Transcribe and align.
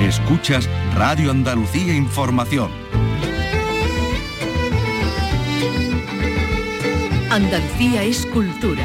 Escuchas 0.00 0.66
Radio 0.94 1.30
Andalucía 1.30 1.94
Información. 1.94 2.70
Andalucía 7.30 8.02
es 8.02 8.24
cultura. 8.24 8.82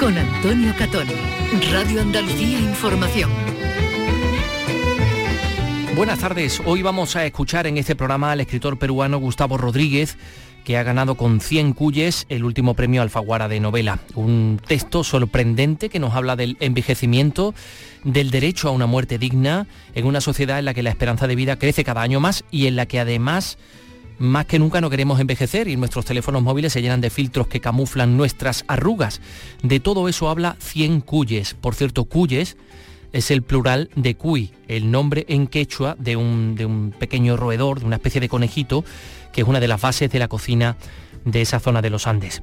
Con 0.00 0.18
Antonio 0.18 0.74
Catón. 0.76 1.06
Radio 1.70 2.02
Andalucía 2.02 2.58
Información. 2.58 3.30
Buenas 5.94 6.18
tardes. 6.18 6.60
Hoy 6.64 6.82
vamos 6.82 7.14
a 7.14 7.24
escuchar 7.24 7.68
en 7.68 7.76
este 7.76 7.94
programa 7.94 8.32
al 8.32 8.40
escritor 8.40 8.76
peruano 8.76 9.18
Gustavo 9.18 9.56
Rodríguez, 9.56 10.18
que 10.66 10.76
ha 10.76 10.82
ganado 10.82 11.14
con 11.14 11.40
100 11.40 11.74
cuyes 11.74 12.26
el 12.28 12.42
último 12.42 12.74
premio 12.74 13.00
Alfaguara 13.00 13.46
de 13.46 13.60
novela. 13.60 14.00
Un 14.16 14.60
texto 14.66 15.04
sorprendente 15.04 15.88
que 15.88 16.00
nos 16.00 16.16
habla 16.16 16.34
del 16.34 16.56
envejecimiento, 16.58 17.54
del 18.02 18.32
derecho 18.32 18.66
a 18.66 18.72
una 18.72 18.86
muerte 18.86 19.16
digna, 19.16 19.68
en 19.94 20.06
una 20.06 20.20
sociedad 20.20 20.58
en 20.58 20.64
la 20.64 20.74
que 20.74 20.82
la 20.82 20.90
esperanza 20.90 21.28
de 21.28 21.36
vida 21.36 21.56
crece 21.56 21.84
cada 21.84 22.02
año 22.02 22.18
más 22.18 22.44
y 22.50 22.66
en 22.66 22.74
la 22.74 22.86
que 22.86 22.98
además 22.98 23.58
más 24.18 24.46
que 24.46 24.58
nunca 24.58 24.80
no 24.80 24.90
queremos 24.90 25.20
envejecer 25.20 25.68
y 25.68 25.76
nuestros 25.76 26.04
teléfonos 26.04 26.42
móviles 26.42 26.72
se 26.72 26.82
llenan 26.82 27.00
de 27.00 27.10
filtros 27.10 27.46
que 27.46 27.60
camuflan 27.60 28.16
nuestras 28.16 28.64
arrugas. 28.66 29.20
De 29.62 29.78
todo 29.78 30.08
eso 30.08 30.28
habla 30.28 30.56
100 30.58 31.00
cuyes. 31.02 31.54
Por 31.54 31.76
cierto, 31.76 32.06
cuyes 32.06 32.56
es 33.12 33.30
el 33.30 33.42
plural 33.42 33.88
de 33.94 34.16
cuy, 34.16 34.52
el 34.68 34.90
nombre 34.90 35.24
en 35.28 35.46
quechua 35.46 35.96
de 35.98 36.16
un, 36.16 36.54
de 36.54 36.66
un 36.66 36.90
pequeño 36.90 37.36
roedor, 37.36 37.80
de 37.80 37.86
una 37.86 37.96
especie 37.96 38.20
de 38.20 38.28
conejito, 38.28 38.84
que 39.36 39.42
es 39.42 39.48
una 39.48 39.60
de 39.60 39.68
las 39.68 39.82
bases 39.82 40.10
de 40.10 40.18
la 40.18 40.28
cocina 40.28 40.78
de 41.26 41.42
esa 41.42 41.60
zona 41.60 41.82
de 41.82 41.90
los 41.90 42.06
Andes. 42.06 42.42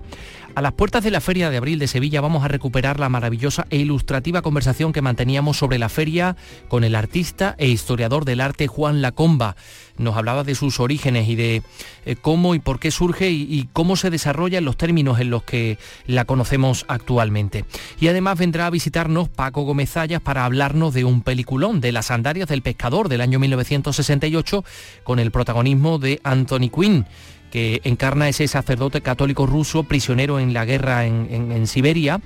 A 0.55 0.61
las 0.61 0.73
puertas 0.73 1.03
de 1.03 1.09
la 1.09 1.19
Feria 1.19 1.49
de 1.49 1.57
Abril 1.57 1.79
de 1.79 1.87
Sevilla 1.87 2.21
vamos 2.21 2.43
a 2.43 2.47
recuperar 2.47 2.99
la 2.99 3.09
maravillosa 3.09 3.65
e 3.71 3.77
ilustrativa 3.77 4.43
conversación 4.43 4.93
que 4.93 5.01
manteníamos 5.01 5.57
sobre 5.57 5.79
la 5.79 5.89
feria 5.89 6.35
con 6.67 6.83
el 6.83 6.93
artista 6.93 7.55
e 7.57 7.69
historiador 7.69 8.23
del 8.23 8.39
arte 8.39 8.67
Juan 8.67 9.01
Lacomba. 9.01 9.55
Nos 9.97 10.15
hablaba 10.15 10.43
de 10.43 10.53
sus 10.53 10.79
orígenes 10.79 11.27
y 11.27 11.35
de 11.35 11.63
eh, 12.05 12.15
cómo 12.21 12.53
y 12.53 12.59
por 12.59 12.79
qué 12.79 12.91
surge 12.91 13.31
y, 13.31 13.67
cómo 13.73 13.95
se 13.95 14.11
desarrolla 14.11 14.59
en 14.59 14.65
los 14.65 14.77
términos 14.77 15.19
en 15.19 15.31
los 15.31 15.41
que 15.41 15.79
la 16.05 16.25
conocemos 16.25 16.85
actualmente. 16.87 17.65
Y 17.99 18.09
además 18.09 18.37
vendrá 18.37 18.67
a 18.67 18.69
visitarnos 18.69 19.29
Paco 19.29 19.63
Gómez 19.63 19.89
Zayas 19.93 20.21
para 20.21 20.45
hablarnos 20.45 20.93
de 20.93 21.03
un 21.03 21.23
peliculón 21.23 21.81
de 21.81 21.91
las 21.91 22.07
sandalias 22.07 22.47
del 22.47 22.61
pescador 22.61 23.09
del 23.09 23.21
año 23.21 23.39
1968 23.39 24.63
con 25.03 25.17
el 25.17 25.31
protagonismo 25.31 25.97
de 25.97 26.21
Anthony 26.23 26.69
Quinn 26.69 27.07
que 27.53 27.81
encarna 27.83 28.27
ese 28.27 28.47
sacerdote 28.47 29.01
católico 29.01 29.45
ruso 29.45 29.83
prisionero 29.83 30.39
en 30.39 30.53
la 30.53 30.65
guerra 30.65 31.05
en, 31.05 31.51
en, 31.51 31.67
Siberia, 31.67 32.19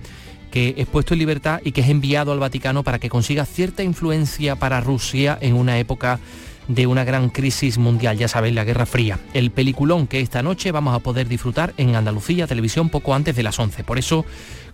que 0.51 0.73
es 0.77 0.87
puesto 0.87 1.13
en 1.13 1.19
libertad 1.19 1.59
y 1.65 1.73
que 1.73 1.81
es 1.81 1.89
enviado 1.89 2.31
al 2.31 2.39
Vaticano 2.39 2.81
para 2.81 2.97
que 2.97 3.09
consiga 3.09 3.45
cierta 3.45 3.83
influencia 3.83 4.55
para 4.55 4.79
Rusia 4.79 5.37
en 5.41 5.55
una 5.55 5.79
época 5.79 6.21
de 6.69 6.87
una 6.87 7.03
gran 7.03 7.27
crisis 7.27 7.77
mundial, 7.77 8.17
ya 8.17 8.29
sabéis, 8.29 8.55
la 8.55 8.63
Guerra 8.63 8.85
Fría. 8.85 9.19
El 9.33 9.51
peliculón 9.51 10.07
que 10.07 10.21
esta 10.21 10.41
noche 10.41 10.71
vamos 10.71 10.95
a 10.95 10.99
poder 10.99 11.27
disfrutar 11.27 11.73
en 11.75 11.97
Andalucía 11.97 12.47
Televisión 12.47 12.87
poco 12.87 13.13
antes 13.13 13.35
de 13.35 13.43
las 13.43 13.59
11. 13.59 13.83
Por 13.83 13.99
eso, 13.99 14.23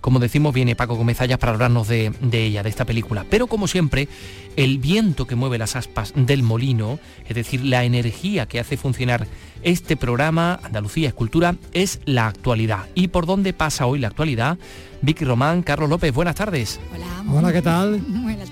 como 0.04 0.20
decimos, 0.20 0.54
viene 0.54 0.76
Paco 0.76 0.96
Gómez 0.96 1.22
Ayas 1.22 1.40
para 1.40 1.54
hablarnos 1.54 1.88
de, 1.88 2.12
de, 2.20 2.44
ella, 2.44 2.62
de 2.62 2.68
esta 2.68 2.84
película. 2.84 3.26
Pero 3.30 3.48
como 3.48 3.70
siempre, 3.70 4.10
el 4.58 4.78
viento 4.78 5.26
que 5.26 5.36
mueve 5.36 5.58
las 5.58 5.78
aspas 5.78 6.12
del 6.14 6.44
molino, 6.44 7.00
es 7.26 7.34
decir, 7.34 7.64
la 7.64 7.86
energía 7.86 8.46
que 8.46 8.60
hace 8.60 8.76
funcionar 8.76 9.28
este 9.62 9.96
programa, 9.96 10.60
Andalucía 10.62 11.08
Escultura, 11.08 11.56
es 11.72 12.02
la 12.04 12.28
actualidad. 12.28 12.86
¿Y 12.96 13.08
por 13.08 13.26
dónde 13.26 13.54
pasa 13.54 13.86
hoy 13.86 14.00
la 14.00 14.10
actualidad? 14.10 14.58
Vicky 15.02 15.24
Román, 15.24 15.64
Carlos 15.64 15.90
López, 15.90 16.14
buenas 16.14 16.36
tardes. 16.36 16.82
Hola. 16.94 17.14
Hola, 17.32 17.54
¿qué 17.54 17.62
tal? 17.62 17.98
Buenas 18.08 18.50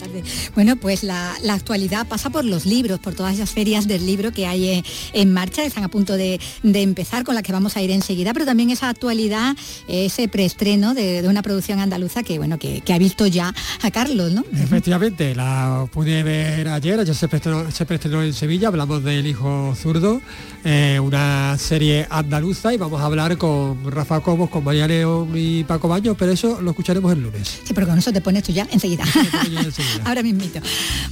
Bueno, 0.56 0.76
pues 0.76 1.04
la, 1.04 1.34
la, 1.44 1.54
actualidad 1.54 2.08
pasa 2.08 2.30
por 2.30 2.46
los 2.46 2.66
libros, 2.66 3.00
por 3.00 3.14
todas 3.14 3.36
esas 3.36 3.50
ferias 3.52 3.88
del 3.88 4.06
libro 4.06 4.32
que 4.32 4.48
hay 4.48 4.70
en, 4.70 4.84
en 5.14 5.34
marcha, 5.34 5.64
están 5.64 5.84
a 5.84 5.90
punto 5.90 6.18
de, 6.18 6.40
de, 6.64 6.82
empezar, 6.82 7.24
con 7.24 7.36
la 7.36 7.44
que 7.44 7.52
vamos 7.52 7.78
a 7.78 7.82
ir 7.82 7.92
enseguida, 7.92 8.34
pero 8.34 8.46
también 8.46 8.70
esa 8.70 8.90
actualidad, 8.90 9.56
ese 9.88 10.28
preestreno 10.28 10.94
de, 10.94 11.22
de 11.22 11.28
una 11.28 11.42
producción 11.42 11.80
andaluza 11.80 12.24
que, 12.24 12.38
bueno, 12.38 12.58
que, 12.58 12.82
que, 12.82 12.94
ha 12.94 12.98
visto 12.98 13.28
ya 13.28 13.54
a 13.82 13.92
Carlos, 13.92 14.32
¿no? 14.32 14.44
Efectivamente, 14.54 15.36
la 15.36 15.88
pude 15.92 16.24
ver 16.24 16.68
ayer, 16.68 17.00
ayer 17.00 17.16
se 17.16 17.28
preestrenó, 17.28 17.70
se 17.72 17.86
preestrenó 17.86 18.24
en 18.24 18.34
Sevilla, 18.34 18.68
hablamos 18.68 19.04
del 19.04 19.28
hijo 19.28 19.76
zurdo, 19.76 20.22
eh, 20.64 21.00
una 21.02 21.58
serie 21.58 22.08
andaluza 22.10 22.74
y 22.74 22.78
vamos 22.78 23.02
a 23.02 23.06
hablar 23.06 23.38
con 23.38 23.90
Rafa 23.90 24.20
Cobos, 24.20 24.50
con 24.50 24.64
María 24.64 24.88
León 24.88 25.32
y 25.36 25.64
Paco 25.64 25.88
Baño, 25.88 26.16
pero 26.16 26.32
eso 26.32 26.62
lo 26.62 26.72
escucharemos 26.72 27.12
el 27.14 27.24
lunes. 27.24 27.62
Sí, 27.64 27.74
pero 27.74 27.88
con 27.88 27.98
eso 27.98 28.12
te 28.12 28.22
pones 28.22 28.44
tú 28.44 28.52
ya 28.52 28.68
enseguida. 28.72 29.04
enseguida. 29.04 30.04
Ahora 30.12 30.24
mismito. 30.24 30.60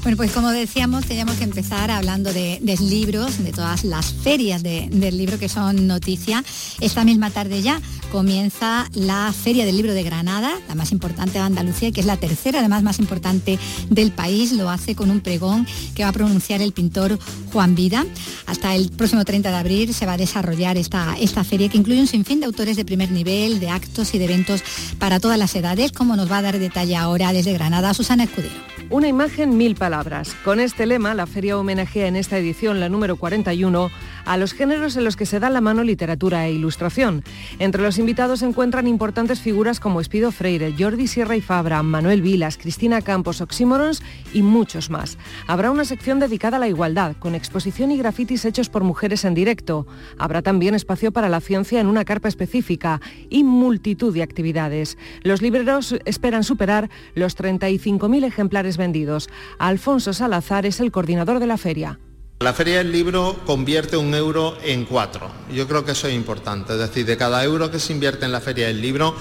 Bueno, 0.04 0.18
pues 0.18 0.32
como 0.32 0.50
decíamos, 0.50 1.06
teníamos 1.06 1.36
que 1.36 1.46
empezar 1.46 1.90
hablando 1.90 2.34
de, 2.34 2.60
libros, 2.82 3.42
de 3.42 3.54
todas 3.54 3.86
las 3.86 4.12
ferias 4.12 4.62
de, 4.62 4.90
del 4.92 5.18
libro 5.18 5.40
que 5.40 5.48
son 5.48 5.88
noticia. 5.88 6.44
Esta 6.82 7.06
misma 7.06 7.30
tarde 7.30 7.62
ya 7.62 7.82
comienza 8.12 8.90
la 8.94 9.32
Feria 9.32 9.66
del 9.66 9.78
Libro 9.78 9.94
de 9.94 10.04
Granada, 10.04 10.52
la 10.68 10.76
más 10.76 10.92
importante 10.92 11.34
de 11.34 11.46
Andalucía, 11.46 11.92
que 11.94 12.02
es 12.02 12.06
la 12.06 12.18
tercera, 12.18 12.60
además 12.60 12.84
más 12.84 13.00
importante 13.00 13.58
del 13.90 14.12
país. 14.12 14.52
Lo 14.52 14.70
hace 14.70 14.96
con 14.96 15.12
un 15.12 15.22
pregón 15.22 15.66
que 15.96 16.04
va 16.04 16.10
a 16.10 16.14
pronunciar 16.14 16.62
el 16.62 16.74
pintor 16.74 17.18
Juan 17.54 17.76
Vida. 17.76 18.06
Hasta 18.48 18.76
el 18.76 18.90
próximo 18.90 19.24
30 19.24 19.50
de 19.50 19.56
abril 19.56 19.94
se 19.94 20.06
va 20.06 20.14
a 20.14 20.18
desarrollar 20.18 20.78
esta, 20.78 21.16
esta 21.18 21.46
feria 21.46 21.70
que 21.70 21.78
incluye 21.78 22.02
un 22.02 22.08
sinfín 22.08 22.42
de 22.42 22.48
autores 22.48 22.76
de 22.76 22.84
primer 22.84 23.12
nivel, 23.12 23.62
de 23.62 23.70
actos 23.70 24.14
y 24.14 24.18
de 24.18 24.26
eventos 24.26 24.62
para 24.98 25.22
todas 25.22 25.38
las 25.38 25.56
edades, 25.56 25.94
como 25.94 26.18
nos 26.18 26.30
va 26.30 26.40
a 26.40 26.42
dar 26.42 26.60
detalle 26.60 26.98
ahora 26.98 27.32
desde 27.32 27.54
Granada 27.54 27.94
Susana 27.94 28.26
Escudero. 28.26 28.56
Una 28.92 29.08
imagen, 29.08 29.56
mil 29.56 29.76
palabras. 29.76 30.36
Con 30.44 30.60
este 30.60 30.88
lema, 30.88 31.14
la 31.14 31.28
feria 31.28 31.60
homenajea 31.60 32.08
en 32.08 32.16
esta 32.16 32.40
edición, 32.40 32.80
la 32.80 32.90
número 32.90 33.18
41, 33.18 33.92
a 34.30 34.38
los 34.38 34.54
géneros 34.54 34.96
en 34.96 35.04
los 35.04 35.16
que 35.16 35.26
se 35.26 35.40
da 35.40 35.50
la 35.50 35.60
mano 35.60 35.84
literatura 35.84 36.46
e 36.46 36.54
ilustración. 36.54 37.24
Entre 37.58 37.82
los 37.82 37.98
invitados 37.98 38.42
se 38.42 38.46
encuentran 38.46 38.86
importantes 38.86 39.42
figuras 39.42 39.80
como 39.80 40.00
Espido 40.00 40.32
Freire, 40.32 40.76
Jordi 40.78 41.08
Sierra 41.08 41.36
y 41.36 41.42
Fabra, 41.42 41.82
Manuel 41.82 42.22
Vilas, 42.22 42.60
Cristina 42.60 43.02
Campos, 43.02 43.42
Oxímorons 43.42 44.04
y 44.32 44.44
muchos 44.44 44.92
más. 44.92 45.18
Habrá 45.48 45.72
una 45.72 45.84
sección 45.84 46.20
dedicada 46.20 46.58
a 46.58 46.60
la 46.60 46.68
igualdad, 46.68 47.16
con 47.18 47.34
exposición 47.34 47.92
y 47.92 47.98
grafitis 47.98 48.46
hechos 48.46 48.70
por 48.70 48.84
mujeres 48.84 49.26
en 49.26 49.34
directo. 49.34 49.88
Habrá 50.20 50.44
también 50.44 50.76
espacio 50.76 51.12
para 51.12 51.28
la 51.28 51.42
ciencia 51.42 51.82
en 51.82 51.88
una 51.88 52.06
carpa 52.06 52.28
específica 52.28 53.02
y 53.32 53.44
multitud 53.44 54.14
de 54.14 54.22
actividades. 54.22 55.00
Los 55.24 55.42
libreros 55.42 55.96
esperan 56.06 56.44
superar 56.44 56.92
los 57.16 57.36
35.000 57.36 58.26
ejemplares 58.26 58.78
vendidos. 58.78 59.28
Alfonso 59.58 60.14
Salazar 60.14 60.68
es 60.68 60.80
el 60.80 60.92
coordinador 60.92 61.40
de 61.40 61.48
la 61.48 61.58
feria. 61.58 61.98
La 62.42 62.54
Feria 62.54 62.78
del 62.78 62.94
Libro 62.94 63.42
convierte 63.46 63.98
un 63.98 64.16
euro 64.16 64.58
en 64.64 64.86
cuatro. 64.86 65.30
Yo 65.52 65.68
creo 65.68 65.84
que 65.84 65.92
eso 65.92 66.08
es 66.08 66.14
importante. 66.14 66.72
Es 66.72 66.80
decir, 66.80 67.06
de 67.06 67.18
cada 67.18 67.44
euro 67.44 67.70
que 67.70 67.80
se 67.80 67.92
invierte 67.92 68.24
en 68.24 68.32
la 68.32 68.40
Feria 68.40 68.68
del 68.68 68.82
Libro, 68.82 69.14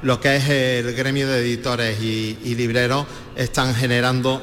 lo 0.00 0.18
que 0.18 0.36
es 0.36 0.48
el 0.48 0.94
gremio 0.94 1.28
de 1.28 1.40
editores 1.40 2.00
y, 2.00 2.54
libreros 2.54 3.04
están 3.36 3.74
generando 3.74 4.40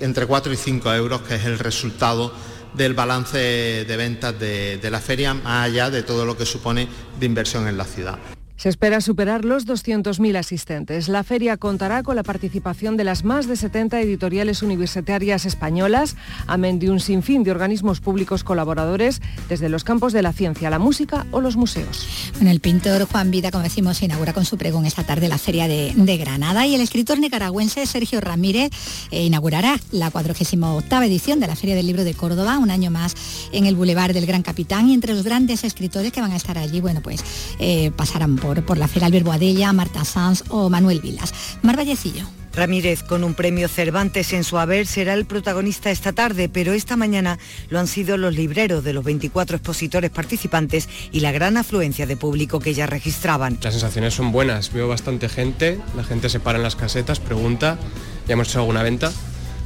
entre 0.00 0.24
4 0.24 0.50
y 0.50 0.56
5 0.56 0.94
euros, 0.94 1.20
que 1.20 1.34
es 1.34 1.44
el 1.44 1.58
resultado 1.58 2.32
del 2.72 2.94
balance 2.94 3.36
de 3.36 3.96
ventas 3.98 4.38
de, 4.40 4.78
de 4.78 4.90
la 4.90 5.00
feria, 5.00 5.34
más 5.34 5.66
allá 5.66 5.90
de 5.90 6.02
todo 6.02 6.24
lo 6.24 6.38
que 6.38 6.46
supone 6.46 6.88
de 7.20 7.26
inversión 7.26 7.68
en 7.68 7.76
la 7.76 7.84
ciudad. 7.84 8.18
Se 8.58 8.68
espera 8.68 9.00
superar 9.00 9.44
los 9.44 9.68
200.000 9.68 10.36
asistentes. 10.36 11.08
La 11.08 11.22
feria 11.22 11.56
contará 11.56 12.02
con 12.02 12.16
la 12.16 12.24
participación 12.24 12.96
de 12.96 13.04
las 13.04 13.22
más 13.22 13.46
de 13.46 13.54
70 13.54 14.00
editoriales 14.00 14.64
universitarias 14.64 15.46
españolas, 15.46 16.16
amén 16.48 16.80
de 16.80 16.90
un 16.90 16.98
sinfín 16.98 17.44
de 17.44 17.52
organismos 17.52 18.00
públicos 18.00 18.42
colaboradores 18.42 19.22
desde 19.48 19.68
los 19.68 19.84
campos 19.84 20.12
de 20.12 20.22
la 20.22 20.32
ciencia, 20.32 20.70
la 20.70 20.80
música 20.80 21.24
o 21.30 21.40
los 21.40 21.56
museos. 21.56 22.08
Bueno, 22.34 22.50
el 22.50 22.58
pintor 22.58 23.04
Juan 23.04 23.30
Vida, 23.30 23.52
como 23.52 23.62
decimos, 23.62 24.02
inaugura 24.02 24.32
con 24.32 24.44
su 24.44 24.58
pregón 24.58 24.86
esta 24.86 25.04
tarde 25.04 25.28
la 25.28 25.38
Feria 25.38 25.68
de, 25.68 26.16
Granada 26.18 26.66
y 26.66 26.74
el 26.74 26.80
escritor 26.80 27.20
nicaragüense 27.20 27.86
Sergio 27.86 28.20
Ramírez 28.20 28.72
eh, 29.12 29.22
inaugurará 29.24 29.78
la 29.92 30.10
48 30.10 31.02
edición 31.04 31.38
de 31.38 31.46
la 31.46 31.54
Feria 31.54 31.76
del 31.76 31.86
Libro 31.86 32.02
de 32.02 32.14
Córdoba, 32.14 32.58
un 32.58 32.72
año 32.72 32.90
más 32.90 33.14
en 33.52 33.66
el 33.66 33.76
Boulevard 33.76 34.14
del 34.14 34.26
Gran 34.26 34.42
Capitán 34.42 34.90
y 34.90 34.94
entre 34.94 35.14
los 35.14 35.22
grandes 35.22 35.62
escritores 35.62 36.10
que 36.10 36.20
van 36.20 36.32
a 36.32 36.36
estar 36.36 36.58
allí, 36.58 36.80
bueno, 36.80 37.02
pues 37.02 37.22
eh, 37.60 37.92
pasarán 37.94 38.34
por 38.34 38.47
por, 38.48 38.64
por 38.64 38.78
la 38.78 38.88
Feria 38.88 39.06
Albert 39.06 39.26
Boadella, 39.26 39.74
Marta 39.74 40.06
Sanz 40.06 40.42
o 40.48 40.70
Manuel 40.70 41.02
Vilas. 41.02 41.34
Mar 41.60 41.76
Vallecillo. 41.76 42.24
Ramírez, 42.54 43.02
con 43.02 43.22
un 43.22 43.34
premio 43.34 43.68
Cervantes 43.68 44.32
en 44.32 44.42
su 44.42 44.56
haber, 44.56 44.86
será 44.86 45.12
el 45.12 45.26
protagonista 45.26 45.90
esta 45.90 46.14
tarde, 46.14 46.48
pero 46.48 46.72
esta 46.72 46.96
mañana 46.96 47.38
lo 47.68 47.78
han 47.78 47.86
sido 47.86 48.16
los 48.16 48.34
libreros 48.34 48.82
de 48.84 48.94
los 48.94 49.04
24 49.04 49.58
expositores 49.58 50.10
participantes 50.10 50.88
y 51.12 51.20
la 51.20 51.30
gran 51.30 51.58
afluencia 51.58 52.06
de 52.06 52.16
público 52.16 52.58
que 52.58 52.72
ya 52.72 52.86
registraban. 52.86 53.58
Las 53.62 53.74
sensaciones 53.74 54.14
son 54.14 54.32
buenas, 54.32 54.72
veo 54.72 54.88
bastante 54.88 55.28
gente, 55.28 55.78
la 55.94 56.02
gente 56.02 56.30
se 56.30 56.40
para 56.40 56.56
en 56.56 56.64
las 56.64 56.74
casetas, 56.74 57.20
pregunta, 57.20 57.78
ya 58.26 58.32
hemos 58.32 58.48
hecho 58.48 58.60
alguna 58.60 58.82
venta, 58.82 59.12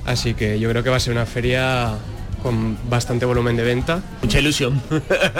así 0.04 0.34
que 0.34 0.58
yo 0.58 0.68
creo 0.70 0.82
que 0.82 0.90
va 0.90 0.96
a 0.96 1.00
ser 1.00 1.12
una 1.12 1.24
feria 1.24 1.98
con 2.42 2.76
bastante 2.90 3.24
volumen 3.24 3.56
de 3.56 3.62
venta. 3.62 4.02
Mucha 4.22 4.40
ilusión. 4.40 4.82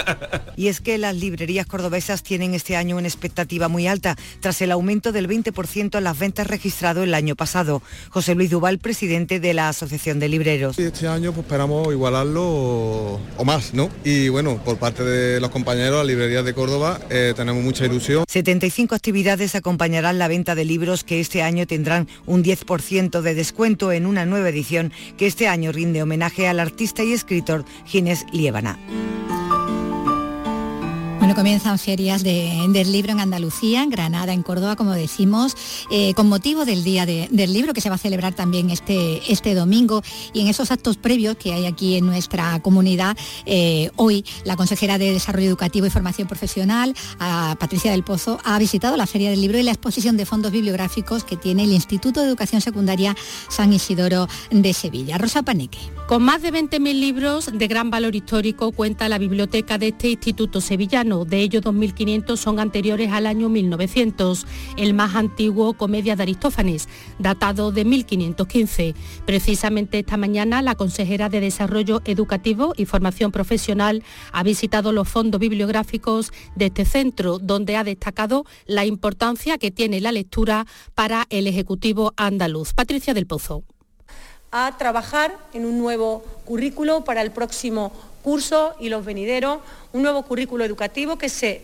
y 0.57 0.69
es 0.69 0.81
que 0.81 0.99
las 0.99 1.17
librerías 1.17 1.67
cordobesas 1.67 2.23
tienen 2.23 2.55
este 2.55 2.77
año 2.77 2.97
una 2.97 3.09
expectativa 3.09 3.69
muy 3.69 3.87
alta, 3.87 4.17
tras 4.41 4.63
el 4.63 4.71
aumento 4.71 5.13
del 5.13 5.29
20% 5.29 5.99
en 5.99 6.05
las 6.05 6.19
ventas 6.19 6.47
registrado 6.47 7.03
el 7.03 7.15
año 7.15 7.35
pasado. 7.35 7.83
José 8.11 8.35
Luis 8.35 8.51
Duval, 8.51 8.79
presidente 8.79 9.41
de 9.41 9.55
la 9.55 9.69
Asociación 9.69 10.21
de 10.21 10.29
Libreros. 10.29 10.79
Este 10.79 11.09
año 11.09 11.33
pues, 11.33 11.45
esperamos 11.45 11.89
igualarlo 11.93 12.43
o 12.45 13.45
más, 13.45 13.75
¿no? 13.75 13.91
Y 14.05 14.29
bueno, 14.29 14.63
por 14.65 14.79
parte 14.79 15.03
de 15.03 15.41
los 15.41 15.51
compañeros, 15.51 15.99
las 15.99 16.07
librerías 16.07 16.45
de 16.45 16.55
Córdoba, 16.55 17.01
eh, 17.11 17.33
tenemos 17.35 17.63
mucha 17.65 17.85
ilusión. 17.87 18.25
75 18.29 18.95
actividades 18.95 19.55
acompañarán 19.55 20.19
la 20.19 20.29
venta 20.29 20.55
de 20.55 20.65
libros 20.65 21.05
que 21.05 21.21
este 21.21 21.43
año 21.43 21.67
tendrán 21.67 22.09
un 22.27 22.45
10% 22.45 23.21
de 23.23 23.35
descuento 23.35 23.93
en 23.93 24.07
una 24.07 24.25
nueva 24.27 24.51
edición 24.51 24.93
que 25.17 25.27
este 25.27 25.49
año 25.49 25.73
rinde 25.73 26.03
homenaje 26.03 26.47
al 26.47 26.61
artista 26.61 26.92
y 27.01 27.13
escritor 27.13 27.65
Ginés 27.87 28.27
Liébana. 28.33 28.79
Bueno, 31.23 31.37
comienzan 31.37 31.79
ferias 31.79 32.25
del 32.25 32.91
libro 32.91 33.13
en 33.13 33.21
Andalucía, 33.21 33.85
en 33.85 33.91
Granada, 33.91 34.33
en 34.33 34.43
Córdoba, 34.43 34.75
como 34.75 34.91
decimos, 34.91 35.57
eh, 35.89 36.15
con 36.15 36.29
motivo 36.29 36.65
del 36.65 36.83
Día 36.83 37.07
del 37.07 37.53
Libro, 37.53 37.75
que 37.75 37.81
se 37.81 37.89
va 37.89 37.95
a 37.95 37.99
celebrar 37.99 38.35
también 38.35 38.71
este, 38.71 39.23
este 39.33 39.55
domingo. 39.55 40.03
Y 40.33 40.41
en 40.41 40.49
esos 40.49 40.73
actos 40.73 40.97
previos 40.97 41.37
que 41.37 41.53
hay 41.53 41.67
aquí 41.67 41.97
en 41.97 42.07
nuestra 42.07 42.59
comunidad, 42.59 43.17
eh, 43.47 43.93
hoy 43.95 44.25
la 44.43 44.57
consejera 44.57 44.99
de 44.99 45.13
Desarrollo 45.13 45.47
Educativo 45.47 45.87
y 45.87 45.91
Formación 45.91 46.27
Profesional, 46.27 46.93
Patricia 47.21 47.93
del 47.93 48.03
Pozo, 48.03 48.41
ha 48.43 48.59
visitado 48.59 48.97
la 48.97 49.07
Feria 49.07 49.31
del 49.31 49.43
Libro 49.43 49.59
y 49.59 49.63
la 49.63 49.71
exposición 49.71 50.17
de 50.17 50.27
fondos 50.27 50.51
bibliográficos 50.51 51.23
que 51.23 51.37
tiene 51.37 51.63
el 51.63 51.73
Instituto 51.73 52.21
de 52.21 52.27
Educación 52.27 52.61
Secundaria 52.61 53.15
San 53.49 53.73
Isidoro 53.73 54.27
de 54.51 54.73
Sevilla. 54.73 55.19
Rosa 55.19 55.45
Paneque. 55.45 55.79
Con 56.09 56.25
más 56.25 56.43
de 56.43 56.53
20.000 56.53 56.99
libros 56.99 57.51
de 57.55 57.69
gran 57.69 57.91
valor 57.91 58.17
histórico 58.17 58.73
cuenta 58.73 59.09
la 59.09 59.19
biblioteca 59.19 59.79
de 59.79 59.89
este 59.89 60.11
instituto 60.11 60.61
sevillano. 60.61 61.13
De 61.25 61.41
ellos 61.41 61.63
2.500 61.63 62.37
son 62.37 62.59
anteriores 62.59 63.13
al 63.13 63.27
año 63.27 63.49
1900. 63.49 64.47
El 64.77 64.95
más 64.95 65.15
antiguo, 65.15 65.75
Comedia 65.75 66.17
de 66.17 66.23
Aristófanes, 66.23 66.89
datado 67.19 67.73
de 67.73 67.85
1515. 67.85 68.95
Precisamente 69.27 69.99
esta 69.99 70.17
mañana 70.17 70.63
la 70.63 70.75
consejera 70.75 71.29
de 71.29 71.41
Desarrollo 71.41 72.03
Educativo 72.05 72.75
y 72.77 72.87
Formación 72.87 73.33
Profesional 73.33 74.03
ha 74.33 74.43
visitado 74.43 74.93
los 74.93 75.09
fondos 75.09 75.41
bibliográficos 75.41 76.33
de 76.57 76.67
este 76.67 76.85
centro, 76.85 77.39
donde 77.39 77.77
ha 77.77 77.85
destacado 77.85 78.45
la 78.67 78.85
importancia 78.85 79.59
que 79.59 79.71
tiene 79.71 80.01
la 80.01 80.13
lectura 80.13 80.67
para 80.95 81.27
el 81.31 81.47
Ejecutivo 81.47 82.13
andaluz. 82.17 82.73
Patricia 82.75 83.15
del 83.15 83.27
Pozo 83.27 83.65
a 84.53 84.77
trabajar 84.77 85.35
en 85.55 85.65
un 85.65 85.79
nuevo 85.79 86.23
currículo 86.45 87.05
para 87.05 87.23
el 87.23 87.31
próximo 87.31 87.91
curso 88.23 88.75
y 88.81 88.89
los 88.89 89.05
venideros, 89.05 89.59
un 89.93 90.03
nuevo 90.03 90.23
currículo 90.23 90.65
educativo 90.65 91.17
que 91.17 91.29
se 91.29 91.63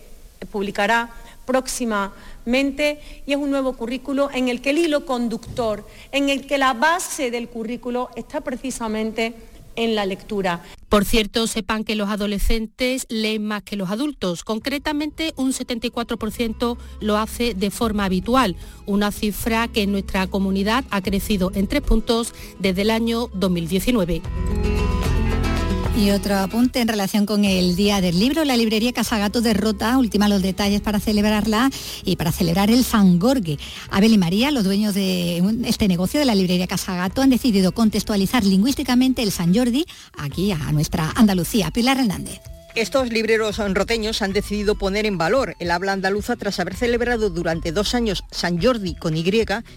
publicará 0.50 1.10
próximamente 1.46 3.00
y 3.26 3.32
es 3.32 3.38
un 3.38 3.50
nuevo 3.50 3.72
currículo 3.72 4.30
en 4.32 4.48
el 4.48 4.60
que 4.60 4.70
el 4.70 4.78
hilo 4.78 5.06
conductor, 5.06 5.86
en 6.12 6.28
el 6.28 6.46
que 6.46 6.58
la 6.58 6.74
base 6.74 7.30
del 7.30 7.48
currículo 7.48 8.10
está 8.16 8.42
precisamente 8.42 9.34
en 9.78 9.94
la 9.94 10.04
lectura. 10.04 10.62
Por 10.88 11.04
cierto, 11.04 11.46
sepan 11.46 11.84
que 11.84 11.94
los 11.94 12.08
adolescentes 12.08 13.06
leen 13.08 13.44
más 13.44 13.62
que 13.62 13.76
los 13.76 13.90
adultos. 13.90 14.42
Concretamente, 14.42 15.32
un 15.36 15.52
74% 15.52 16.76
lo 17.00 17.16
hace 17.16 17.54
de 17.54 17.70
forma 17.70 18.04
habitual, 18.04 18.56
una 18.86 19.12
cifra 19.12 19.68
que 19.68 19.82
en 19.82 19.92
nuestra 19.92 20.26
comunidad 20.26 20.84
ha 20.90 21.00
crecido 21.00 21.52
en 21.54 21.66
tres 21.66 21.82
puntos 21.82 22.34
desde 22.58 22.82
el 22.82 22.90
año 22.90 23.28
2019. 23.34 24.22
Y 25.98 26.12
otro 26.12 26.36
apunte 26.36 26.80
en 26.80 26.86
relación 26.86 27.26
con 27.26 27.44
el 27.44 27.74
Día 27.74 28.00
del 28.00 28.20
Libro, 28.20 28.44
la 28.44 28.56
librería 28.56 28.92
Casagato 28.92 29.40
de 29.40 29.52
Rota 29.52 29.98
última 29.98 30.28
los 30.28 30.42
detalles 30.42 30.80
para 30.80 31.00
celebrarla 31.00 31.70
y 32.04 32.14
para 32.14 32.30
celebrar 32.30 32.70
el 32.70 32.84
Fangorgue. 32.84 33.58
Abel 33.90 34.12
y 34.12 34.18
María, 34.18 34.52
los 34.52 34.62
dueños 34.62 34.94
de 34.94 35.42
este 35.66 35.88
negocio 35.88 36.20
de 36.20 36.26
la 36.26 36.36
librería 36.36 36.68
Casagato, 36.68 37.20
han 37.20 37.30
decidido 37.30 37.72
contextualizar 37.72 38.44
lingüísticamente 38.44 39.24
el 39.24 39.32
San 39.32 39.52
Jordi 39.52 39.86
aquí 40.16 40.52
a 40.52 40.70
nuestra 40.70 41.10
Andalucía. 41.16 41.72
Pilar 41.72 41.98
Hernández. 41.98 42.38
Estos 42.76 43.10
libreros 43.10 43.58
roteños 43.74 44.22
han 44.22 44.32
decidido 44.32 44.76
poner 44.76 45.04
en 45.04 45.18
valor 45.18 45.56
el 45.58 45.72
habla 45.72 45.92
andaluza 45.92 46.36
tras 46.36 46.60
haber 46.60 46.76
celebrado 46.76 47.28
durante 47.28 47.72
dos 47.72 47.96
años 47.96 48.22
San 48.30 48.62
Jordi 48.62 48.94
con 48.94 49.16
Y 49.16 49.24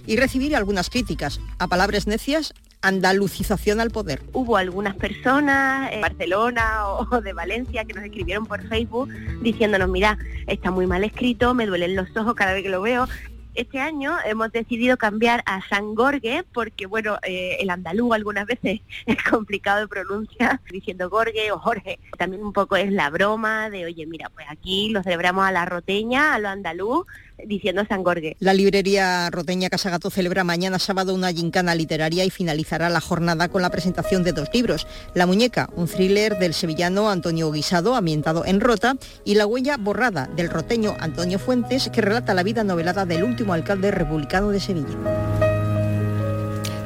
y 0.05 0.15
recibir 0.17 0.55
algunas 0.55 0.91
críticas. 0.91 1.39
A 1.57 1.67
palabras 1.67 2.05
necias, 2.05 2.53
andalucización 2.81 3.79
al 3.79 3.91
poder. 3.91 4.21
Hubo 4.33 4.57
algunas 4.57 4.95
personas 4.95 5.91
de 5.91 6.01
Barcelona 6.01 6.87
o 6.87 7.21
de 7.21 7.33
Valencia 7.33 7.85
que 7.85 7.93
nos 7.93 8.03
escribieron 8.03 8.45
por 8.45 8.67
Facebook 8.67 9.09
diciéndonos, 9.41 9.89
mira, 9.89 10.17
está 10.47 10.71
muy 10.71 10.87
mal 10.87 11.03
escrito, 11.03 11.53
me 11.53 11.65
duelen 11.65 11.95
los 11.95 12.15
ojos 12.15 12.33
cada 12.35 12.53
vez 12.53 12.63
que 12.63 12.69
lo 12.69 12.81
veo, 12.81 13.07
este 13.55 13.79
año 13.79 14.15
hemos 14.25 14.51
decidido 14.51 14.97
cambiar 14.97 15.43
a 15.45 15.61
San 15.67 15.95
Gorge 15.95 16.43
porque, 16.53 16.85
bueno, 16.85 17.17
eh, 17.23 17.57
el 17.59 17.69
andaluz 17.69 18.13
algunas 18.13 18.45
veces 18.45 18.81
es 19.05 19.23
complicado 19.23 19.81
de 19.81 19.87
pronunciar, 19.87 20.59
diciendo 20.71 21.09
Gorge 21.09 21.51
o 21.51 21.59
Jorge. 21.59 21.99
También 22.17 22.43
un 22.43 22.53
poco 22.53 22.75
es 22.75 22.91
la 22.91 23.09
broma 23.09 23.69
de, 23.69 23.85
oye, 23.85 24.05
mira, 24.05 24.29
pues 24.33 24.47
aquí 24.49 24.89
lo 24.89 25.03
celebramos 25.03 25.45
a 25.45 25.51
la 25.51 25.65
roteña, 25.65 26.33
a 26.33 26.39
lo 26.39 26.49
andaluz, 26.49 27.05
diciendo 27.45 27.83
San 27.87 28.03
Gorge. 28.03 28.35
La 28.39 28.53
librería 28.53 29.29
roteña 29.29 29.69
Casagato 29.69 30.09
celebra 30.09 30.43
mañana 30.43 30.79
sábado 30.79 31.13
una 31.13 31.31
gincana 31.31 31.75
literaria 31.75 32.25
y 32.25 32.29
finalizará 32.29 32.89
la 32.89 33.01
jornada 33.01 33.49
con 33.49 33.61
la 33.61 33.69
presentación 33.69 34.23
de 34.23 34.33
dos 34.33 34.49
libros. 34.53 34.87
La 35.13 35.25
muñeca, 35.25 35.69
un 35.75 35.87
thriller 35.87 36.37
del 36.37 36.53
sevillano 36.53 37.09
Antonio 37.09 37.51
Guisado, 37.51 37.95
ambientado 37.95 38.45
en 38.45 38.59
Rota, 38.61 38.95
y 39.25 39.35
La 39.35 39.45
huella 39.45 39.77
borrada 39.77 40.29
del 40.35 40.49
roteño 40.49 40.95
Antonio 40.99 41.39
Fuentes, 41.39 41.89
que 41.89 42.01
relata 42.01 42.33
la 42.33 42.43
vida 42.43 42.63
novelada 42.63 43.05
del 43.05 43.23
último 43.23 43.40
alcalde 43.49 43.91
republicano 43.91 44.49
de 44.49 44.59
Sevilla 44.59 44.97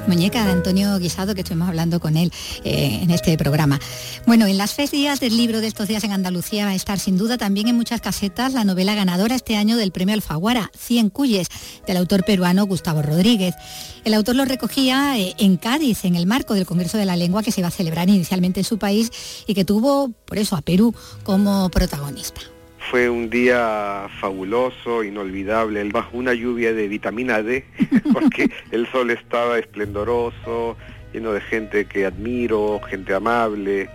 muñeca 0.07 0.45
de 0.45 0.51
Antonio 0.51 0.97
Guisado, 0.99 1.33
que 1.33 1.41
estuvimos 1.41 1.67
hablando 1.67 1.99
con 1.99 2.17
él 2.17 2.31
eh, 2.63 2.99
en 3.01 3.11
este 3.11 3.37
programa. 3.37 3.79
Bueno, 4.25 4.45
en 4.45 4.57
las 4.57 4.73
festividades 4.73 5.19
del 5.19 5.35
libro 5.35 5.61
de 5.61 5.67
estos 5.67 5.87
días 5.87 6.03
en 6.03 6.11
Andalucía 6.11 6.65
va 6.65 6.71
a 6.71 6.75
estar 6.75 6.99
sin 6.99 7.17
duda 7.17 7.37
también 7.37 7.67
en 7.67 7.75
muchas 7.75 8.01
casetas 8.01 8.53
la 8.53 8.63
novela 8.63 8.95
ganadora 8.95 9.35
este 9.35 9.55
año 9.55 9.77
del 9.77 9.91
premio 9.91 10.13
Alfaguara, 10.13 10.71
Cien 10.77 11.09
Cuyes, 11.09 11.47
del 11.87 11.97
autor 11.97 12.23
peruano 12.23 12.65
Gustavo 12.65 13.01
Rodríguez. 13.01 13.55
El 14.03 14.13
autor 14.13 14.35
lo 14.35 14.45
recogía 14.45 15.17
eh, 15.17 15.33
en 15.37 15.57
Cádiz, 15.57 16.05
en 16.05 16.15
el 16.15 16.27
marco 16.27 16.53
del 16.53 16.65
Congreso 16.65 16.97
de 16.97 17.05
la 17.05 17.15
Lengua 17.15 17.43
que 17.43 17.51
se 17.51 17.61
iba 17.61 17.69
a 17.69 17.71
celebrar 17.71 18.09
inicialmente 18.09 18.59
en 18.59 18.65
su 18.65 18.77
país 18.77 19.11
y 19.47 19.53
que 19.53 19.65
tuvo, 19.65 20.09
por 20.25 20.37
eso, 20.37 20.55
a 20.55 20.61
Perú 20.61 20.93
como 21.23 21.69
protagonista. 21.69 22.41
Fue 22.89 23.09
un 23.09 23.29
día 23.29 24.07
fabuloso, 24.19 25.03
inolvidable, 25.03 25.83
bajo 25.85 26.17
una 26.17 26.33
lluvia 26.33 26.73
de 26.73 26.87
vitamina 26.87 27.41
D, 27.41 27.65
porque 28.13 28.49
el 28.71 28.87
sol 28.87 29.11
estaba 29.11 29.57
esplendoroso, 29.57 30.77
lleno 31.13 31.33
de 31.33 31.41
gente 31.41 31.85
que 31.85 32.05
admiro, 32.05 32.79
gente 32.87 33.13
amable, 33.13 33.89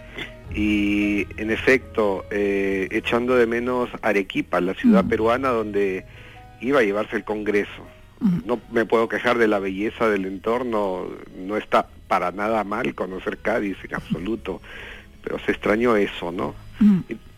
y 0.55 1.27
en 1.41 1.51
efecto, 1.51 2.25
eh, 2.31 2.89
echando 2.91 3.37
de 3.37 3.47
menos 3.47 3.89
Arequipa, 4.03 4.61
la 4.61 4.75
ciudad 4.75 5.05
peruana 5.05 5.51
donde 5.51 6.05
iba 6.61 6.81
a 6.81 6.83
llevarse 6.83 7.17
el 7.17 7.25
Congreso. 7.25 7.87
No 8.45 8.61
me 8.71 8.85
puedo 8.85 9.09
quejar 9.09 9.39
de 9.39 9.49
la 9.49 9.59
belleza 9.59 10.11
del 10.11 10.27
entorno, 10.27 11.07
no 11.39 11.57
está 11.57 11.89
para 12.07 12.33
nada 12.33 12.65
mal 12.65 12.95
conocer 12.95 13.39
Cádiz 13.39 13.79
en 13.85 13.95
absoluto, 13.95 14.61
pero 15.23 15.39
se 15.39 15.53
extrañó 15.53 15.97
eso, 15.97 16.31
¿no? 16.31 16.55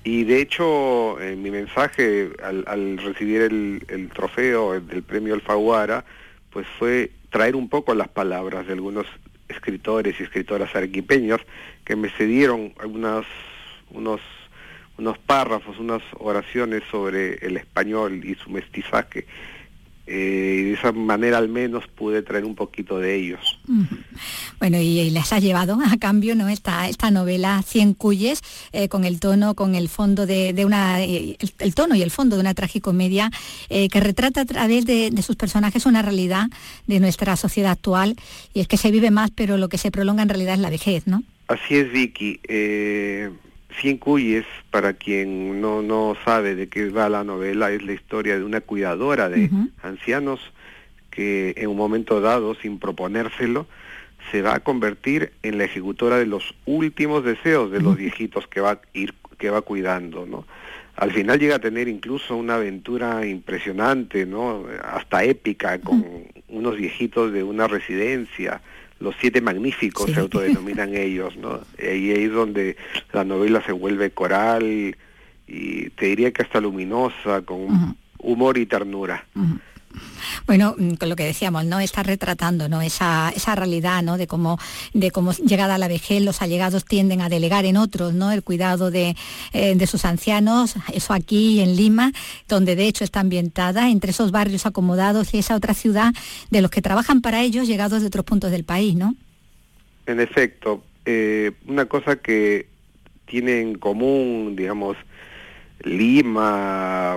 Y 0.04 0.25
de 0.25 0.40
hecho, 0.40 1.21
en 1.21 1.42
mi 1.42 1.50
mensaje 1.50 2.30
al, 2.42 2.99
recibir 2.99 3.42
el, 3.42 4.11
trofeo 4.12 4.80
del 4.80 5.02
premio 5.02 5.35
Alfaguara, 5.35 6.04
pues 6.50 6.66
fue 6.78 7.12
traer 7.30 7.54
un 7.54 7.68
poco 7.68 7.94
las 7.94 8.09
palabras 8.09 8.66
de 8.66 8.73
algunos 8.73 9.06
escritores 9.49 10.18
y 10.18 10.25
escritoras 10.25 10.75
arequipeños 10.75 11.40
que 11.85 11.94
me 11.94 12.11
cedieron 12.11 12.75
algunas, 12.80 13.25
unos, 13.90 14.21
unos 14.99 15.18
párrafos, 15.18 15.78
unas 15.78 16.02
oraciones 16.18 16.82
sobre 16.90 17.35
el 17.47 17.56
español 17.56 18.25
y 18.25 18.35
su 18.35 18.50
mestizaje 18.50 19.26
eh, 20.06 20.56
y 20.59 20.62
de 20.64 20.73
esa 20.75 20.90
manera 20.92 21.38
al 21.38 21.49
menos 21.49 21.85
pude 21.87 22.23
traer 22.23 22.44
un 22.44 22.54
poquito 22.54 22.99
de 22.99 23.14
ellos. 23.14 23.61
Bueno, 24.59 24.78
y, 24.78 25.11
les 25.11 25.32
ha 25.32 25.38
llevado 25.38 25.78
a 25.85 25.97
cambio 25.97 26.35
¿no? 26.35 26.49
esta, 26.49 26.88
esta 26.88 27.11
novela 27.11 27.62
Cien 27.62 27.94
Cuyes, 27.94 28.42
eh, 28.73 28.88
con 28.88 29.04
el 29.04 29.21
tono, 29.21 29.54
con 29.54 29.75
el 29.75 29.88
fondo 29.88 30.26
de, 30.26 30.64
una, 30.64 31.02
eh, 31.02 31.37
el, 31.59 31.75
tono 31.75 31.94
y 31.94 32.02
el 32.02 32.11
fondo 32.11 32.37
de 32.37 32.40
una 32.40 32.54
tragicomedia 32.54 33.30
que 33.68 34.00
retrata 34.00 34.42
a 34.42 34.44
través 34.44 34.87
de, 34.87 35.11
de, 35.11 35.23
sus 35.23 35.37
personajes 35.37 35.87
una 35.87 36.02
realidad 36.02 36.49
de 36.87 37.00
nuestra 37.00 37.37
sociedad 37.37 37.73
actual, 37.73 38.16
y 38.54 38.61
es 38.61 38.68
que 38.68 38.76
se 38.76 38.90
vive 38.90 39.11
más, 39.11 39.30
pero 39.30 39.56
lo 39.56 39.68
que 39.68 39.78
se 39.78 39.90
prolonga 39.90 40.23
en 40.23 40.28
realidad 40.28 40.54
es 40.54 40.61
la 40.61 40.71
vejez, 40.71 41.06
¿no? 41.06 41.23
Así 41.49 41.76
es, 41.76 41.90
Vicky. 41.92 42.40
Cien 43.81 43.99
Cuyes, 43.99 44.45
para 44.71 44.95
quien 44.95 45.61
no, 45.61 45.83
no 45.83 46.17
sabe 46.25 46.55
de 46.55 46.69
qué 46.69 46.88
va 46.91 47.09
la 47.09 47.25
novela, 47.25 47.71
es 47.71 47.83
la 47.83 47.93
historia 47.93 48.37
de 48.37 48.45
una 48.45 48.61
cuidadora 48.61 49.29
de 49.29 49.50
ancianos 49.83 50.41
que 51.11 51.55
en 51.57 51.69
un 51.69 51.76
momento 51.76 52.21
dado, 52.21 52.55
sin 52.55 52.79
proponérselo, 52.79 53.67
se 54.31 54.43
va 54.43 54.55
a 54.55 54.61
convertir 54.61 55.33
en 55.43 55.59
la 55.59 55.64
ejecutora 55.64 56.17
de 56.17 56.26
los 56.26 56.55
últimos 56.64 57.25
deseos 57.25 57.71
de 57.71 57.81
los 57.81 57.97
viejitos 57.97 58.47
que 58.47 58.61
va 58.61 58.73
a 58.73 58.81
ir 58.93 59.14
que 59.43 59.50
va 59.50 59.61
cuidando, 59.62 60.25
¿no? 60.25 60.47
Al 60.95 61.11
final 61.11 61.41
llega 61.41 61.57
a 61.57 61.59
tener 61.59 61.88
incluso 61.88 62.37
una 62.37 62.55
aventura 62.55 63.26
impresionante, 63.26 64.25
¿no? 64.25 64.67
Hasta 64.85 65.25
épica 65.25 65.81
con 65.81 66.05
unos 66.49 66.76
viejitos 66.76 67.33
de 67.33 67.43
una 67.43 67.67
residencia, 67.67 68.61
los 69.02 69.14
siete 69.21 69.40
magníficos 69.40 70.11
se 70.11 70.21
autodenominan 70.21 70.94
ellos, 70.94 71.37
¿no? 71.37 71.61
Y 71.78 72.11
ahí 72.11 72.25
es 72.25 72.32
donde 72.32 72.76
la 73.12 73.25
novela 73.25 73.62
se 73.64 73.73
vuelve 73.73 74.11
coral 74.11 74.62
y 74.64 75.90
te 75.90 76.06
diría 76.06 76.32
que 76.32 76.42
hasta 76.42 76.61
luminosa, 76.61 77.42
con 77.42 77.97
humor 78.18 78.56
y 78.56 78.66
ternura. 78.66 79.26
Bueno, 80.47 80.75
mm, 80.77 80.95
con 80.95 81.09
lo 81.09 81.17
que 81.17 81.25
decíamos, 81.25 81.65
¿no? 81.65 81.81
Está 81.81 82.03
retratando, 82.03 82.69
¿no? 82.69 82.83
Esa, 82.83 83.33
esa 83.35 83.55
realidad, 83.55 84.03
¿no? 84.03 84.19
De 84.19 84.27
cómo, 84.27 84.59
de 84.93 85.11
cómo 85.11 85.33
llegada 85.33 85.77
a 85.77 85.79
la 85.79 85.89
vejez 85.89 86.23
los 86.23 86.43
allegados 86.43 86.85
tienden 86.85 87.21
a 87.21 87.29
delegar 87.29 87.65
en 87.65 87.77
otros, 87.77 88.15
¿no? 88.15 88.33
El 88.33 88.43
cuidado 88.43 88.91
de, 88.91 89.17
eh, 89.53 89.75
de 89.75 89.87
sus 89.87 90.05
ancianos, 90.05 90.75
eso 90.93 91.13
aquí 91.13 91.61
en 91.61 91.77
Lima, 91.77 92.13
donde 92.49 92.77
de 92.77 92.87
hecho 92.87 93.05
está 93.05 93.21
ambientada, 93.21 93.91
entre 93.91 94.11
esos 94.11 94.31
barrios 94.31 94.67
acomodados 94.67 95.35
y 95.35 95.39
esa 95.39 95.57
otra 95.57 95.75
ciudad 95.75 96.13
de 96.51 96.63
los 96.63 96.71
que 96.71 96.83
trabajan 96.83 97.21
para 97.21 97.43
ellos 97.43 97.67
llegados 97.67 98.01
de 98.01 98.07
otros 98.07 98.25
puntos 98.25 98.51
del 98.51 98.65
país, 98.65 98.95
¿no? 98.95 99.15
En 100.07 100.21
efecto, 100.21 100.83
eh, 101.05 101.53
una 101.67 101.87
cosa 101.87 102.17
que 102.17 102.67
tiene 103.27 103.61
en 103.61 103.79
común, 103.79 104.57
digamos, 104.57 104.97
Lima, 105.85 107.17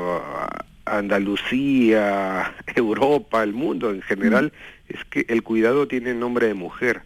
Andalucía, 0.85 2.55
Europa, 2.75 3.43
el 3.43 3.53
mundo 3.53 3.91
en 3.91 4.01
general, 4.01 4.53
es 4.87 5.03
que 5.05 5.25
el 5.29 5.43
cuidado 5.43 5.87
tiene 5.87 6.13
nombre 6.13 6.47
de 6.47 6.53
mujer. 6.53 7.01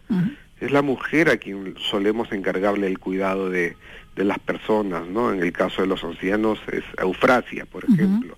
Es 0.60 0.72
la 0.72 0.82
mujer 0.82 1.30
a 1.30 1.38
quien 1.38 1.76
solemos 1.78 2.32
encargarle 2.32 2.88
el 2.88 3.00
cuidado 3.00 3.50
de, 3.50 3.78
de, 4.16 4.24
las 4.26 4.40
personas, 4.40 5.08
¿no? 5.08 5.32
En 5.32 5.42
el 5.42 5.54
caso 5.54 5.82
de 5.82 5.88
los 5.88 6.04
ancianos 6.04 6.60
es 6.72 6.84
Eufrasia, 6.98 7.66
por 7.66 7.86
ejemplo. 7.86 8.38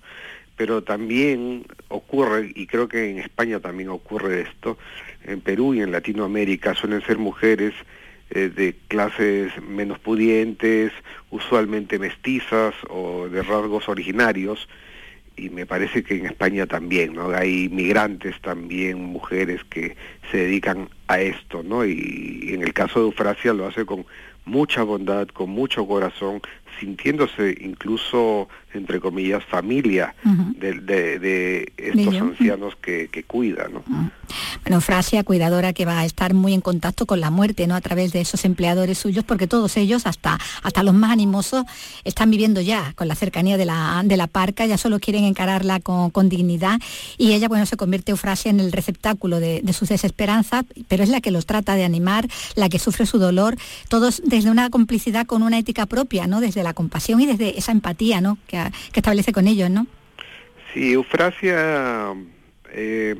Pero 0.56 0.84
también 0.84 1.66
ocurre, 1.88 2.52
y 2.54 2.68
creo 2.68 2.88
que 2.88 3.10
en 3.10 3.18
España 3.18 3.60
también 3.60 3.90
ocurre 3.90 4.42
esto, 4.42 4.78
en 5.24 5.42
Perú 5.42 5.74
y 5.74 5.82
en 5.82 5.92
Latinoamérica 5.92 6.76
suelen 6.76 7.02
ser 7.02 7.18
mujeres 7.18 7.74
eh, 8.34 8.50
de 8.50 8.76
clases 8.88 9.52
menos 9.62 10.00
pudientes, 10.00 10.94
usualmente 11.32 12.00
mestizas 12.00 12.74
o 12.88 13.28
de 13.28 13.44
rasgos 13.44 13.90
originarios, 13.90 14.70
y 15.42 15.50
me 15.50 15.66
parece 15.66 16.04
que 16.04 16.16
en 16.16 16.28
España 16.28 16.68
también, 16.68 17.14
¿no? 17.14 17.32
Hay 17.32 17.68
migrantes 17.70 18.40
también, 18.42 19.04
mujeres 19.04 19.64
que 19.70 19.96
se 20.30 20.38
dedican 20.38 20.90
a 21.08 21.20
esto, 21.20 21.64
¿no? 21.64 21.84
Y, 21.84 22.40
y 22.44 22.54
en 22.54 22.62
el 22.62 22.74
caso 22.74 23.00
de 23.00 23.06
Eufrasia 23.08 23.54
lo 23.54 23.68
hace 23.68 23.86
con 23.86 24.06
mucha 24.46 24.84
bondad, 24.84 25.28
con 25.28 25.50
mucho 25.50 25.88
corazón, 25.88 26.42
sintiéndose 26.80 27.58
incluso, 27.62 28.48
entre 28.74 29.00
comillas, 29.00 29.44
familia 29.46 30.16
de, 30.58 30.74
de, 31.20 31.72
estos 31.78 32.16
ancianos 32.16 32.76
que, 32.82 33.08
que 33.10 33.24
cuida. 33.24 33.68
¿no? 33.72 33.84
Bueno, 34.64 34.82
Frasia, 34.82 35.24
cuidadora 35.24 35.74
que 35.74 35.86
va 35.86 36.00
a 36.00 36.06
estar 36.06 36.34
muy 36.34 36.54
en 36.54 36.62
contacto 36.62 37.06
con 37.06 37.20
la 37.20 37.30
muerte, 37.30 37.68
¿no? 37.68 37.76
A 37.76 37.82
través 37.82 38.14
de 38.14 38.22
esos 38.22 38.46
empleadores 38.46 38.98
suyos, 38.98 39.24
porque 39.24 39.48
todos 39.48 39.78
ellos, 39.78 40.06
hasta, 40.06 40.40
hasta 40.64 40.84
los 40.84 40.94
más 40.94 41.12
animosos, 41.12 41.66
están 42.04 42.32
viviendo 42.32 42.62
ya 42.62 42.94
con 42.94 43.08
la 43.08 43.16
cercanía 43.16 43.58
de 43.58 43.66
la, 43.66 44.02
de 44.06 44.18
la 44.18 44.28
parca, 44.28 44.66
ya 44.66 44.78
solo 44.78 45.00
quieren 45.00 45.24
encararla 45.24 45.80
con, 45.80 46.10
con 46.12 46.30
dignidad 46.30 46.80
y 47.18 47.34
ella, 47.34 47.48
bueno, 47.48 47.66
se 47.66 47.78
convierte 47.78 48.12
Eufrasia 48.12 48.52
en 48.52 48.60
el 48.60 48.72
receptáculo 48.72 49.40
de, 49.40 49.62
de 49.62 49.74
sus 49.74 49.90
desesperanzas, 49.90 50.66
pero 50.88 51.04
es 51.04 51.10
la 51.10 51.22
que 51.22 51.32
los 51.32 51.46
trata 51.46 51.76
de 51.76 51.84
animar, 51.84 52.28
la 52.56 52.70
que 52.70 52.80
sufre 52.80 53.06
su 53.06 53.18
dolor, 53.18 53.58
todos 53.90 54.22
desde 54.26 54.52
una 54.52 54.70
complicidad 54.70 55.26
con 55.26 55.44
una 55.44 55.58
ética 55.58 55.86
propia, 55.86 56.28
¿no? 56.28 56.42
Desde 56.42 56.61
la 56.64 56.74
compasión 56.74 57.22
y 57.22 57.26
desde 57.26 57.58
esa 57.58 57.72
empatía, 57.72 58.22
¿no? 58.22 58.38
Que, 58.48 58.64
que 58.92 59.00
establece 59.00 59.32
con 59.34 59.48
ellos, 59.48 59.70
¿no? 59.70 59.88
Sí, 60.74 60.94
Eufrasia 60.94 62.14
eh, 62.74 63.16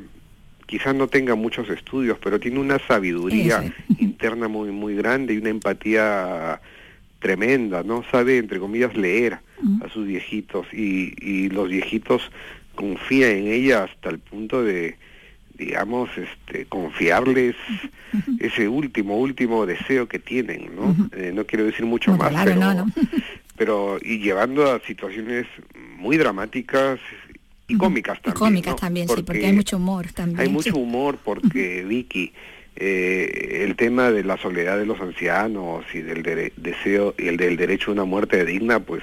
quizás 0.66 0.94
no 0.94 1.08
tenga 1.08 1.34
muchos 1.34 1.68
estudios, 1.68 2.18
pero 2.22 2.40
tiene 2.40 2.58
una 2.58 2.78
sabiduría 2.78 3.62
interna 3.98 4.48
muy 4.48 4.70
muy 4.70 4.94
grande 4.94 5.34
y 5.34 5.38
una 5.38 5.50
empatía 5.50 6.60
tremenda, 7.18 7.82
¿no? 7.82 8.04
Sabe, 8.10 8.38
entre 8.38 8.58
comillas, 8.58 8.96
leer 8.96 9.38
a 9.84 9.88
sus 9.90 10.06
viejitos 10.06 10.66
y, 10.72 11.14
y 11.20 11.48
los 11.50 11.68
viejitos 11.68 12.22
confían 12.74 13.30
en 13.30 13.46
ella 13.46 13.84
hasta 13.84 14.08
el 14.08 14.18
punto 14.18 14.64
de, 14.64 14.96
digamos, 15.56 16.10
este, 16.16 16.66
confiarles 16.66 17.56
ese 18.38 18.68
último, 18.68 19.16
último 19.16 19.66
deseo 19.66 20.08
que 20.08 20.18
tienen, 20.18 20.70
¿no? 20.74 20.94
Eh, 21.16 21.32
no 21.34 21.46
quiero 21.46 21.64
decir 21.64 21.84
mucho 21.86 22.16
más, 22.16 22.32
pero, 22.44 22.86
pero, 23.56 23.98
y 24.02 24.18
llevando 24.18 24.70
a 24.70 24.80
situaciones 24.80 25.46
muy 25.96 26.16
dramáticas 26.16 26.98
y 27.68 27.76
cómicas 27.76 28.20
también. 28.20 28.38
cómicas 28.38 28.76
también, 28.76 29.08
sí, 29.08 29.22
porque 29.22 29.46
hay 29.46 29.52
mucho 29.52 29.76
humor 29.76 30.12
también. 30.12 30.40
Hay 30.40 30.48
mucho 30.48 30.76
humor 30.76 31.18
porque, 31.22 31.84
Vicky, 31.84 32.32
eh, 32.76 33.64
el 33.64 33.76
tema 33.76 34.10
de 34.10 34.24
la 34.24 34.36
soledad 34.36 34.78
de 34.78 34.86
los 34.86 35.00
ancianos 35.00 35.84
y 35.94 36.00
del 36.00 36.52
deseo 36.56 37.14
y 37.18 37.28
el 37.28 37.36
del 37.36 37.56
derecho 37.56 37.90
a 37.90 37.94
una 37.94 38.04
muerte 38.04 38.44
digna, 38.44 38.80
pues 38.80 39.02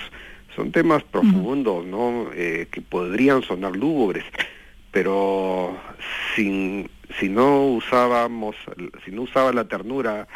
son 0.56 0.72
temas 0.72 1.03
profundos, 1.03 1.86
¿no? 1.86 2.29
Eh, 2.34 2.68
que 2.70 2.82
podrían 2.82 3.44
sonar 3.44 3.75
lúgubres 3.75 4.25
pero 4.91 5.77
sin, 6.36 6.89
si 7.19 7.29
no 7.29 7.65
usábamos, 7.67 8.55
si 9.05 9.12
no 9.12 9.24
usaba 9.24 9.53
la 9.53 9.65
ternura 9.65 10.27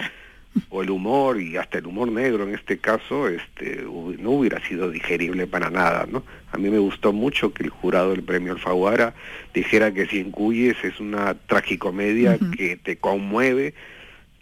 o 0.70 0.84
el 0.84 0.92
humor 0.92 1.42
y 1.42 1.58
hasta 1.58 1.80
el 1.80 1.88
humor 1.88 2.12
negro 2.12 2.44
en 2.44 2.54
este 2.54 2.78
caso, 2.78 3.28
este, 3.28 3.84
no 4.20 4.32
hubiera 4.32 4.60
sido 4.68 4.92
digerible 4.92 5.48
para 5.48 5.70
nada, 5.72 6.06
¿no? 6.10 6.24
A 6.52 6.58
mí 6.58 6.70
me 6.70 6.78
gustó 6.78 7.12
mucho 7.12 7.54
que 7.54 7.64
el 7.64 7.70
jurado 7.70 8.12
del 8.12 8.24
premio 8.24 8.54
Alfaguara 8.54 9.16
dijera 9.54 9.92
que 9.92 10.06
Cien 10.06 10.30
Cuyes 10.30 10.78
es 10.84 11.00
una 11.00 11.34
tragicomedia 11.34 12.38
que 12.56 12.78
te 12.78 12.98
conmueve 12.98 13.74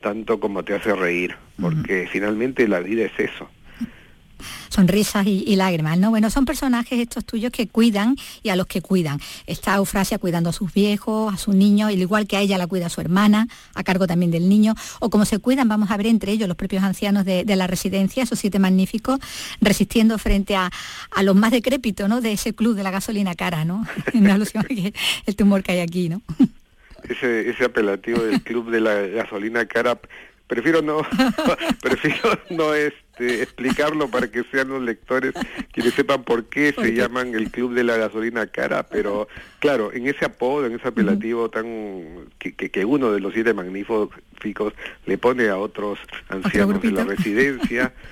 tanto 0.01 0.39
como 0.39 0.63
te 0.63 0.73
hace 0.73 0.93
reír, 0.95 1.35
porque 1.61 2.09
finalmente 2.11 2.67
la 2.67 2.79
vida 2.79 3.05
es 3.05 3.17
eso 3.17 3.47
sonrisas 4.71 5.27
y, 5.27 5.55
lágrimas, 5.55 5.97
¿no? 5.97 6.09
Bueno, 6.09 6.29
son 6.29 6.45
personajes 6.45 6.99
estos 6.99 7.25
tuyos 7.25 7.51
que 7.51 7.67
cuidan 7.67 8.15
y 8.41 8.49
a 8.49 8.55
los 8.55 8.67
que 8.67 8.81
cuidan. 8.81 9.19
Está 9.45 9.75
Eufrasia 9.75 10.17
cuidando 10.17 10.49
a 10.49 10.53
sus 10.53 10.73
viejos, 10.73 11.33
a 11.33 11.37
sus 11.37 11.53
niños, 11.53 11.91
igual 11.91 12.25
que 12.25 12.37
a 12.37 12.41
ella 12.41 12.57
la 12.57 12.67
cuida 12.67 12.89
su 12.89 13.01
hermana, 13.01 13.47
a 13.75 13.83
cargo 13.83 14.07
también 14.07 14.31
del 14.31 14.47
niño, 14.47 14.73
o 14.99 15.09
como 15.09 15.25
se 15.25 15.39
cuidan, 15.39 15.67
vamos 15.67 15.91
a 15.91 15.97
ver 15.97 16.07
entre 16.07 16.31
ellos 16.31 16.47
los 16.47 16.57
propios 16.57 16.83
ancianos 16.83 17.25
de, 17.25 17.43
la 17.51 17.67
residencia, 17.67 18.23
esos 18.23 18.39
siete 18.39 18.59
magníficos, 18.59 19.19
resistiendo 19.59 20.17
frente 20.17 20.55
a, 20.55 20.71
los 21.21 21.35
más 21.35 21.51
decrépitos, 21.51 22.07
¿no? 22.07 22.21
De 22.21 22.31
ese 22.31 22.53
club 22.53 22.75
de 22.75 22.83
la 22.83 22.91
gasolina 22.91 23.35
cara, 23.35 23.65
¿no? 23.65 23.85
Alusión 24.31 24.65
el 25.25 25.35
tumor 25.35 25.63
que 25.63 25.73
hay 25.73 25.79
aquí, 25.79 26.07
¿no? 26.09 26.21
Ese, 27.03 27.63
apelativo 27.63 28.21
del 28.21 28.41
club 28.41 28.69
de 28.71 28.79
la 28.79 28.93
gasolina 28.93 29.65
cara 29.65 29.99
prefiero 30.47 30.81
no 30.81 31.01
prefiero 31.81 32.39
no 32.49 32.73
este 32.73 33.10
explicarlo 33.21 34.09
para 34.09 34.29
que 34.29 34.43
sean 34.51 34.69
los 34.69 34.81
lectores 34.81 35.33
quienes 35.71 35.93
sepan 35.93 36.23
por 36.23 36.45
qué 36.45 36.73
se 36.73 36.93
llaman 36.93 37.33
el 37.35 37.51
club 37.51 37.73
de 37.73 37.83
la 37.83 37.97
gasolina 37.97 38.47
cara 38.47 38.83
pero 38.83 39.27
claro 39.59 39.91
en 39.93 40.07
ese 40.07 40.25
apodo 40.25 40.65
en 40.65 40.73
ese 40.73 40.87
apelativo 40.87 41.49
tan 41.49 41.65
que, 42.39 42.53
que, 42.53 42.85
uno 42.85 43.11
de 43.11 43.19
los 43.19 43.33
siete 43.33 43.53
magníficos 43.53 44.09
le 45.05 45.17
pone 45.17 45.49
a 45.49 45.57
otros 45.57 45.99
ancianos 46.29 46.81
de 46.81 46.91
la 46.91 47.03
residencia. 47.03 47.93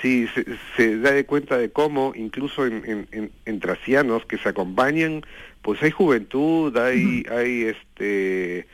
Sí 0.00 0.28
se, 0.32 0.44
se, 0.76 0.98
da 0.98 1.10
de 1.10 1.26
cuenta 1.26 1.58
de 1.58 1.70
cómo 1.70 2.12
incluso 2.14 2.64
en, 2.64 3.08
en, 3.10 3.32
entre 3.46 3.72
ancianos 3.72 4.24
que 4.26 4.38
se 4.38 4.48
acompañan 4.48 5.22
pues 5.60 5.82
hay 5.82 5.90
juventud 5.90 6.76
hay 6.76 7.24
hay 7.28 7.62
este 7.64 8.68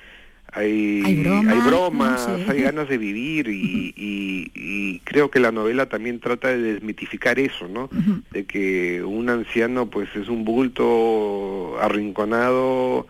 hay, 0.54 1.02
hay, 1.04 1.60
bromas, 1.66 2.28
hay 2.48 2.62
ganas 2.62 2.88
de 2.88 2.98
vivir 2.98 3.48
y, 3.48 5.00
creo 5.04 5.30
que 5.30 5.40
la 5.40 5.52
novela 5.52 5.86
también 5.86 6.18
trata 6.20 6.48
de 6.48 6.58
desmitificar 6.58 7.38
eso, 7.38 7.68
¿no? 7.68 7.90
De 8.30 8.44
que 8.44 9.02
un 9.02 9.28
anciano 9.28 9.86
pues 9.86 10.08
es 10.16 10.28
un 10.28 10.44
bulto 10.44 11.78
arrinconado 11.80 13.06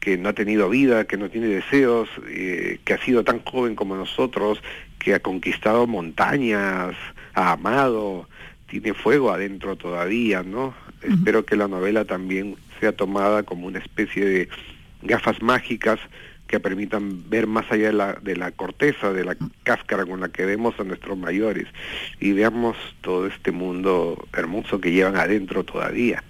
que 0.00 0.16
no 0.16 0.28
ha 0.28 0.32
tenido 0.32 0.68
vida, 0.68 1.04
que 1.04 1.16
no 1.16 1.28
tiene 1.28 1.48
deseos, 1.48 2.08
eh, 2.28 2.78
que 2.84 2.94
ha 2.94 3.04
sido 3.04 3.24
tan 3.24 3.40
joven 3.42 3.74
como 3.74 3.96
nosotros, 3.96 4.62
que 4.98 5.14
ha 5.14 5.20
conquistado 5.20 5.86
montañas, 5.86 6.94
ha 7.34 7.52
amado, 7.52 8.28
tiene 8.68 8.94
fuego 8.94 9.32
adentro 9.32 9.76
todavía, 9.76 10.42
¿no? 10.42 10.74
Espero 11.02 11.44
que 11.44 11.56
la 11.56 11.68
novela 11.68 12.04
también 12.04 12.56
sea 12.80 12.92
tomada 12.92 13.42
como 13.42 13.66
una 13.66 13.80
especie 13.80 14.24
de 14.24 14.48
gafas 15.02 15.42
mágicas 15.42 15.98
que 16.46 16.60
permitan 16.60 17.28
ver 17.28 17.46
más 17.46 17.70
allá 17.70 17.88
de 17.88 17.92
la, 17.92 18.12
de 18.14 18.36
la 18.36 18.52
corteza, 18.52 19.12
de 19.12 19.24
la 19.24 19.36
cáscara 19.62 20.04
con 20.06 20.20
la 20.20 20.28
que 20.28 20.46
vemos 20.46 20.78
a 20.78 20.84
nuestros 20.84 21.18
mayores 21.18 21.66
y 22.20 22.32
veamos 22.32 22.76
todo 23.00 23.26
este 23.26 23.52
mundo 23.52 24.26
hermoso 24.32 24.80
que 24.80 24.92
llevan 24.92 25.16
adentro 25.16 25.64
todavía. 25.64 26.22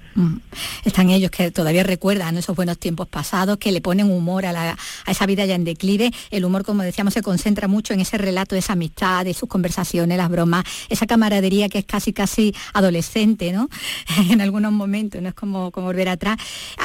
Están 0.85 1.11
ellos 1.11 1.30
que 1.30 1.50
todavía 1.50 1.82
recuerdan 1.82 2.37
esos 2.37 2.56
buenos 2.56 2.78
tiempos 2.78 3.08
pasados, 3.08 3.58
que 3.58 3.73
le 3.73 3.80
ponen 3.80 4.11
humor 4.11 4.46
a, 4.46 4.76
esa 5.06 5.26
vida 5.26 5.44
ya 5.44 5.54
en 5.54 5.64
declive. 5.64 6.12
El 6.30 6.44
humor, 6.44 6.64
como 6.64 6.82
decíamos, 6.82 7.14
se 7.14 7.23
concentra 7.23 7.68
mucho 7.68 7.94
en 7.94 8.00
ese 8.00 8.18
relato 8.18 8.54
de 8.54 8.61
esa 8.61 8.75
amistad, 8.75 9.25
de 9.25 9.35
sus 9.35 9.49
conversaciones, 9.49 10.16
las 10.16 10.28
bromas, 10.30 10.64
esa 10.88 11.06
camaradería 11.06 11.68
que 11.68 11.78
es 11.78 11.85
casi 11.85 12.12
casi 12.12 12.54
adolescente, 12.73 13.52
¿no? 13.52 13.68
en 14.30 14.40
algunos 14.40 14.73
momentos, 14.73 15.20
no 15.20 15.28
es 15.28 15.35
como, 15.35 15.70
como 15.70 15.87
volver 15.87 16.08
atrás. 16.08 16.38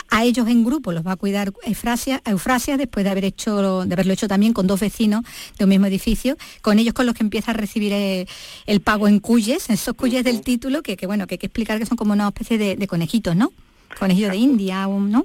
A, 0.09 0.23
ellos 0.23 0.47
en 0.47 0.63
grupo 0.63 0.91
los 0.91 1.05
va 1.05 1.13
a 1.13 1.15
cuidar 1.15 1.51
Eufrasia, 1.63 2.21
Eufrasia 2.25 2.77
después 2.77 3.03
de 3.03 3.09
haber 3.09 3.25
hecho, 3.25 3.85
de 3.85 3.93
haberlo 3.93 4.13
hecho 4.13 4.27
también 4.27 4.53
con 4.53 4.67
dos 4.67 4.79
vecinos 4.79 5.23
de 5.57 5.63
un 5.63 5.69
mismo 5.69 5.87
edificio, 5.87 6.37
con 6.61 6.77
ellos 6.77 6.93
con 6.93 7.05
los 7.07 7.15
que 7.15 7.23
empieza 7.23 7.51
a 7.51 7.53
recibir 7.55 7.93
el, 7.93 8.81
pago 8.81 9.07
en 9.07 9.19
cuyes, 9.19 9.69
esos 9.69 9.95
cuyes 9.95 10.23
del 10.23 10.41
título, 10.41 10.83
que, 10.83 10.95
bueno, 11.07 11.27
que 11.27 11.35
hay 11.35 11.39
que 11.39 11.47
explicar 11.47 11.79
que 11.79 11.85
son 11.85 11.97
como 11.97 12.13
una 12.13 12.27
especie 12.27 12.57
de, 12.57 12.75
de 12.75 12.87
conejitos, 13.21 13.35
¿no? 13.35 13.51
Conejillo 13.99 14.29
de 14.29 14.37
India, 14.37 14.87
¿no? 14.87 15.23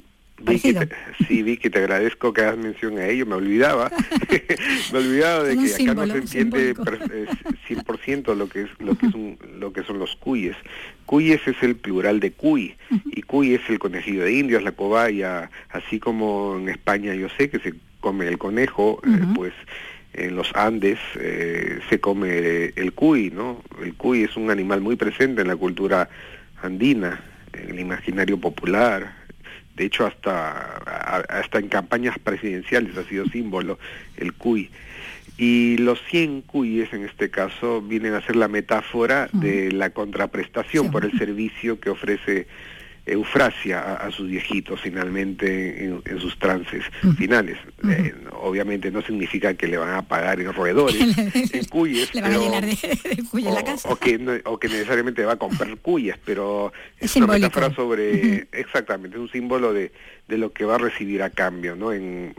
Sí, 1.26 1.42
Vicky, 1.42 1.70
te 1.70 1.78
agradezco 1.78 2.34
que 2.34 2.42
hagas 2.42 2.58
mención 2.58 2.98
a 2.98 3.06
ello, 3.06 3.24
me 3.24 3.36
olvidaba, 3.36 3.90
me 4.92 4.98
olvidaba 4.98 5.44
de 5.44 5.56
que 5.56 5.82
acá 5.82 5.94
no 5.94 6.06
se 6.06 6.18
entiende 6.18 6.74
100% 6.76 8.34
lo 8.34 8.48
que 8.48 8.62
es 8.62 8.68
lo 8.78 8.96
que 8.98 9.06
es 9.06 9.14
lo 9.58 9.72
que 9.72 9.82
son 9.84 9.98
los 9.98 10.14
cuyes. 10.16 10.56
Cuyes 11.06 11.40
es 11.46 11.56
el 11.62 11.76
plural 11.76 12.20
de 12.20 12.32
cuy 12.32 12.74
y 13.12 13.22
cuy 13.22 13.54
es 13.54 13.62
el 13.70 13.78
conejillo 13.78 14.24
de 14.24 14.34
indios, 14.34 14.62
la 14.62 14.72
cobaya, 14.72 15.50
así 15.70 15.98
como 15.98 16.58
en 16.58 16.68
España 16.68 17.14
yo 17.14 17.28
sé 17.38 17.48
que 17.48 17.58
se 17.58 17.72
come 18.00 18.28
el 18.28 18.36
conejo, 18.36 19.00
eh, 19.06 19.18
pues 19.34 19.54
en 20.12 20.36
los 20.36 20.54
Andes 20.54 20.98
eh, 21.18 21.80
se 21.88 21.98
come 21.98 22.72
el 22.76 22.92
cuy, 22.92 23.30
¿no? 23.30 23.62
El 23.82 23.94
cuy 23.94 24.24
es 24.24 24.36
un 24.36 24.50
animal 24.50 24.82
muy 24.82 24.96
presente 24.96 25.40
en 25.40 25.48
la 25.48 25.56
cultura 25.56 26.10
andina 26.62 27.22
el 27.68 27.78
imaginario 27.78 28.38
popular. 28.38 29.14
De 29.74 29.84
hecho, 29.84 30.06
hasta, 30.06 30.76
hasta 31.28 31.58
en 31.58 31.68
campañas 31.68 32.18
presidenciales 32.18 32.96
ha 32.96 33.04
sido 33.04 33.26
símbolo 33.26 33.78
el 34.16 34.32
cuy. 34.32 34.70
Y 35.38 35.76
los 35.78 36.00
100 36.08 36.42
cuyes 36.42 36.92
en 36.94 37.04
este 37.04 37.28
caso 37.28 37.82
vienen 37.82 38.14
a 38.14 38.22
ser 38.22 38.36
la 38.36 38.48
metáfora 38.48 39.28
de 39.32 39.70
la 39.70 39.90
contraprestación 39.90 40.90
por 40.90 41.04
el 41.04 41.18
servicio 41.18 41.78
que 41.78 41.90
ofrece 41.90 42.46
eufrasia 43.06 43.94
a, 43.94 44.10
sus 44.10 44.28
viejitos 44.28 44.80
finalmente 44.80 45.84
en, 45.84 46.20
sus 46.20 46.36
trances 46.38 46.84
finales. 47.16 47.56
Eh, 47.88 48.12
obviamente 48.32 48.90
no 48.90 49.00
significa 49.00 49.54
que 49.54 49.68
le 49.68 49.76
van 49.76 49.94
a 49.94 50.02
pagar 50.02 50.40
en 50.40 50.52
roedores, 50.52 51.16
en 51.52 51.64
cuyes, 51.66 52.12
le 52.14 52.20
van 52.20 52.32
a 52.32 52.38
llenar 52.38 52.66
de, 52.66 52.74
de 52.74 53.50
la 53.52 53.62
casa. 53.62 53.88
O 53.88 53.96
que, 53.96 54.42
o 54.44 54.58
que 54.58 54.68
necesariamente 54.68 55.24
va 55.24 55.34
a 55.34 55.36
comprar 55.36 55.76
cuyes, 55.78 56.16
pero 56.24 56.72
es, 56.98 57.14
una 57.16 57.28
metáfora 57.28 57.72
sobre, 57.74 58.48
exactamente, 58.52 59.18
un 59.18 59.30
símbolo 59.30 59.72
de, 59.72 59.92
de 60.26 60.38
lo 60.38 60.52
que 60.52 60.64
va 60.64 60.74
a 60.74 60.78
recibir 60.78 61.22
a 61.22 61.30
cambio, 61.30 61.76
¿no? 61.76 61.92
En, 61.92 62.34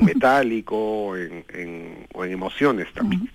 metálico 0.00 1.16
en, 1.16 2.06
o 2.12 2.24
en 2.24 2.32
emociones 2.32 2.92
también. 2.92 3.30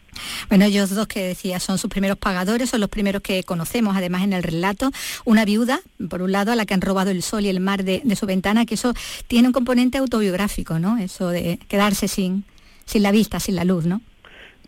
Bueno, 0.49 0.65
ellos 0.65 0.89
dos 0.89 1.07
que 1.07 1.21
decía 1.21 1.59
son 1.59 1.77
sus 1.77 1.89
primeros 1.89 2.17
pagadores, 2.17 2.69
son 2.69 2.81
los 2.81 2.89
primeros 2.89 3.21
que 3.21 3.43
conocemos 3.43 3.95
además 3.95 4.23
en 4.23 4.33
el 4.33 4.43
relato. 4.43 4.91
Una 5.25 5.45
viuda, 5.45 5.81
por 6.09 6.21
un 6.21 6.31
lado, 6.31 6.51
a 6.51 6.55
la 6.55 6.65
que 6.65 6.73
han 6.73 6.81
robado 6.81 7.11
el 7.11 7.21
sol 7.21 7.45
y 7.45 7.49
el 7.49 7.59
mar 7.59 7.83
de, 7.83 8.01
su 8.15 8.25
ventana, 8.25 8.65
que 8.65 8.75
eso 8.75 8.93
tiene 9.27 9.47
un 9.47 9.53
componente 9.53 9.97
autobiográfico, 9.97 10.79
¿no? 10.79 10.97
Eso 10.97 11.29
de 11.29 11.59
quedarse 11.67 12.07
sin, 12.07 12.45
sin 12.85 13.03
la 13.03 13.11
vista, 13.11 13.39
sin 13.39 13.55
la 13.55 13.63
luz, 13.63 13.85
¿no? 13.85 14.01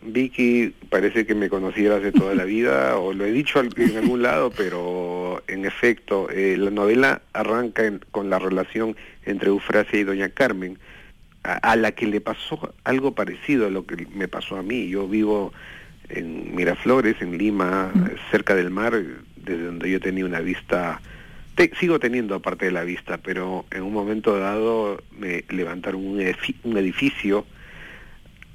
Vicky 0.02 0.74
parece 0.90 1.26
que 1.26 1.36
me 1.36 1.50
conociera 1.50 1.98
hace 1.98 2.12
toda 2.12 2.34
la 2.34 2.46
vida, 2.46 2.98
o 2.98 3.14
lo 3.14 3.26
he 3.26 3.32
dicho 3.32 3.60
en 3.60 3.98
algún 3.98 4.22
lado, 4.22 4.50
pero 4.56 5.44
en 5.48 5.66
efecto, 5.66 6.30
eh, 6.30 6.56
la 6.58 6.72
novela 6.72 7.22
arranca 7.34 7.84
con 8.12 8.30
la 8.30 8.40
relación 8.40 8.96
entre 9.26 9.50
Eufrasia 9.50 10.00
y 10.00 10.04
Doña 10.06 10.30
Carmen, 10.30 10.80
a, 11.44 11.76
la 11.76 11.92
que 11.92 12.08
le 12.08 12.22
pasó 12.22 12.74
algo 12.84 13.14
parecido 13.14 13.68
a 13.68 13.70
lo 13.70 13.86
que 13.86 14.08
me 14.14 14.28
pasó 14.28 14.58
a 14.58 14.64
mí. 14.64 14.90
Yo 14.90 15.08
vivo 15.08 15.54
en 16.10 16.56
Miraflores, 16.56 17.22
en 17.22 17.38
Lima, 17.38 17.92
cerca 18.32 18.56
del 18.56 18.70
mar, 18.70 18.94
desde 19.36 19.64
donde 19.64 19.90
yo 19.90 20.00
tenía 20.00 20.26
una 20.26 20.40
vista, 20.40 21.02
sigo 21.80 22.00
teniendo 22.00 22.36
aparte 22.36 22.66
de 22.66 22.72
la 22.72 22.84
vista, 22.84 23.18
pero 23.18 23.66
en 23.72 23.84
un 23.84 23.94
momento 23.94 24.38
dado 24.40 25.02
me 25.18 25.44
levantaron 25.50 26.06
un, 26.06 26.20
edificio 26.78 27.46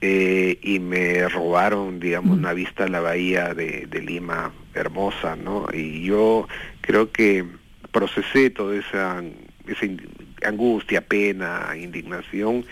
eh, 0.00 0.59
y 0.62 0.79
me 0.81 1.29
robaron, 1.29 2.00
digamos, 2.00 2.37
una 2.37 2.53
vista 2.53 2.85
a 2.85 2.88
la 2.88 3.00
bahía 3.00 3.55
de, 3.55 3.87
de, 3.87 4.03
Lima 4.03 4.53
hermosa, 4.75 5.37
¿no? 5.37 5.67
Y 5.73 6.03
yo 6.03 6.49
creo 6.80 7.13
que 7.13 7.45
procesé 7.93 8.50
toda 8.50 8.76
esa, 8.76 9.23
esa 9.69 9.87
angustia, 10.45 11.00
pena, 11.00 11.75
indignación, 11.76 12.65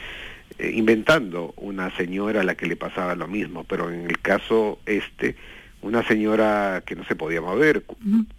eh, 0.59 0.71
inventando 0.75 1.55
una 1.57 1.95
señora 1.97 2.41
a 2.41 2.45
la 2.45 2.55
que 2.55 2.67
le 2.67 2.77
pasaba 2.77 3.15
lo 3.15 3.27
mismo, 3.29 3.65
pero 3.65 3.91
en 3.91 4.07
el 4.07 4.21
caso 4.21 4.79
este, 4.87 5.37
una 5.81 6.03
señora 6.07 6.83
que 6.87 6.95
no 6.95 7.05
se 7.05 7.17
podía 7.17 7.41
mover, 7.41 7.85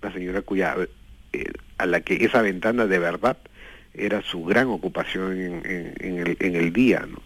una 0.02 0.14
señora 0.14 0.42
cuya, 0.42 0.76
eh, 1.34 1.52
a 1.78 1.86
la 1.86 2.02
que 2.02 2.24
esa 2.26 2.42
ventana 2.42 2.86
de 2.86 3.00
verdad 3.00 3.38
era 3.94 4.22
su 4.22 4.44
gran 4.44 4.68
ocupación 4.68 5.34
en, 5.34 6.20
el, 6.20 6.38
en 6.40 6.56
el, 6.56 6.74
día, 6.74 7.06
¿no? 7.08 7.22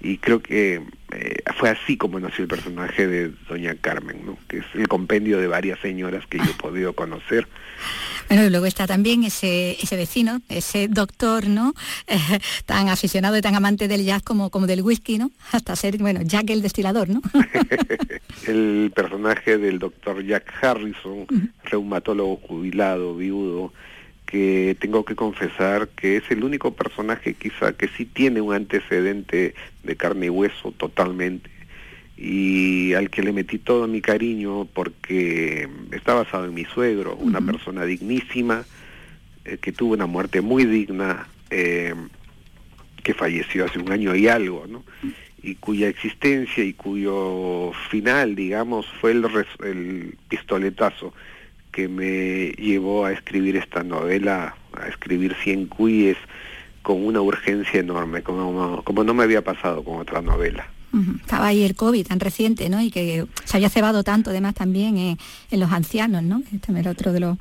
Y 0.00 0.18
creo 0.18 0.40
que 0.40 0.82
eh, 1.12 1.42
fue 1.56 1.70
así 1.70 1.96
como 1.96 2.20
nació 2.20 2.42
el 2.42 2.48
personaje 2.48 3.06
de 3.06 3.32
Doña 3.48 3.74
Carmen, 3.74 4.24
¿no? 4.24 4.38
que 4.48 4.58
es 4.58 4.64
el 4.74 4.88
compendio 4.88 5.38
de 5.38 5.46
varias 5.46 5.80
señoras 5.80 6.26
que 6.26 6.38
yo 6.38 6.44
he 6.44 6.62
podido 6.62 6.92
conocer 6.92 7.48
bueno, 8.28 8.44
y 8.44 8.50
luego 8.50 8.66
está 8.66 8.86
también 8.88 9.22
ese, 9.22 9.76
ese 9.80 9.96
vecino, 9.96 10.40
ese 10.48 10.88
doctor, 10.88 11.46
¿no? 11.46 11.74
tan 12.66 12.88
aficionado 12.88 13.36
y 13.36 13.40
tan 13.40 13.54
amante 13.54 13.86
del 13.86 14.04
jazz 14.04 14.22
como, 14.22 14.50
como 14.50 14.66
del 14.66 14.82
whisky, 14.82 15.18
¿no? 15.18 15.30
Hasta 15.52 15.76
ser, 15.76 15.98
bueno, 15.98 16.22
Jack 16.22 16.50
el 16.50 16.62
destilador, 16.62 17.08
¿no? 17.08 17.22
el 18.48 18.90
personaje 18.94 19.58
del 19.58 19.78
doctor 19.78 20.24
Jack 20.24 20.52
Harrison, 20.60 21.26
reumatólogo 21.64 22.36
jubilado, 22.36 23.14
viudo, 23.14 23.72
que 24.26 24.76
tengo 24.80 25.04
que 25.04 25.14
confesar 25.14 25.88
que 25.88 26.16
es 26.16 26.30
el 26.30 26.44
único 26.44 26.74
personaje 26.74 27.34
quizá 27.34 27.72
que 27.72 27.88
sí 27.88 28.04
tiene 28.04 28.40
un 28.40 28.54
antecedente 28.54 29.54
de 29.84 29.96
carne 29.96 30.26
y 30.26 30.30
hueso 30.30 30.72
totalmente. 30.72 31.50
Y 32.16 32.94
al 32.94 33.10
que 33.10 33.22
le 33.22 33.32
metí 33.32 33.58
todo 33.58 33.86
mi 33.86 34.00
cariño 34.00 34.66
porque 34.66 35.68
está 35.92 36.14
basado 36.14 36.46
en 36.46 36.54
mi 36.54 36.64
suegro, 36.64 37.14
una 37.16 37.40
persona 37.40 37.84
dignísima, 37.84 38.64
eh, 39.44 39.58
que 39.58 39.72
tuvo 39.72 39.94
una 39.94 40.06
muerte 40.06 40.40
muy 40.40 40.64
digna, 40.64 41.28
eh, 41.50 41.94
que 43.04 43.14
falleció 43.14 43.66
hace 43.66 43.78
un 43.78 43.92
año 43.92 44.14
y 44.14 44.28
algo, 44.28 44.66
¿no? 44.66 44.82
y 45.42 45.54
cuya 45.54 45.88
existencia 45.88 46.64
y 46.64 46.72
cuyo 46.72 47.70
final, 47.88 48.34
digamos, 48.34 48.86
fue 49.00 49.12
el, 49.12 49.24
el 49.62 50.18
pistoletazo 50.28 51.14
que 51.76 51.88
me 51.88 52.52
llevó 52.52 53.04
a 53.04 53.12
escribir 53.12 53.54
esta 53.54 53.84
novela, 53.84 54.56
a 54.72 54.88
escribir 54.88 55.36
Cien 55.44 55.66
Cuyes 55.66 56.16
con 56.80 57.04
una 57.04 57.20
urgencia 57.20 57.80
enorme, 57.80 58.22
como, 58.22 58.82
como 58.82 59.04
no 59.04 59.12
me 59.12 59.24
había 59.24 59.44
pasado 59.44 59.84
con 59.84 59.98
otra 59.98 60.22
novela. 60.22 60.66
Estaba 61.20 61.48
ahí 61.48 61.64
el 61.64 61.76
COVID 61.76 62.06
tan 62.06 62.18
reciente, 62.18 62.70
¿no? 62.70 62.80
Y 62.80 62.90
que 62.90 63.26
se 63.44 63.58
haya 63.58 63.68
cebado 63.68 64.02
tanto, 64.04 64.30
además, 64.30 64.54
también 64.54 64.96
en, 64.96 65.60
los 65.60 65.70
ancianos, 65.70 66.22
¿no? 66.22 66.42
Este 66.50 66.72
era 66.72 66.92
otro 66.92 67.12
de 67.12 67.20
los 67.20 67.36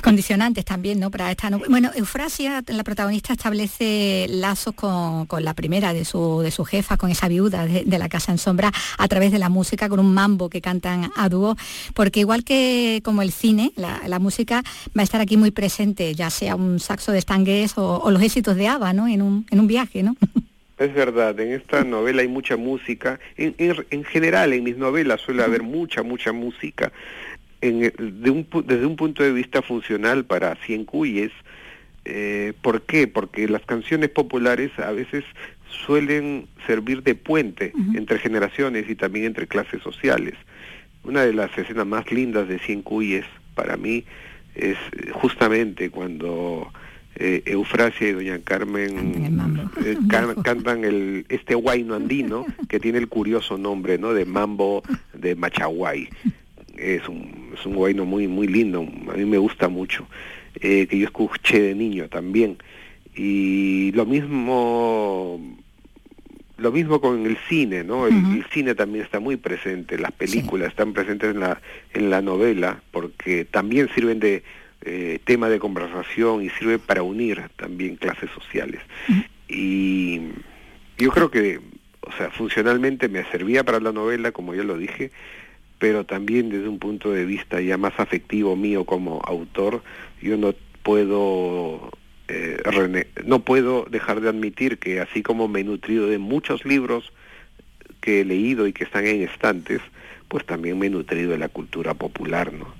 condicionantes 0.00 0.64
también, 0.64 1.00
¿no? 1.00 1.10
Para 1.10 1.30
esta 1.30 1.50
Bueno, 1.68 1.90
Eufrasia, 1.94 2.62
la 2.68 2.84
protagonista, 2.84 3.32
establece 3.32 4.26
lazos 4.28 4.74
con, 4.74 5.26
la 5.40 5.54
primera 5.54 5.92
de 5.92 6.04
su, 6.04 6.40
de 6.40 6.50
su 6.50 6.64
jefa, 6.64 6.96
con 6.96 7.10
esa 7.10 7.28
viuda 7.28 7.66
de, 7.66 7.98
la 7.98 8.08
Casa 8.08 8.32
en 8.32 8.38
Sombra, 8.38 8.72
a 8.98 9.08
través 9.08 9.32
de 9.32 9.38
la 9.38 9.48
música, 9.48 9.88
con 9.88 10.00
un 10.00 10.14
mambo 10.14 10.48
que 10.48 10.60
cantan 10.60 11.10
a 11.16 11.28
dúo, 11.28 11.56
porque 11.94 12.20
igual 12.20 12.44
que 12.44 13.00
como 13.04 13.22
el 13.22 13.32
cine, 13.32 13.72
la, 13.76 14.18
música 14.18 14.62
va 14.96 15.00
a 15.00 15.04
estar 15.04 15.20
aquí 15.20 15.36
muy 15.36 15.50
presente, 15.50 16.14
ya 16.14 16.30
sea 16.30 16.54
un 16.54 16.78
saxo 16.78 17.12
de 17.12 17.20
Stangués 17.20 17.74
o, 17.76 18.10
los 18.10 18.22
éxitos 18.22 18.56
de 18.56 18.68
ABBA, 18.68 18.92
¿no? 18.92 19.08
En 19.08 19.22
un, 19.22 19.46
en 19.50 19.60
un 19.60 19.66
viaje, 19.66 20.02
¿no? 20.02 20.16
Es 20.82 20.92
verdad, 20.94 21.38
en 21.38 21.52
esta 21.52 21.84
novela 21.84 22.22
hay 22.22 22.28
mucha 22.28 22.56
música. 22.56 23.20
En, 23.36 23.54
en, 23.58 24.04
general, 24.04 24.52
en 24.52 24.64
mis 24.64 24.76
novelas 24.76 25.20
suele 25.20 25.44
haber 25.44 25.62
mucha, 25.62 26.02
mucha 26.02 26.32
música. 26.32 26.90
En, 27.62 27.80
de 27.80 28.30
un, 28.30 28.46
desde 28.66 28.86
un 28.86 28.96
punto 28.96 29.22
de 29.22 29.32
vista 29.32 29.62
funcional 29.62 30.24
para 30.24 30.56
Cien 30.66 30.84
Cuyes, 30.84 31.32
eh, 32.04 32.52
¿por 32.60 32.82
qué? 32.82 33.06
Porque 33.06 33.48
las 33.48 33.62
canciones 33.62 34.10
populares 34.10 34.70
a 34.78 34.90
veces 34.90 35.24
suelen 35.86 36.48
servir 36.66 37.02
de 37.02 37.14
puente 37.14 37.72
entre 37.94 38.18
generaciones 38.18 38.88
y 38.88 38.94
también 38.94 39.26
entre 39.26 39.46
clases 39.46 39.82
sociales. 39.82 40.34
Una 41.04 41.22
de 41.22 41.32
las 41.32 41.56
escenas 41.56 41.86
más 41.86 42.10
lindas 42.12 42.48
de 42.48 42.58
Cien 42.58 42.82
Cuyes 42.82 43.24
para 43.54 43.76
mí 43.76 44.04
es 44.54 44.76
justamente 45.12 45.90
cuando 45.90 46.70
eh, 47.16 47.42
Eufrasia 47.46 48.08
y 48.08 48.12
Doña 48.12 48.38
Carmen 48.42 49.64
eh, 49.84 49.96
cantan 50.44 50.84
el 50.84 51.26
este 51.28 51.54
guayno 51.54 51.94
andino 51.94 52.46
que 52.68 52.80
tiene 52.80 52.98
el 52.98 53.08
curioso 53.08 53.58
nombre 53.58 53.98
no 53.98 54.12
de 54.14 54.24
mambo 54.24 54.82
de 55.12 55.34
Machaguay 55.34 56.08
es 56.82 57.08
un 57.08 57.52
es 57.54 57.66
un 57.66 57.74
guayno 57.74 58.04
muy, 58.04 58.28
muy 58.28 58.46
lindo, 58.46 58.80
a 58.80 59.16
mí 59.16 59.24
me 59.24 59.38
gusta 59.38 59.68
mucho, 59.68 60.06
eh, 60.60 60.86
que 60.86 60.98
yo 60.98 61.06
escuché 61.06 61.60
de 61.60 61.74
niño 61.74 62.08
también. 62.08 62.56
Y 63.14 63.92
lo 63.92 64.06
mismo 64.06 65.40
lo 66.62 66.70
mismo 66.70 67.00
con 67.00 67.26
el 67.26 67.36
cine, 67.48 67.82
¿no? 67.82 68.06
El, 68.06 68.44
cine 68.52 68.74
también 68.74 69.04
está 69.04 69.18
muy 69.18 69.36
presente, 69.36 69.98
las 69.98 70.12
películas 70.12 70.68
están 70.68 70.92
presentes 70.92 71.34
en 71.34 71.40
la, 71.40 71.60
en 71.92 72.08
la 72.08 72.22
novela, 72.22 72.82
porque 72.92 73.44
también 73.44 73.88
sirven 73.94 74.20
de 74.20 74.44
eh, 74.82 75.18
tema 75.24 75.48
de 75.48 75.58
conversación 75.58 76.42
y 76.42 76.50
sirve 76.50 76.78
para 76.78 77.02
unir 77.02 77.42
también 77.56 77.96
clases 77.96 78.30
sociales. 78.30 78.80
Y 79.48 80.20
yo 80.98 81.10
creo 81.10 81.30
que, 81.30 81.60
o 82.00 82.12
sea, 82.12 82.30
funcionalmente 82.30 83.08
me 83.08 83.24
servía 83.24 83.64
para 83.64 83.80
la 83.80 83.92
novela, 83.92 84.30
como 84.30 84.54
ya 84.54 84.62
lo 84.62 84.78
dije, 84.78 85.10
pero 85.82 86.06
también 86.06 86.48
desde 86.48 86.68
un 86.68 86.78
punto 86.78 87.10
de 87.10 87.24
vista 87.24 87.60
ya 87.60 87.76
más 87.76 87.94
afectivo 87.98 88.54
mío 88.54 88.84
como 88.84 89.20
autor, 89.24 89.82
yo 90.20 90.36
no 90.36 90.54
puedo 90.84 91.90
eh, 92.28 92.62
no 93.24 93.40
puedo 93.40 93.86
dejar 93.90 94.20
de 94.20 94.28
admitir 94.28 94.78
que 94.78 95.00
así 95.00 95.24
como 95.24 95.48
me 95.48 95.58
he 95.58 95.64
nutrido 95.64 96.06
de 96.06 96.18
muchos 96.18 96.64
libros 96.64 97.12
que 98.00 98.20
he 98.20 98.24
leído 98.24 98.68
y 98.68 98.72
que 98.72 98.84
están 98.84 99.08
en 99.08 99.22
estantes, 99.22 99.80
pues 100.28 100.46
también 100.46 100.78
me 100.78 100.86
he 100.86 100.90
nutrido 100.90 101.32
de 101.32 101.38
la 101.38 101.48
cultura 101.48 101.94
popular, 101.94 102.52
¿no? 102.52 102.72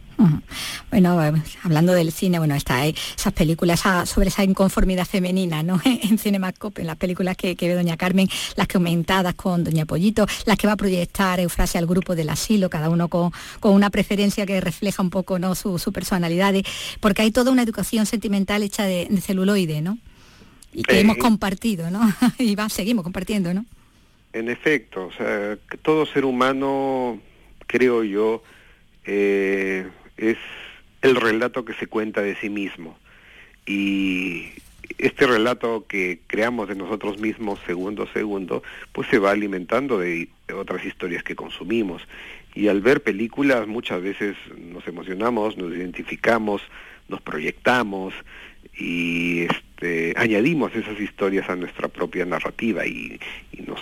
Bueno, 0.90 1.18
hablando 1.62 1.92
del 1.92 2.12
cine, 2.12 2.38
bueno, 2.38 2.54
está 2.54 2.86
esas 2.86 3.32
películas 3.32 3.82
sobre 4.04 4.28
esa 4.28 4.44
inconformidad 4.44 5.06
femenina, 5.06 5.62
¿no? 5.62 5.80
en 5.84 6.18
Cinemascope, 6.18 6.82
en 6.82 6.86
las 6.86 6.96
películas 6.96 7.36
que, 7.36 7.54
ve 7.54 7.74
Doña 7.74 7.96
Carmen, 7.96 8.28
las 8.56 8.68
que 8.68 8.76
aumentadas 8.76 9.34
con 9.34 9.64
Doña 9.64 9.86
Pollito, 9.86 10.26
las 10.46 10.56
que 10.56 10.66
va 10.66 10.74
a 10.74 10.76
proyectar 10.76 11.40
Eufrasia 11.40 11.80
al 11.80 11.86
grupo 11.86 12.14
del 12.14 12.28
asilo, 12.28 12.70
cada 12.70 12.90
uno 12.90 13.08
con, 13.08 13.32
una 13.62 13.90
preferencia 13.90 14.46
que 14.46 14.60
refleja 14.60 15.02
un 15.02 15.10
poco 15.10 15.38
¿no? 15.38 15.54
su, 15.54 15.92
personalidad, 15.92 16.54
porque 17.00 17.22
hay 17.22 17.30
toda 17.30 17.50
una 17.50 17.62
educación 17.62 18.06
sentimental 18.06 18.62
hecha 18.62 18.84
de, 18.84 19.08
celuloide, 19.20 19.80
¿no? 19.80 19.98
Y 20.72 20.82
que 20.82 21.00
hemos 21.00 21.18
compartido, 21.18 21.90
¿no? 21.90 22.00
y 22.38 22.54
va, 22.54 22.68
seguimos 22.68 23.02
compartiendo, 23.04 23.52
¿no? 23.52 23.64
En 24.32 24.48
efecto, 24.48 25.06
o 25.06 25.12
sea, 25.12 25.58
todo 25.82 26.06
ser 26.06 26.24
humano, 26.24 27.20
creo 27.66 28.02
yo, 28.02 28.42
eh, 29.04 29.86
es 30.22 30.38
el 31.02 31.16
relato 31.16 31.64
que 31.64 31.74
se 31.74 31.88
cuenta 31.88 32.22
de 32.22 32.36
sí 32.36 32.48
mismo. 32.48 32.96
Y 33.66 34.46
este 34.98 35.26
relato 35.26 35.84
que 35.88 36.20
creamos 36.26 36.68
de 36.68 36.74
nosotros 36.74 37.18
mismos 37.18 37.58
segundo 37.66 38.04
a 38.04 38.12
segundo, 38.12 38.62
pues 38.92 39.08
se 39.08 39.18
va 39.18 39.32
alimentando 39.32 39.98
de 39.98 40.28
otras 40.54 40.84
historias 40.84 41.22
que 41.22 41.34
consumimos. 41.34 42.02
Y 42.54 42.68
al 42.68 42.80
ver 42.80 43.02
películas 43.02 43.66
muchas 43.66 44.02
veces 44.02 44.36
nos 44.56 44.86
emocionamos, 44.86 45.56
nos 45.56 45.72
identificamos, 45.72 46.62
nos 47.08 47.20
proyectamos 47.20 48.14
y 48.78 49.42
este, 49.42 50.14
añadimos 50.16 50.74
esas 50.74 51.00
historias 51.00 51.48
a 51.48 51.56
nuestra 51.56 51.88
propia 51.88 52.24
narrativa 52.24 52.86
y, 52.86 53.18
y 53.52 53.62
nos, 53.62 53.80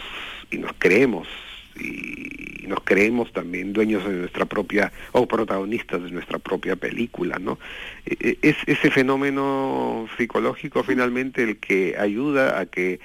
y 0.51 0.59
nos 0.59 0.73
creemos 0.79 1.29
y 1.77 2.67
nos 2.67 2.81
creemos 2.85 3.33
también 3.33 3.73
dueños 3.73 4.05
de 4.05 4.13
nuestra 4.17 4.45
propia 4.47 4.93
o 5.13 5.27
protagonistas 5.27 6.03
de 6.03 6.11
nuestra 6.11 6.39
propia 6.39 6.77
película, 6.77 7.39
¿no? 7.39 7.59
E, 8.07 8.17
e, 8.21 8.49
es 8.49 8.57
ese 8.67 8.91
fenómeno 8.91 10.09
psicológico 10.17 10.83
finalmente 10.85 11.43
el 11.43 11.59
que 11.59 11.97
ayuda 11.99 12.61
a 12.61 12.67
que 12.67 13.01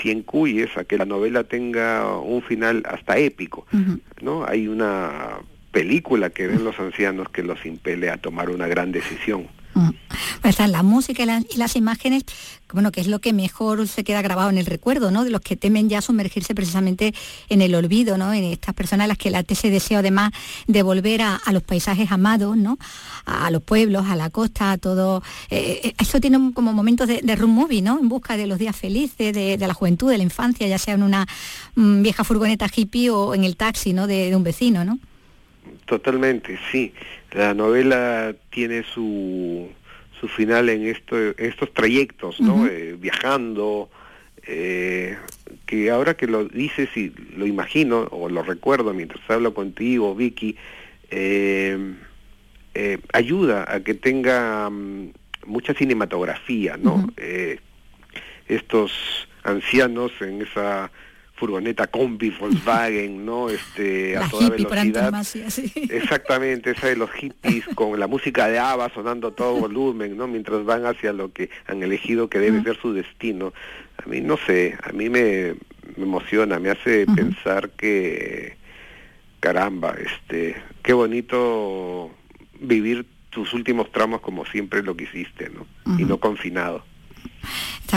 si 0.00 0.10
encuyes 0.10 0.76
a 0.76 0.84
que 0.84 0.98
la 0.98 1.04
novela 1.04 1.44
tenga 1.44 2.18
un 2.18 2.42
final 2.42 2.82
hasta 2.86 3.18
épico, 3.18 3.66
¿no? 4.20 4.44
Hay 4.44 4.66
una 4.66 5.38
película 5.70 6.30
que 6.30 6.46
ven 6.46 6.64
los 6.64 6.78
ancianos 6.80 7.28
que 7.28 7.42
los 7.42 7.64
impele 7.66 8.10
a 8.10 8.16
tomar 8.16 8.50
una 8.50 8.66
gran 8.66 8.90
decisión. 8.90 9.48
Pues 10.40 10.58
la 10.58 10.82
música 10.82 11.22
y, 11.22 11.56
las 11.56 11.76
imágenes, 11.76 12.24
bueno, 12.72 12.92
que 12.92 13.00
es 13.00 13.08
lo 13.08 13.18
que 13.18 13.32
mejor 13.32 13.88
se 13.88 14.04
queda 14.04 14.22
grabado 14.22 14.50
en 14.50 14.58
el 14.58 14.66
recuerdo, 14.66 15.10
¿no? 15.10 15.24
De 15.24 15.30
los 15.30 15.40
que 15.40 15.56
temen 15.56 15.88
ya 15.88 16.00
sumergirse 16.00 16.54
precisamente 16.54 17.14
en 17.48 17.62
el 17.62 17.74
olvido, 17.74 18.16
¿no? 18.16 18.32
En 18.32 18.44
estas 18.44 18.74
personas 18.74 19.06
a 19.06 19.08
las 19.08 19.18
que 19.18 19.30
late 19.30 19.54
ese 19.54 19.70
deseo 19.70 19.98
además 19.98 20.32
de 20.66 20.82
volver 20.82 21.22
a, 21.22 21.40
los 21.52 21.62
paisajes 21.62 22.12
amados, 22.12 22.56
¿no? 22.56 22.78
A, 23.24 23.50
los 23.50 23.62
pueblos, 23.62 24.06
a 24.06 24.16
la 24.16 24.30
costa, 24.30 24.72
a 24.72 24.78
todo. 24.78 25.22
Eh, 25.50 25.80
eh, 25.82 25.94
eso 25.98 26.20
tiene 26.20 26.52
como 26.52 26.72
momentos 26.72 27.08
de, 27.08 27.20
de 27.22 27.36
room 27.36 27.52
movie, 27.52 27.82
¿no? 27.82 27.98
En 27.98 28.08
busca 28.08 28.36
de 28.36 28.46
los 28.46 28.58
días 28.58 28.76
felices, 28.76 29.32
de, 29.32 29.56
la 29.58 29.74
juventud, 29.74 30.10
de 30.10 30.18
la 30.18 30.24
infancia, 30.24 30.66
ya 30.66 30.78
sea 30.78 30.94
en 30.94 31.02
una 31.02 31.26
mm, 31.74 32.02
vieja 32.02 32.22
furgoneta 32.22 32.68
hippie 32.74 33.10
o 33.10 33.34
en 33.34 33.44
el 33.44 33.56
taxi, 33.56 33.92
¿no? 33.92 34.06
De, 34.06 34.30
de 34.30 34.36
un 34.36 34.44
vecino, 34.44 34.84
¿no? 34.84 34.98
Totalmente, 35.86 36.58
sí. 36.70 36.92
La 37.34 37.52
novela 37.52 38.34
tiene 38.50 38.84
su, 38.84 39.68
su 40.20 40.28
final 40.28 40.68
en, 40.68 40.86
esto, 40.86 41.16
estos 41.36 41.72
trayectos, 41.74 42.40
¿no? 42.40 42.66
Eh, 42.66 42.96
viajando, 42.98 43.90
eh, 44.46 45.18
que 45.66 45.90
ahora 45.90 46.14
que 46.14 46.28
lo 46.28 46.44
dices 46.44 46.96
y 46.96 47.12
lo 47.36 47.46
imagino 47.46 48.06
o 48.10 48.28
lo 48.28 48.42
recuerdo 48.42 48.94
mientras 48.94 49.28
hablo 49.28 49.52
contigo, 49.52 50.14
Vicky, 50.14 50.56
eh, 51.10 51.96
ayuda 53.12 53.66
a 53.68 53.80
que 53.80 53.94
tenga 53.94 54.70
mm, 54.70 55.12
mucha 55.46 55.74
cinematografía, 55.74 56.76
¿no? 56.76 57.06
estos 58.46 58.92
ancianos 59.42 60.12
en 60.20 60.42
esa 60.42 60.90
furgoneta 61.34 61.86
combi 61.86 62.30
Volkswagen, 62.30 63.24
¿no? 63.26 63.50
Este, 63.50 64.16
a 64.16 64.28
toda 64.28 64.50
velocidad. 64.50 65.12
Exactamente, 65.90 66.70
esa 66.70 66.88
de 66.88 66.96
los 66.96 67.10
hippies 67.10 67.64
con 67.74 67.98
la 67.98 68.06
música 68.06 68.48
de 68.48 68.58
ABBA 68.58 68.90
sonando 68.94 69.28
a 69.28 69.30
todo 69.32 69.54
volumen, 69.60 70.16
¿no? 70.16 70.26
Mientras 70.26 70.64
van 70.64 70.86
hacia 70.86 71.12
lo 71.12 71.32
que 71.32 71.50
han 71.66 71.82
elegido 71.82 72.28
que 72.28 72.38
debe 72.38 72.62
ser 72.62 72.76
su 72.80 72.92
destino. 72.92 73.52
A 74.04 74.08
mí 74.08 74.20
no 74.20 74.36
sé, 74.36 74.76
a 74.82 74.92
mí 74.92 75.08
me, 75.08 75.54
emociona, 75.96 76.58
me 76.58 76.70
hace 76.70 77.06
pensar 77.06 77.70
que 77.70 78.56
caramba, 79.40 79.94
este, 79.98 80.56
qué 80.82 80.92
bonito 80.92 82.10
vivir 82.60 83.06
tus 83.30 83.52
últimos 83.52 83.90
tramos 83.92 84.20
como 84.20 84.46
siempre 84.46 84.82
lo 84.82 84.96
que 84.96 85.04
hiciste, 85.04 85.50
¿no? 85.50 85.66
Y 85.98 86.04
no 86.04 86.18
confinado 86.18 86.84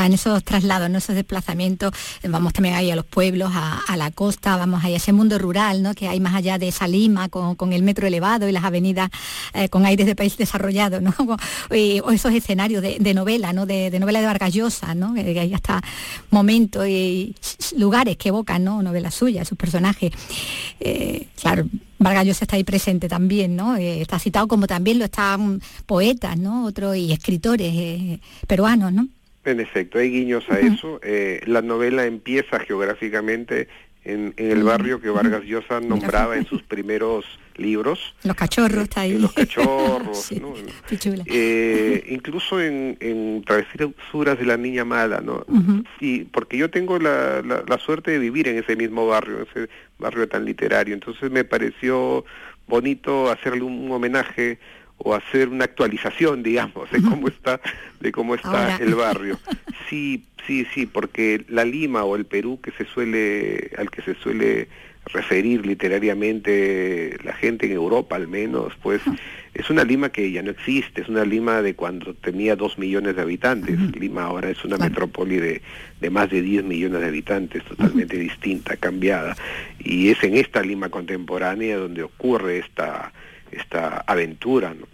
en 0.05 0.13
esos 0.13 0.43
traslados, 0.43 0.88
en 0.88 0.95
esos 0.95 1.15
desplazamientos, 1.15 1.91
vamos 2.23 2.53
también 2.53 2.75
ahí 2.75 2.91
a 2.91 2.95
los 2.95 3.05
pueblos, 3.05 3.51
a, 3.53 3.95
la 3.97 4.12
costa, 4.12 4.57
vamos 4.57 4.83
ahí 4.83 4.93
a 4.93 4.97
ese 4.97 5.12
mundo 5.12 5.39
rural, 5.39 5.81
¿no? 5.81 5.95
que 5.95 6.07
hay 6.07 6.19
más 6.19 6.36
allá 6.36 6.57
de 6.57 6.67
esa 6.67 6.88
Lima 6.88 7.29
con, 7.29 7.73
el 7.73 7.83
metro 7.83 8.07
elevado 8.07 8.47
y 8.47 8.51
las 8.51 8.63
avenidas 8.63 9.10
eh, 9.53 9.69
con 9.69 9.86
aires 9.86 10.05
de 10.05 10.15
país 10.15 10.38
desarrollado, 10.38 11.01
¿no? 11.01 11.13
o 11.69 12.12
esos 12.12 12.33
escenarios 12.33 12.81
de, 12.81 13.13
novela, 13.13 13.53
¿no? 13.53 13.65
De, 13.65 13.97
novela 13.99 14.19
de 14.19 14.25
Vargas 14.25 14.53
Llosa, 14.53 14.93
¿no? 14.93 15.13
que 15.13 15.39
hay 15.39 15.53
hasta 15.53 15.81
momentos 16.29 16.88
y 16.88 17.36
lugares 17.75 18.17
que 18.17 18.29
evocan 18.29 18.63
¿no? 18.63 18.81
novelas 18.81 19.15
suyas, 19.15 19.47
sus 19.47 19.57
personajes. 19.57 20.12
Eh, 20.79 21.27
claro, 21.39 21.65
Vargas 21.99 22.25
Llosa 22.25 22.45
está 22.45 22.55
ahí 22.55 22.63
presente 22.63 23.10
también, 23.10 23.55
¿no? 23.55 23.75
Eh, 23.75 24.01
está 24.01 24.19
citado 24.19 24.47
como 24.47 24.67
también 24.67 24.99
lo 24.99 25.05
están 25.05 25.62
poetas, 25.86 26.38
¿no? 26.38 26.65
Otros 26.65 26.95
y 26.95 27.12
escritores 27.12 28.19
peruanos, 28.47 28.93
¿no? 28.93 29.07
En 29.47 29.62
efecto, 29.62 29.97
hay 29.97 30.12
guiños 30.12 30.43
a 30.49 30.60
eso. 30.60 30.99
Eh, 31.03 31.41
la 31.45 31.62
novela 31.62 32.05
empieza 32.05 32.60
geográficamente 32.60 33.69
en, 34.03 34.33
el 34.38 34.63
barrio 34.63 35.01
que 35.01 35.10
Vargas 35.10 35.43
Llosa 35.43 35.79
nombraba 35.79 36.38
en 36.38 36.45
sus 36.45 36.63
primeros 36.63 37.25
libros. 37.55 38.15
Los 38.23 38.36
cachorros, 38.36 38.83
está 38.83 39.01
ahí. 39.01 39.17
Los 39.17 39.33
cachorros, 39.33 40.31
eh, 41.25 42.03
incluso 42.10 42.62
en, 42.62 42.97
en 42.99 43.43
Travesuras 43.43 44.39
de 44.39 44.45
la 44.45 44.57
Niña 44.57 44.86
Mala, 44.86 45.21
¿no? 45.21 45.45
Y 45.99 46.25
porque 46.25 46.57
yo 46.57 46.69
tengo 46.69 46.99
la, 46.99 47.41
la, 47.41 47.77
suerte 47.79 48.12
de 48.12 48.19
vivir 48.19 48.47
en 48.47 48.57
ese 48.57 48.75
mismo 48.75 49.07
barrio, 49.07 49.45
ese 49.49 49.69
barrio 49.99 50.27
tan 50.27 50.45
literario, 50.45 50.93
entonces 50.93 51.29
me 51.31 51.43
pareció 51.43 52.25
bonito 52.67 53.31
hacerle 53.31 53.63
un 53.63 53.89
homenaje 53.91 54.60
o 54.97 55.13
hacer 55.13 55.49
una 55.49 55.65
actualización, 55.65 56.43
digamos, 56.43 56.89
de 56.91 57.01
cómo 57.01 57.27
está, 57.27 57.60
de 57.99 58.12
cómo 58.12 58.36
está 58.36 58.77
el 58.77 58.95
barrio. 58.95 59.39
Sí, 59.89 60.25
sí, 60.45 60.67
sí, 60.73 60.86
porque 60.86 61.45
la 61.47 61.63
Lima 61.63 62.03
o 62.03 62.17
el 62.17 62.25
Perú 62.25 62.60
que 62.62 62.71
se 62.71 62.83
suele, 62.83 63.71
al 63.77 63.89
que 63.89 64.01
se 64.01 64.15
suele 64.15 64.67
referir 65.05 65.65
literariamente 65.65 67.17
la 67.23 67.31
gente 67.31 67.67
en 67.67 67.71
Europa 67.71 68.17
al 68.17 68.27
menos, 68.27 68.73
pues 68.81 69.01
es 69.53 69.69
una 69.69 69.83
Lima 69.83 70.10
que 70.10 70.31
ya 70.31 70.41
no 70.41 70.51
existe, 70.51 71.01
es 71.01 71.10
una 71.10 71.23
Lima 71.23 71.62
de 71.62 71.73
cuando 71.73 72.13
tenía 72.13 72.55
dos 72.55 72.77
millones 72.77 73.15
de 73.15 73.21
habitantes. 73.21 73.79
Lima 73.95 74.23
ahora 74.23 74.49
es 74.49 74.63
una 74.65 74.77
metrópoli 74.77 75.38
de, 75.38 75.62
de, 75.99 76.10
más 76.10 76.29
de 76.29 76.41
10 76.41 76.65
millones 76.65 77.01
de 77.01 77.07
habitantes, 77.07 77.63
totalmente 77.63 78.17
distinta, 78.17 78.75
cambiada. 78.77 79.36
Y 79.79 80.10
es 80.10 80.23
en 80.23 80.36
esta 80.36 80.62
Lima 80.62 80.89
contemporánea 80.89 81.77
donde 81.77 82.03
ocurre 82.03 82.60
esta 82.60 83.13
esta 83.51 84.03
aventura. 84.07 84.73
¿no? 84.73 84.88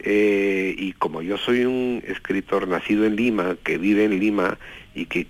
Eh, 0.00 0.74
y 0.76 0.92
como 0.92 1.22
yo 1.22 1.38
soy 1.38 1.64
un 1.64 2.02
escritor 2.06 2.68
nacido 2.68 3.04
en 3.04 3.16
Lima, 3.16 3.56
que 3.62 3.78
vive 3.78 4.04
en 4.04 4.18
Lima 4.18 4.58
y 4.94 5.06
que 5.06 5.26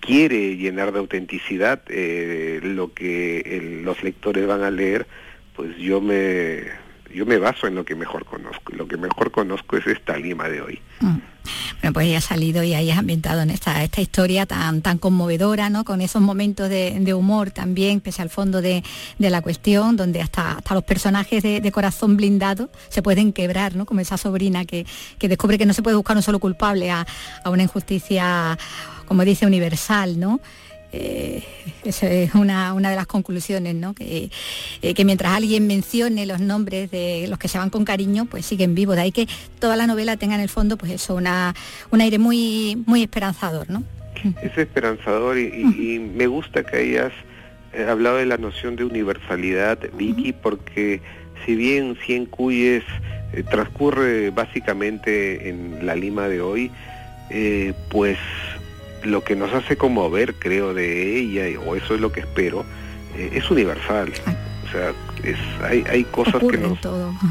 quiere 0.00 0.56
llenar 0.56 0.92
de 0.92 0.98
autenticidad 0.98 1.82
eh, 1.88 2.60
lo 2.62 2.94
que 2.94 3.80
los 3.84 4.02
lectores 4.02 4.46
van 4.46 4.62
a 4.62 4.70
leer, 4.70 5.06
pues 5.54 5.76
yo 5.76 6.00
me 6.00 6.64
yo 7.12 7.26
me 7.26 7.38
baso 7.38 7.66
en 7.66 7.74
lo 7.74 7.84
que 7.84 7.96
mejor 7.96 8.24
conozco, 8.24 8.72
y 8.72 8.76
lo 8.76 8.86
que 8.86 8.96
mejor 8.96 9.30
conozco 9.30 9.76
es 9.76 9.86
esta 9.86 10.16
Lima 10.16 10.48
de 10.48 10.62
hoy. 10.62 10.80
Mm. 11.00 11.18
Bueno, 11.80 11.92
pues 11.92 12.06
ella 12.06 12.18
ha 12.18 12.22
salido 12.22 12.62
y 12.62 12.74
ahí 12.74 12.90
has 12.90 12.98
ambientado 12.98 13.40
en 13.40 13.50
esta, 13.50 13.82
esta 13.82 14.00
historia 14.00 14.46
tan, 14.46 14.82
tan 14.82 14.98
conmovedora, 14.98 15.70
¿no? 15.70 15.84
Con 15.84 16.00
esos 16.00 16.20
momentos 16.20 16.68
de, 16.68 17.14
humor 17.14 17.50
también, 17.50 18.00
pese 18.00 18.22
al 18.22 18.30
fondo 18.30 18.62
de, 18.62 18.82
la 19.18 19.42
cuestión, 19.42 19.96
donde 19.96 20.20
hasta, 20.20 20.52
hasta 20.52 20.74
los 20.74 20.84
personajes 20.84 21.42
de, 21.42 21.72
corazón 21.72 22.16
blindado 22.16 22.68
se 22.88 23.02
pueden 23.02 23.32
quebrar, 23.32 23.74
¿no? 23.76 23.86
Como 23.86 24.00
esa 24.00 24.16
sobrina 24.16 24.64
que, 24.64 24.86
descubre 25.20 25.58
que 25.58 25.66
no 25.66 25.74
se 25.74 25.82
puede 25.82 25.96
buscar 25.96 26.16
un 26.16 26.22
solo 26.22 26.38
culpable 26.38 26.90
a, 26.90 27.06
a 27.44 27.50
una 27.50 27.62
injusticia, 27.62 28.58
como 29.06 29.24
dice, 29.24 29.46
universal, 29.46 30.18
¿no? 30.18 30.40
Eh, 30.92 31.42
esa 31.84 32.08
es 32.08 32.34
una, 32.34 32.74
de 32.74 32.96
las 32.96 33.06
conclusiones, 33.06 33.74
¿no? 33.74 33.94
Eh, 34.00 34.28
que, 34.94 35.04
mientras 35.04 35.32
alguien 35.32 35.66
mencione 35.66 36.26
los 36.26 36.40
nombres 36.40 36.90
de 36.90 37.26
los 37.28 37.38
que 37.38 37.48
se 37.48 37.58
van 37.58 37.70
con 37.70 37.84
cariño, 37.84 38.26
pues 38.26 38.46
siguen 38.46 38.74
vivos. 38.74 38.96
De 38.96 39.02
ahí 39.02 39.12
que 39.12 39.28
toda 39.58 39.76
la 39.76 39.86
novela 39.86 40.16
tenga 40.16 40.34
en 40.34 40.40
el 40.40 40.48
fondo, 40.48 40.76
pues 40.76 40.92
eso, 40.92 41.14
una, 41.14 41.54
un 41.90 42.00
aire 42.00 42.18
muy, 42.18 42.82
muy 42.86 43.02
esperanzador, 43.02 43.70
¿no? 43.70 43.84
Es 44.42 44.56
esperanzador 44.58 45.38
y, 45.38 45.98
me 46.14 46.26
gusta 46.26 46.64
que 46.64 46.76
hayas 46.76 47.12
eh, 47.72 47.86
hablado 47.88 48.16
de 48.16 48.26
la 48.26 48.36
noción 48.36 48.76
de 48.76 48.84
universalidad, 48.84 49.78
Vicky, 49.96 50.32
porque 50.32 51.00
si 51.46 51.54
bien 51.54 51.96
Cien 52.04 52.26
Cuyes 52.26 52.84
transcurre 53.48 54.30
básicamente 54.30 55.48
en 55.48 55.86
la 55.86 55.94
Lima 55.94 56.28
de 56.28 56.40
hoy, 56.40 56.70
pues 57.90 58.18
lo 59.04 59.22
que 59.24 59.36
nos 59.36 59.52
hace 59.52 59.76
conmover, 59.76 60.34
creo, 60.34 60.74
de 60.74 61.18
ella, 61.18 61.60
o 61.60 61.76
eso 61.76 61.94
es 61.94 62.00
lo 62.00 62.12
que 62.12 62.20
espero, 62.20 62.64
eh, 63.16 63.30
es 63.34 63.50
universal. 63.50 64.12
O 64.66 64.72
sea, 64.72 64.92
es, 65.24 65.38
hay, 65.62 65.84
hay 65.90 66.04
cosas 66.04 66.42
que 66.42 66.58
nos, 66.58 66.78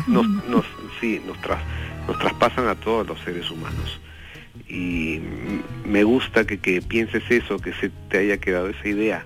nos, 0.08 0.28
nos, 0.48 0.66
sí, 1.00 1.22
nos, 1.26 1.38
nos 2.08 2.20
traspasan 2.20 2.68
a 2.68 2.76
todos 2.76 3.08
los 3.08 3.20
seres 3.22 3.50
humanos. 3.50 4.00
Y 4.68 5.22
me 5.86 6.04
gusta 6.04 6.46
que, 6.46 6.60
que 6.60 6.82
pienses 6.82 7.24
eso, 7.30 7.58
que 7.60 7.74
se 7.74 7.90
te 8.10 8.20
haya 8.20 8.38
quedado 8.38 8.70
esa 8.70 8.88
idea 8.88 9.26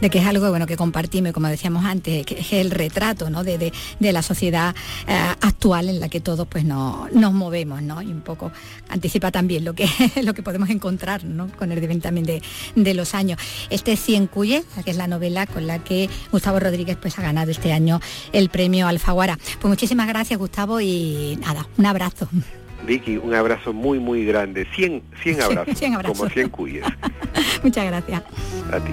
de 0.00 0.10
que 0.10 0.18
es 0.18 0.26
algo 0.26 0.48
bueno 0.48 0.66
que 0.66 0.76
compartimos, 0.76 1.32
como 1.32 1.48
decíamos 1.48 1.84
antes, 1.84 2.24
que 2.26 2.40
es 2.40 2.52
el 2.52 2.70
retrato 2.70 3.30
¿no? 3.30 3.44
de, 3.44 3.72
la 4.00 4.22
sociedad 4.22 4.74
eh, 5.06 5.12
actual 5.40 5.88
en 5.88 6.00
la 6.00 6.08
que 6.08 6.20
todos 6.20 6.46
pues 6.48 6.64
no, 6.64 7.08
nos 7.12 7.32
movemos, 7.32 7.82
¿no? 7.82 8.02
Y 8.02 8.06
un 8.06 8.20
poco 8.20 8.50
anticipa 8.88 9.30
también 9.30 9.64
lo 9.64 9.74
que, 9.74 9.88
lo 10.22 10.34
que 10.34 10.42
podemos 10.42 10.70
encontrar 10.70 11.24
¿no? 11.24 11.48
con 11.56 11.72
el 11.72 11.80
devenir 11.80 12.02
también 12.02 12.26
de, 12.26 12.94
los 12.94 13.14
años. 13.14 13.38
Este 13.70 13.96
Cien 13.96 14.26
Cuye, 14.26 14.64
que 14.84 14.90
es 14.90 14.96
la 14.96 15.06
novela 15.06 15.46
con 15.46 15.66
la 15.66 15.78
que 15.78 16.10
Gustavo 16.32 16.58
Rodríguez 16.58 16.96
pues 17.00 17.18
ha 17.18 17.22
ganado 17.22 17.52
este 17.52 17.72
año 17.72 18.00
el 18.32 18.48
premio 18.48 18.88
Alfaguara. 18.88 19.38
Pues 19.60 19.68
muchísimas 19.68 20.08
gracias 20.08 20.38
Gustavo 20.38 20.80
y 20.80 21.38
nada, 21.40 21.68
un 21.78 21.86
abrazo. 21.86 22.28
Vicky, 22.86 23.16
un 23.16 23.34
abrazo 23.34 23.72
muy, 23.72 23.98
muy 23.98 24.24
grande. 24.24 24.66
100, 24.74 25.02
100 25.22 25.42
abrazos, 25.42 25.78
100 25.78 25.94
abrazos. 25.94 26.18
como 26.18 26.30
100 26.30 26.48
cuyes. 26.48 26.84
Muchas 27.62 27.84
gracias. 27.84 28.22
A 28.72 28.80
ti. 28.80 28.92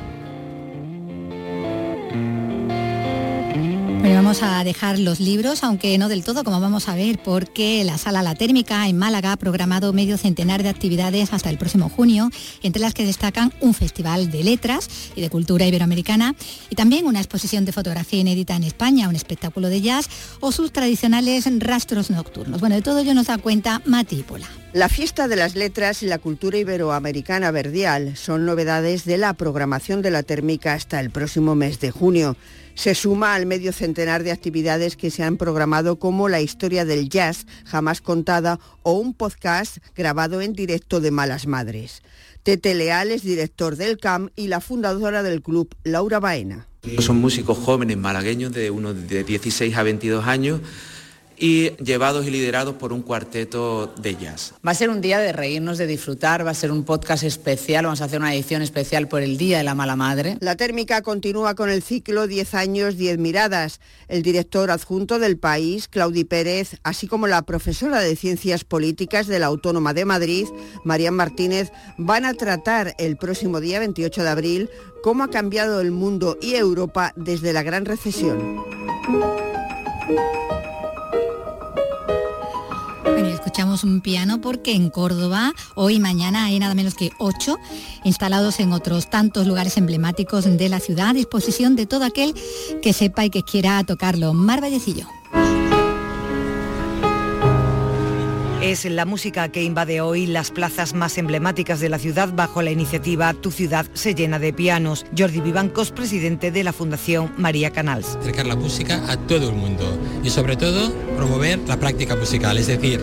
Vamos 4.09 4.43
a 4.43 4.63
dejar 4.63 4.97
los 4.97 5.19
libros, 5.19 5.63
aunque 5.63 5.97
no 5.97 6.07
del 6.07 6.23
todo, 6.23 6.43
como 6.43 6.61
vamos 6.61 6.87
a 6.87 6.95
ver, 6.95 7.19
porque 7.21 7.83
la 7.83 7.97
Sala 7.97 8.23
La 8.23 8.35
Térmica 8.35 8.87
en 8.87 8.97
Málaga 8.97 9.33
ha 9.33 9.37
programado 9.37 9.93
medio 9.93 10.17
centenar 10.17 10.63
de 10.63 10.69
actividades 10.69 11.33
hasta 11.33 11.49
el 11.49 11.57
próximo 11.57 11.89
junio, 11.89 12.29
entre 12.63 12.81
las 12.81 12.93
que 12.93 13.05
destacan 13.05 13.53
un 13.61 13.73
festival 13.73 14.31
de 14.31 14.43
letras 14.43 15.11
y 15.15 15.21
de 15.21 15.29
cultura 15.29 15.65
iberoamericana 15.65 16.35
y 16.69 16.75
también 16.75 17.07
una 17.07 17.19
exposición 17.19 17.65
de 17.65 17.71
fotografía 17.71 18.19
inédita 18.19 18.55
en 18.55 18.63
España, 18.63 19.09
un 19.09 19.15
espectáculo 19.15 19.69
de 19.69 19.81
jazz 19.81 20.07
o 20.39 20.51
sus 20.51 20.71
tradicionales 20.71 21.45
rastros 21.59 22.09
nocturnos. 22.09 22.61
Bueno, 22.61 22.75
de 22.75 22.81
todo 22.81 22.99
ello 22.99 23.13
nos 23.13 23.27
da 23.27 23.37
cuenta 23.37 23.81
Matípola. 23.85 24.47
La 24.73 24.87
fiesta 24.87 25.27
de 25.27 25.35
las 25.35 25.55
letras 25.55 26.01
y 26.01 26.05
la 26.05 26.17
cultura 26.17 26.57
iberoamericana 26.57 27.51
verdial 27.51 28.15
son 28.15 28.45
novedades 28.45 29.03
de 29.03 29.17
la 29.17 29.33
programación 29.33 30.01
de 30.01 30.11
la 30.11 30.23
térmica 30.23 30.73
hasta 30.73 31.01
el 31.01 31.09
próximo 31.09 31.55
mes 31.55 31.81
de 31.81 31.91
junio 31.91 32.37
se 32.75 32.95
suma 32.95 33.35
al 33.35 33.45
medio 33.45 33.73
centenar 33.73 34.23
de 34.23 34.31
actividades 34.31 34.95
que 34.95 35.11
se 35.11 35.23
han 35.23 35.37
programado 35.37 35.99
como 35.99 36.29
la 36.29 36.41
historia 36.41 36.85
del 36.85 37.09
jazz 37.09 37.45
jamás 37.65 38.01
contada 38.01 38.59
o 38.83 38.93
un 38.93 39.13
podcast 39.13 39.77
grabado 39.95 40.41
en 40.41 40.53
directo 40.53 40.99
de 40.99 41.11
Malas 41.11 41.47
Madres. 41.47 42.01
Tete 42.43 42.73
Leal 42.73 43.11
es 43.11 43.21
director 43.23 43.75
del 43.75 43.97
CAM 43.97 44.29
y 44.35 44.47
la 44.47 44.61
fundadora 44.61 45.21
del 45.21 45.41
club, 45.41 45.75
Laura 45.83 46.19
Baena. 46.19 46.67
Son 46.99 47.17
músicos 47.17 47.57
jóvenes 47.59 47.97
malagueños 47.97 48.51
de 48.53 48.71
unos 48.71 49.07
de 49.07 49.23
16 49.23 49.75
a 49.75 49.83
22 49.83 50.25
años 50.25 50.61
y 51.41 51.71
llevados 51.83 52.27
y 52.27 52.29
liderados 52.29 52.75
por 52.75 52.93
un 52.93 53.01
cuarteto 53.01 53.91
de 53.99 54.15
jazz. 54.15 54.53
Va 54.65 54.71
a 54.71 54.75
ser 54.75 54.91
un 54.91 55.01
día 55.01 55.17
de 55.17 55.33
reírnos, 55.33 55.79
de 55.79 55.87
disfrutar, 55.87 56.45
va 56.45 56.51
a 56.51 56.53
ser 56.53 56.71
un 56.71 56.83
podcast 56.83 57.23
especial, 57.23 57.85
vamos 57.85 58.01
a 58.01 58.05
hacer 58.05 58.19
una 58.19 58.35
edición 58.35 58.61
especial 58.61 59.07
por 59.07 59.23
el 59.23 59.37
Día 59.39 59.57
de 59.57 59.63
la 59.63 59.73
Mala 59.73 59.95
Madre. 59.95 60.37
La 60.39 60.55
térmica 60.55 61.01
continúa 61.01 61.55
con 61.55 61.71
el 61.71 61.81
ciclo 61.81 62.27
10 62.27 62.53
años, 62.53 62.95
10 62.95 63.17
miradas. 63.17 63.81
El 64.07 64.21
director 64.21 64.69
adjunto 64.69 65.17
del 65.17 65.39
país, 65.39 65.87
Claudi 65.87 66.25
Pérez, 66.25 66.77
así 66.83 67.07
como 67.07 67.25
la 67.25 67.41
profesora 67.41 68.01
de 68.01 68.15
Ciencias 68.15 68.63
Políticas 68.63 69.25
de 69.25 69.39
la 69.39 69.47
Autónoma 69.47 69.95
de 69.95 70.05
Madrid, 70.05 70.45
María 70.83 71.09
Martínez, 71.09 71.71
van 71.97 72.25
a 72.25 72.35
tratar 72.35 72.93
el 72.99 73.17
próximo 73.17 73.59
día 73.59 73.79
28 73.79 74.21
de 74.21 74.29
abril 74.29 74.69
cómo 75.01 75.23
ha 75.23 75.31
cambiado 75.31 75.81
el 75.81 75.89
mundo 75.89 76.37
y 76.39 76.53
Europa 76.53 77.13
desde 77.15 77.51
la 77.51 77.63
gran 77.63 77.85
recesión. 77.85 78.61
Escuchamos 83.51 83.83
un 83.83 83.99
piano 83.99 84.39
porque 84.39 84.73
en 84.73 84.89
Córdoba 84.89 85.51
hoy 85.75 85.95
y 85.95 85.99
mañana 85.99 86.45
hay 86.45 86.57
nada 86.57 86.73
menos 86.73 86.95
que 86.95 87.11
ocho 87.17 87.57
instalados 88.05 88.61
en 88.61 88.71
otros 88.71 89.09
tantos 89.09 89.45
lugares 89.45 89.75
emblemáticos 89.75 90.45
de 90.45 90.69
la 90.69 90.79
ciudad 90.79 91.09
a 91.09 91.13
disposición 91.13 91.75
de 91.75 91.85
todo 91.85 92.05
aquel 92.05 92.33
que 92.81 92.93
sepa 92.93 93.25
y 93.25 93.29
que 93.29 93.43
quiera 93.43 93.83
tocarlo. 93.83 94.33
Mar 94.33 94.61
Vallecillo. 94.61 95.05
Es 98.61 98.85
la 98.85 99.05
música 99.05 99.49
que 99.49 99.63
invade 99.63 100.01
hoy 100.01 100.27
las 100.27 100.51
plazas 100.51 100.93
más 100.93 101.17
emblemáticas 101.17 101.79
de 101.79 101.89
la 101.89 101.97
ciudad 101.97 102.31
bajo 102.31 102.61
la 102.61 102.69
iniciativa 102.69 103.33
Tu 103.33 103.49
ciudad 103.49 103.87
se 103.95 104.13
llena 104.13 104.37
de 104.37 104.53
pianos. 104.53 105.03
Jordi 105.17 105.41
Vivancos, 105.41 105.89
presidente 105.89 106.51
de 106.51 106.63
la 106.63 106.71
Fundación 106.71 107.33
María 107.37 107.71
Canals. 107.71 108.17
Acercar 108.17 108.45
la 108.45 108.55
música 108.55 109.01
a 109.11 109.17
todo 109.17 109.49
el 109.49 109.55
mundo 109.55 109.97
y 110.23 110.29
sobre 110.29 110.57
todo 110.57 110.93
promover 111.17 111.57
la 111.67 111.77
práctica 111.77 112.15
musical, 112.15 112.55
es 112.59 112.67
decir, 112.67 113.01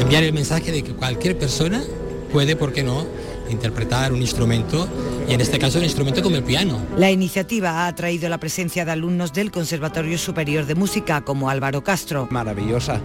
enviar 0.00 0.22
el 0.22 0.32
mensaje 0.32 0.72
de 0.72 0.82
que 0.82 0.94
cualquier 0.94 1.36
persona 1.36 1.84
puede, 2.32 2.56
¿por 2.56 2.72
qué 2.72 2.82
no?, 2.82 3.06
interpretar 3.50 4.12
un 4.12 4.22
instrumento 4.22 4.88
y 5.28 5.34
en 5.34 5.40
este 5.40 5.58
caso 5.58 5.78
un 5.78 5.84
instrumento 5.84 6.22
como 6.22 6.36
el 6.36 6.42
piano. 6.42 6.80
La 6.96 7.10
iniciativa 7.10 7.70
ha 7.70 7.86
atraído 7.86 8.28
la 8.28 8.38
presencia 8.38 8.84
de 8.84 8.92
alumnos 8.92 9.32
del 9.32 9.50
Conservatorio 9.50 10.18
Superior 10.18 10.66
de 10.66 10.74
Música 10.74 11.20
como 11.20 11.50
Álvaro 11.50 11.84
Castro. 11.84 12.26
Maravillosa, 12.30 13.00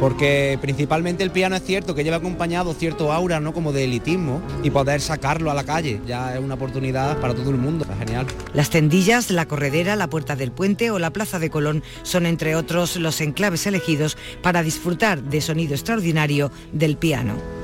porque 0.00 0.58
principalmente 0.60 1.22
el 1.22 1.30
piano 1.30 1.56
es 1.56 1.62
cierto 1.62 1.94
que 1.94 2.04
lleva 2.04 2.16
acompañado 2.16 2.74
cierto 2.74 3.12
aura, 3.12 3.40
¿no? 3.40 3.52
Como 3.52 3.72
de 3.72 3.84
elitismo 3.84 4.40
y 4.62 4.70
poder 4.70 5.00
sacarlo 5.00 5.50
a 5.50 5.54
la 5.54 5.64
calle 5.64 6.00
ya 6.06 6.34
es 6.34 6.40
una 6.40 6.54
oportunidad 6.54 7.18
para 7.20 7.34
todo 7.34 7.50
el 7.50 7.56
mundo. 7.56 7.84
Las 8.52 8.70
tendillas, 8.70 9.30
la 9.30 9.46
corredera, 9.46 9.96
la 9.96 10.08
puerta 10.08 10.36
del 10.36 10.52
puente 10.52 10.90
o 10.90 10.98
la 10.98 11.10
plaza 11.10 11.38
de 11.38 11.50
Colón 11.50 11.82
son 12.02 12.26
entre 12.26 12.56
otros 12.56 12.96
los 12.96 13.20
enclaves 13.20 13.66
elegidos 13.66 14.16
para 14.42 14.62
disfrutar 14.62 15.22
de 15.22 15.40
sonido 15.40 15.74
extraordinario 15.74 16.50
del 16.72 16.96
piano. 16.96 17.55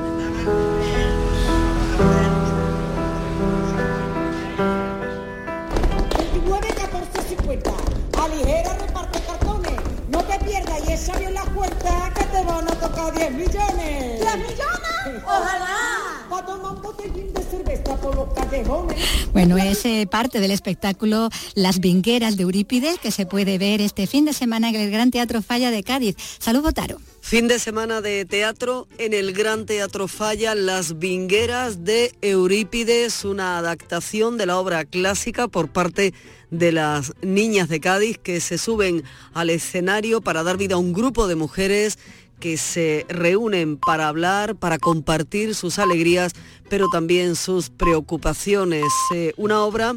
Bueno, 19.33 19.57
es 19.59 19.85
eh, 19.85 20.07
parte 20.11 20.41
del 20.41 20.51
espectáculo 20.51 21.29
Las 21.55 21.81
Vingueras 21.81 22.37
de 22.37 22.43
Eurípides 22.45 22.99
que 22.99 23.11
se 23.11 23.27
puede 23.27 23.59
ver 23.59 23.81
este 23.81 24.07
fin 24.07 24.25
de 24.25 24.33
semana 24.33 24.69
en 24.69 24.77
el 24.77 24.91
Gran 24.91 25.11
Teatro 25.11 25.43
Falla 25.43 25.71
de 25.71 25.83
Cádiz. 25.83 26.17
Salud, 26.39 26.63
Botaro. 26.63 26.99
Fin 27.21 27.49
de 27.49 27.59
semana 27.59 28.01
de 28.01 28.25
teatro 28.25 28.89
en 28.99 29.15
el 29.15 29.33
Gran 29.33 29.65
Teatro 29.65 30.09
Falla, 30.09 30.55
Las 30.55 30.99
Vingueras 30.99 31.85
de 31.85 32.13
Eurípides, 32.21 33.25
una 33.25 33.59
adaptación 33.59 34.37
de 34.37 34.47
la 34.47 34.59
obra 34.59 34.85
clásica 34.85 35.49
por 35.49 35.69
parte 35.69 36.13
de 36.51 36.73
las 36.73 37.13
niñas 37.23 37.69
de 37.69 37.81
Cádiz 37.81 38.19
que 38.19 38.41
se 38.41 38.59
suben 38.59 39.05
al 39.33 39.51
escenario 39.51 40.21
para 40.21 40.43
dar 40.43 40.59
vida 40.59 40.75
a 40.75 40.79
un 40.79 40.93
grupo 40.93 41.27
de 41.27 41.35
mujeres 41.35 41.99
que 42.43 42.57
se 42.57 43.07
reúnen 43.09 43.77
para 43.77 44.09
hablar, 44.09 44.57
para 44.57 44.81
compartir 44.81 45.55
sus 45.55 45.79
alegrías, 45.79 46.33
pero 46.69 46.89
también 46.89 47.37
sus 47.37 47.71
preocupaciones. 47.71 48.83
Eh, 49.15 49.33
una 49.37 49.63
obra 49.63 49.95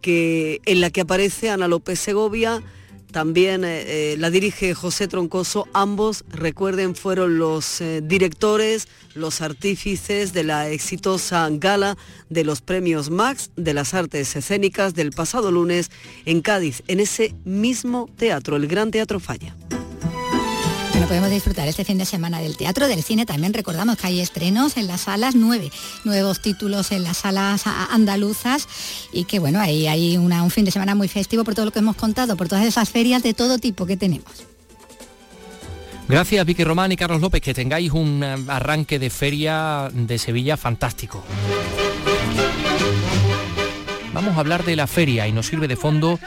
que, 0.00 0.60
en 0.66 0.80
la 0.80 0.90
que 0.90 1.02
aparece 1.02 1.50
Ana 1.50 1.68
López 1.68 2.00
Segovia, 2.00 2.64
también 3.12 3.62
eh, 3.62 3.84
eh, 3.86 4.16
la 4.18 4.30
dirige 4.30 4.74
José 4.74 5.06
Troncoso. 5.06 5.68
Ambos, 5.72 6.24
recuerden, 6.30 6.96
fueron 6.96 7.38
los 7.38 7.80
directores, 8.02 8.88
los 9.14 9.40
artífices 9.40 10.32
de 10.32 10.42
la 10.42 10.68
exitosa 10.68 11.48
gala 11.48 11.96
de 12.28 12.42
los 12.42 12.60
premios 12.60 13.08
Max 13.08 13.52
de 13.54 13.72
las 13.72 13.94
artes 13.94 14.34
escénicas 14.34 14.94
del 14.94 15.12
pasado 15.12 15.52
lunes 15.52 15.92
en 16.24 16.40
Cádiz, 16.40 16.82
en 16.88 16.98
ese 16.98 17.36
mismo 17.44 18.10
teatro, 18.16 18.56
el 18.56 18.66
Gran 18.66 18.90
Teatro 18.90 19.20
Falla. 19.20 19.54
Bueno, 21.02 21.14
podemos 21.16 21.30
disfrutar 21.30 21.66
este 21.66 21.84
fin 21.84 21.98
de 21.98 22.04
semana 22.04 22.40
del 22.40 22.56
teatro, 22.56 22.86
del 22.86 23.02
cine. 23.02 23.26
También 23.26 23.52
recordamos 23.52 23.96
que 23.96 24.06
hay 24.06 24.20
estrenos 24.20 24.76
en 24.76 24.86
las 24.86 25.00
salas, 25.00 25.34
nueve 25.34 25.72
nuevos 26.04 26.40
títulos 26.40 26.92
en 26.92 27.02
las 27.02 27.16
salas 27.16 27.64
andaluzas 27.66 28.68
y 29.12 29.24
que 29.24 29.40
bueno, 29.40 29.58
ahí 29.58 29.88
hay 29.88 30.16
un 30.16 30.50
fin 30.52 30.64
de 30.64 30.70
semana 30.70 30.94
muy 30.94 31.08
festivo 31.08 31.42
por 31.42 31.56
todo 31.56 31.64
lo 31.64 31.72
que 31.72 31.80
hemos 31.80 31.96
contado, 31.96 32.36
por 32.36 32.46
todas 32.46 32.64
esas 32.64 32.88
ferias 32.88 33.24
de 33.24 33.34
todo 33.34 33.58
tipo 33.58 33.84
que 33.84 33.96
tenemos. 33.96 34.30
Gracias 36.06 36.46
Vicky 36.46 36.62
Román 36.62 36.92
y 36.92 36.96
Carlos 36.96 37.20
López, 37.20 37.40
que 37.40 37.52
tengáis 37.52 37.90
un 37.90 38.22
eh, 38.22 38.36
arranque 38.46 39.00
de 39.00 39.10
feria 39.10 39.90
de 39.92 40.18
Sevilla 40.18 40.56
fantástico. 40.56 41.24
Vamos 44.22 44.36
a 44.36 44.40
hablar 44.40 44.64
de 44.64 44.76
la 44.76 44.86
feria 44.86 45.26
y 45.26 45.32
nos 45.32 45.48
sirve 45.48 45.66
de 45.66 45.74
fondo 45.74 46.20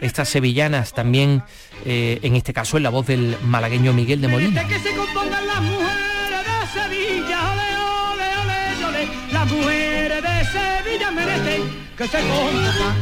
estas 0.00 0.30
sevillanas 0.30 0.94
también, 0.94 1.42
eh, 1.84 2.18
en 2.22 2.34
este 2.34 2.54
caso 2.54 2.78
en 2.78 2.82
la 2.82 2.88
voz 2.88 3.06
del 3.06 3.36
malagueño 3.44 3.92
Miguel 3.92 4.22
de 4.22 4.28
Molina. 4.28 4.62
Las 4.62 4.72
mujeres 9.50 10.22
de 10.22 10.44
Sevilla, 10.46 11.10
ole, 11.10 11.60
que 11.94 12.08
se 12.08 12.20
compongan. 12.20 12.96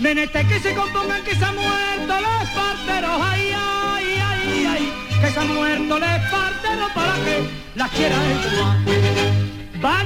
Menester 0.00 0.46
que 0.46 0.58
se 0.58 0.74
compongan, 0.74 1.22
que 1.22 1.34
se 1.34 1.44
han 1.44 1.54
muerto 1.54 2.20
los 2.20 2.48
parteros, 2.48 3.20
ay, 3.20 3.52
ay, 3.54 4.06
ay, 4.24 4.66
ay. 4.70 4.90
Que 5.20 5.30
se 5.30 5.38
han 5.38 5.54
muerto 5.54 5.98
los 5.98 6.18
parteros 6.30 6.90
para 6.94 7.14
que 7.26 7.46
las 7.74 7.90
quiera 7.90 8.16
el 8.16 9.55
Una 9.82 10.02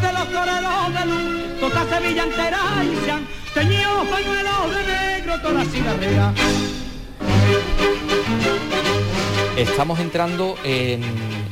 de 0.00 0.12
los 0.12 0.28
y 2.82 2.96
pañuelos 4.10 4.74
de 4.74 4.82
negro. 4.86 5.34
Estamos 9.56 10.00
entrando 10.00 10.56
en 10.64 11.02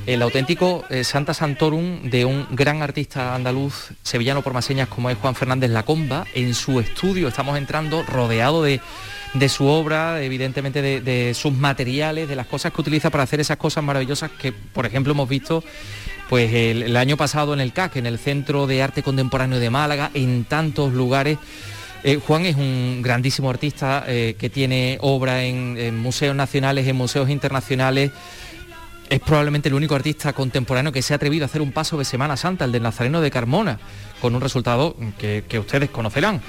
el 0.07 0.23
auténtico 0.23 0.85
eh, 0.91 1.05
Santa 1.05 1.35
Santorum 1.35 2.11
de 2.11 2.25
un 2.25 2.47
gran 2.51 2.83
artista 2.83 3.35
andaluz 3.35 3.91
sevillano 4.03 4.43
por 4.43 4.53
más 4.53 4.65
señas 4.65 4.89
como 4.89 5.11
es 5.11 5.19
Juan 5.19 5.35
Fernández 5.35 5.71
Lacomba. 5.71 6.27
En 6.35 6.55
su 6.55 6.81
estudio 6.81 7.29
estamos 7.29 7.57
entrando 7.59 8.03
rodeado 8.03 8.63
de, 8.63 8.81
de 9.35 9.49
su 9.49 9.67
obra, 9.67 10.23
evidentemente 10.23 10.83
de, 10.83 11.35
sus 11.35 11.53
materiales, 11.53 12.29
de 12.29 12.37
las 12.37 12.47
cosas 12.47 12.73
que 12.73 12.81
utiliza 12.81 13.11
para 13.11 13.25
hacer 13.25 13.41
esas 13.41 13.57
cosas 13.57 13.83
maravillosas 13.83 14.31
que, 14.31 14.53
por 14.53 14.85
ejemplo, 14.87 15.13
hemos 15.13 15.29
visto 15.29 15.65
pues 16.29 16.53
el, 16.53 16.97
año 16.97 17.17
pasado 17.17 17.55
en 17.55 17.61
el 17.61 17.73
CAC, 17.73 17.97
en 17.97 18.07
el 18.07 18.19
Centro 18.19 18.67
de 18.67 18.83
Arte 18.83 19.03
Contemporáneo 19.03 19.59
de 19.59 19.71
Málaga, 19.71 20.11
en 20.15 20.45
tantos 20.45 20.93
lugares. 20.93 21.39
Eh, 22.05 22.21
Juan 22.27 22.47
es 22.47 22.57
un 22.57 23.01
grandísimo 23.03 23.49
artista 23.49 24.05
eh, 24.07 24.35
que 24.39 24.51
tiene 24.51 24.99
obra 25.01 25.45
en, 25.45 25.97
museos 25.99 26.35
nacionales, 26.35 26.87
en 26.87 26.97
museos 26.97 27.31
internacionales. 27.31 28.11
Es 29.09 29.21
probablemente 29.21 29.69
el 29.69 29.75
único 29.75 29.95
artista 29.95 30.33
contemporáneo 30.33 30.91
que 30.91 31.03
se 31.03 31.13
ha 31.13 31.17
atrevido 31.17 31.45
a 31.45 31.47
hacer 31.47 31.61
un 31.61 31.73
paso 31.73 31.99
de 31.99 32.05
Semana 32.05 32.37
Santa, 32.37 32.65
el 32.65 32.73
del 32.73 32.83
Nazareno 32.83 33.21
de 33.21 33.31
Carmona, 33.31 33.79
con 34.21 34.35
un 34.35 34.41
resultado 34.41 34.97
que 35.19 35.59
ustedes 35.59 35.91
conocerán. 35.91 36.41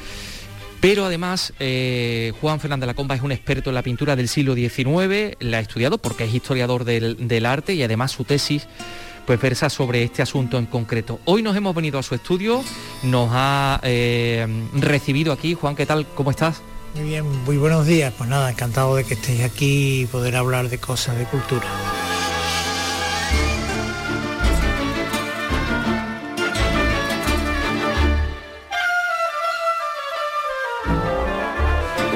Pero 0.84 1.06
además, 1.06 1.54
eh, 1.62 2.34
Juan 2.42 2.60
Fernández 2.60 2.82
de 2.82 2.88
la 2.88 2.94
Comba 2.94 3.16
es 3.16 3.22
un 3.22 3.32
experto 3.32 3.70
en 3.70 3.76
la 3.76 3.84
pintura 3.84 4.18
del 4.18 4.28
siglo 4.28 4.54
XIX, 4.54 5.38
la 5.40 5.60
ha 5.60 5.62
estudiado 5.62 5.98
porque 5.98 6.26
es 6.26 6.34
historiador 6.34 6.84
del, 6.84 7.26
del 7.26 7.46
arte 7.46 7.74
y 7.74 7.84
además 7.84 8.12
su 8.12 8.26
tesis 8.26 8.68
pues 9.26 9.40
versa 9.40 9.70
sobre 9.70 10.04
este 10.04 10.22
asunto 10.22 10.58
en 10.58 10.66
concreto. 10.66 11.22
Hoy 11.24 11.42
nos 11.42 11.56
hemos 11.56 11.74
venido 11.74 12.00
a 12.00 12.04
su 12.04 12.16
estudio, 12.16 12.62
nos 13.02 13.30
ha 13.32 13.80
eh, 13.84 14.46
recibido 14.74 15.32
aquí. 15.32 15.54
Juan, 15.54 15.78
¿qué 15.78 15.86
tal? 15.86 16.06
¿Cómo 16.16 16.32
estás? 16.32 16.62
Muy 16.96 17.06
bien, 17.06 17.26
muy 17.46 17.56
buenos 17.56 17.88
días. 17.88 18.14
Pues 18.18 18.30
nada, 18.30 18.52
encantado 18.52 18.98
de 18.98 19.06
que 19.06 19.14
estéis 19.14 19.44
aquí 19.44 20.02
y 20.02 20.06
poder 20.08 20.36
hablar 20.36 20.68
de 20.68 20.80
cosas 20.80 21.18
de 21.18 21.24
cultura. 21.24 21.66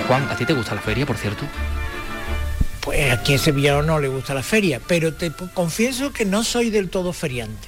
Juan, 0.07 0.23
¿a 0.29 0.35
ti 0.37 0.45
te 0.45 0.53
gusta 0.53 0.73
la 0.73 0.81
feria, 0.81 1.05
por 1.05 1.17
cierto? 1.17 1.43
Pues 2.79 3.11
aquí 3.11 3.33
en 3.33 3.39
Sevilla 3.39 3.81
no 3.81 3.99
le 3.99 4.07
gusta 4.07 4.33
la 4.33 4.41
feria, 4.41 4.79
pero 4.87 5.13
te 5.13 5.31
confieso 5.53 6.13
que 6.13 6.23
no 6.23 6.45
soy 6.45 6.69
del 6.69 6.89
todo 6.89 7.11
feriante. 7.11 7.67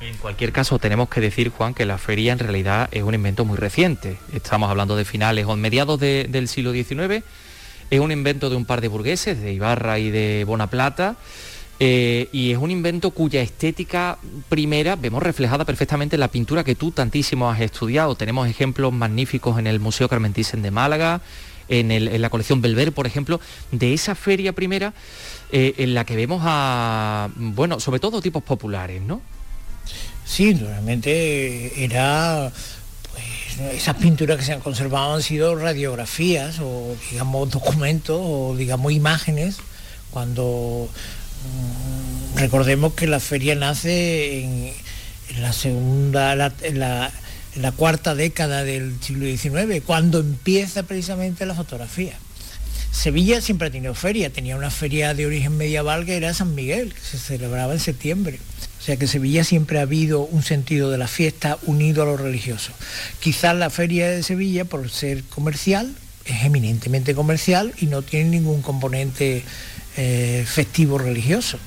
En 0.00 0.16
cualquier 0.16 0.52
caso, 0.52 0.78
tenemos 0.78 1.08
que 1.08 1.20
decir, 1.20 1.50
Juan, 1.50 1.74
que 1.74 1.84
la 1.84 1.98
feria 1.98 2.32
en 2.32 2.38
realidad 2.38 2.88
es 2.92 3.02
un 3.02 3.14
invento 3.14 3.44
muy 3.44 3.56
reciente. 3.56 4.18
Estamos 4.32 4.70
hablando 4.70 4.96
de 4.96 5.04
finales 5.04 5.46
o 5.46 5.56
mediados 5.56 5.98
de, 5.98 6.26
del 6.30 6.46
siglo 6.46 6.72
XIX. 6.72 7.24
Es 7.90 8.00
un 8.00 8.12
invento 8.12 8.48
de 8.48 8.56
un 8.56 8.64
par 8.64 8.80
de 8.80 8.88
burgueses, 8.88 9.40
de 9.40 9.52
Ibarra 9.52 9.98
y 9.98 10.10
de 10.10 10.44
Bonaplata. 10.44 11.16
Eh, 11.82 12.28
y 12.30 12.52
es 12.52 12.58
un 12.58 12.70
invento 12.70 13.10
cuya 13.10 13.40
estética 13.40 14.18
primera 14.48 14.96
vemos 14.96 15.22
reflejada 15.22 15.64
perfectamente 15.64 16.16
en 16.16 16.20
la 16.20 16.28
pintura 16.28 16.62
que 16.62 16.76
tú 16.76 16.92
tantísimo 16.92 17.50
has 17.50 17.60
estudiado. 17.60 18.14
Tenemos 18.14 18.48
ejemplos 18.48 18.92
magníficos 18.92 19.58
en 19.58 19.66
el 19.66 19.80
Museo 19.80 20.08
Carmen 20.08 20.32
Thyssen 20.32 20.62
de 20.62 20.70
Málaga, 20.70 21.22
en, 21.70 22.20
la 22.20 22.30
colección 22.30 22.60
Belver, 22.60 22.92
por 22.92 23.06
ejemplo, 23.06 23.40
de 23.70 23.94
esa 23.94 24.14
feria 24.14 24.52
primera 24.52 24.92
eh, 25.52 25.74
en 25.78 25.94
la 25.94 26.04
que 26.04 26.16
vemos 26.16 26.42
a, 26.44 27.30
bueno, 27.36 27.80
sobre 27.80 28.00
todo 28.00 28.20
tipos 28.20 28.42
populares, 28.42 29.00
¿no? 29.00 29.22
Sí, 30.24 30.52
realmente 30.54 31.84
era, 31.84 32.52
pues, 33.12 33.74
esas 33.74 33.96
pinturas 33.96 34.38
que 34.38 34.44
se 34.44 34.52
han 34.52 34.60
conservado 34.60 35.14
han 35.14 35.22
sido 35.22 35.56
radiografías 35.56 36.58
o, 36.60 36.96
digamos, 37.10 37.50
documentos 37.50 38.20
o, 38.22 38.54
digamos, 38.56 38.92
imágenes, 38.92 39.56
cuando 40.10 40.88
mmm, 41.44 42.38
recordemos 42.38 42.94
que 42.94 43.06
la 43.06 43.20
feria 43.20 43.54
nace 43.54 44.44
en, 44.44 44.72
la 45.40 45.52
segunda, 45.52 46.52
en 46.62 46.78
la, 46.78 47.10
en 47.54 47.62
la 47.62 47.72
cuarta 47.72 48.14
década 48.14 48.64
del 48.64 48.96
siglo 49.00 49.26
XIX, 49.26 49.82
cuando 49.84 50.20
empieza 50.20 50.82
precisamente 50.82 51.46
la 51.46 51.54
fotografía. 51.54 52.14
Sevilla 52.92 53.40
siempre 53.40 53.68
ha 53.68 53.70
tenido 53.70 53.94
feria, 53.94 54.30
tenía 54.30 54.56
una 54.56 54.70
feria 54.70 55.14
de 55.14 55.26
origen 55.26 55.56
medieval 55.56 56.04
que 56.04 56.16
era 56.16 56.34
San 56.34 56.54
Miguel, 56.54 56.92
que 56.92 57.00
se 57.00 57.18
celebraba 57.18 57.72
en 57.72 57.80
septiembre. 57.80 58.38
O 58.80 58.82
sea 58.82 58.96
que 58.96 59.06
Sevilla 59.06 59.44
siempre 59.44 59.78
ha 59.78 59.82
habido 59.82 60.22
un 60.22 60.42
sentido 60.42 60.90
de 60.90 60.98
la 60.98 61.06
fiesta 61.06 61.58
unido 61.66 62.02
a 62.02 62.06
lo 62.06 62.16
religioso. 62.16 62.72
Quizás 63.20 63.54
la 63.54 63.70
feria 63.70 64.08
de 64.08 64.22
Sevilla, 64.22 64.64
por 64.64 64.88
ser 64.90 65.22
comercial, 65.24 65.94
es 66.24 66.44
eminentemente 66.44 67.14
comercial 67.14 67.72
y 67.78 67.86
no 67.86 68.02
tiene 68.02 68.30
ningún 68.30 68.62
componente 68.62 69.44
eh, 69.96 70.44
festivo 70.46 70.98
religioso. 70.98 71.58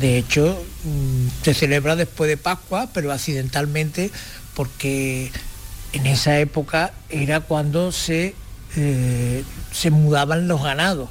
De 0.00 0.18
hecho, 0.18 0.62
mmm, 0.84 1.28
se 1.42 1.54
celebra 1.54 1.96
después 1.96 2.28
de 2.28 2.36
Pascua, 2.36 2.90
pero 2.92 3.12
accidentalmente 3.12 4.10
porque 4.60 5.32
en 5.94 6.04
esa 6.04 6.38
época 6.38 6.92
era 7.08 7.40
cuando 7.40 7.92
se, 7.92 8.34
eh, 8.76 9.42
se 9.72 9.90
mudaban 9.90 10.48
los 10.48 10.62
ganados, 10.62 11.08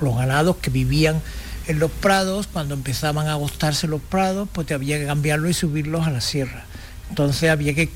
los, 0.00 0.16
ganados 0.16 0.58
que 0.58 0.70
vivían 0.70 1.20
en 1.66 1.80
los 1.80 1.90
prados, 1.90 2.46
cuando 2.46 2.74
empezaban 2.74 3.26
a 3.26 3.32
agostarse 3.32 3.88
los 3.88 4.00
prados, 4.00 4.48
pues 4.52 4.70
había 4.70 4.96
que 5.00 5.06
cambiarlos 5.06 5.50
y 5.50 5.54
subirlos 5.54 6.06
a 6.06 6.12
la 6.12 6.20
sierra. 6.20 6.64
Entonces 7.08 7.50
había 7.50 7.74
que, 7.74 7.90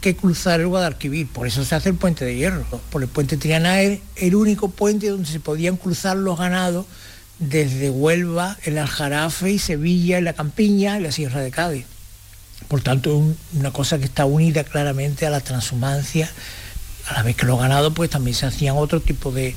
que 0.00 0.14
cruzar 0.14 0.60
el 0.60 0.68
Guadalquivir, 0.68 1.26
por 1.26 1.48
eso 1.48 1.64
se 1.64 1.74
hace 1.74 1.88
el 1.88 1.96
puente 1.96 2.24
de 2.24 2.36
hierro. 2.36 2.64
Por 2.90 3.02
el 3.02 3.08
puente 3.08 3.36
Triana 3.36 3.80
es 3.80 3.98
el 4.14 4.36
único 4.36 4.70
puente 4.70 5.08
donde 5.08 5.28
se 5.28 5.40
podían 5.40 5.76
cruzar 5.76 6.16
los 6.16 6.38
ganados 6.38 6.86
desde 7.40 7.90
Huelva, 7.90 8.56
el 8.62 8.78
Aljarafe 8.78 9.50
y 9.50 9.58
Sevilla, 9.58 10.20
la 10.20 10.34
Campiña 10.34 11.00
y 11.00 11.02
la 11.02 11.10
Sierra 11.10 11.40
de 11.40 11.50
Cádiz. 11.50 11.86
Por 12.68 12.80
tanto, 12.80 13.16
un, 13.16 13.36
una 13.54 13.72
cosa 13.72 13.98
que 13.98 14.04
está 14.04 14.24
unida 14.24 14.64
claramente 14.64 15.26
a 15.26 15.30
la 15.30 15.40
transhumancia, 15.40 16.30
a 17.08 17.14
la 17.14 17.22
vez 17.22 17.36
que 17.36 17.46
los 17.46 17.58
ganados 17.58 17.92
pues 17.94 18.10
también 18.10 18.34
se 18.34 18.46
hacían 18.46 18.76
otro 18.76 19.00
tipo 19.00 19.32
de, 19.32 19.54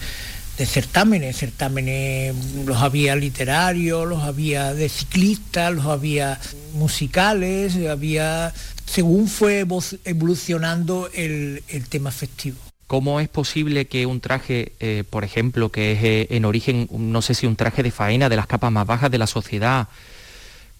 certámenes, 0.58 1.38
certámenes 1.38 2.36
los 2.66 2.78
había 2.78 3.16
literarios, 3.16 4.08
los 4.08 4.24
había 4.24 4.74
de 4.74 4.88
ciclistas, 4.89 5.74
los 5.74 5.86
había 5.86 6.39
musicales, 6.74 7.76
había 7.89 8.53
según 8.86 9.28
fue 9.28 9.66
evolucionando 10.06 11.10
el, 11.14 11.64
el 11.68 11.88
tema 11.88 12.12
festivo. 12.12 12.58
¿cómo 12.88 13.20
es 13.20 13.30
posible 13.30 13.88
que 13.88 14.06
un 14.06 14.22
traje, 14.22 14.74
eh, 14.80 15.03
por 15.10 15.24
ejemplo, 15.24 15.70
que 15.70 15.93
es 15.93 16.03
eh, 16.03 16.28
en 16.32 16.45
origen, 16.45 16.88
no 16.91 17.22
sé 17.22 17.34
si 17.34 17.47
un 17.47 17.56
traje 17.56 17.84
de 17.84 17.91
faena 17.91 18.30
de 18.30 18.36
las 18.36 18.47
capas 18.47 18.72
más 18.72 18.86
bajas 18.86 19.12
de 19.12 19.18
la 19.18 19.28
sociedad, 19.28 19.88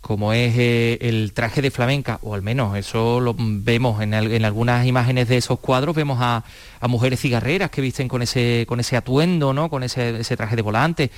como 0.06 0.34
es 0.34 0.53
eh, 0.56 0.99
el 1.01 1.34
traje 1.34 1.64
de 1.64 1.72
flamenca, 1.72 2.20
o 2.22 2.36
al 2.36 2.43
menos 2.43 2.78
eso 2.78 3.20
lo 3.20 3.34
vemos 3.36 4.03
en, 4.03 4.14
algunas 4.14 4.86
imágenes 4.86 5.28
de 5.28 5.38
esos 5.38 5.58
cuadros, 5.58 5.95
vemos 5.95 6.20
a, 6.22 6.43
mujeres 6.88 7.20
cigarreras 7.20 7.72
que 7.72 7.82
visten 7.82 8.08
con 8.08 8.22
ese, 8.22 8.66
con 8.68 8.80
ese 8.80 8.97
atuendo, 8.97 9.51
¿no? 9.51 9.68
con 9.68 9.82
ese, 9.82 10.20
ese 10.20 10.38
traje 10.38 10.56
de 10.56 10.62
volante. 10.62 11.10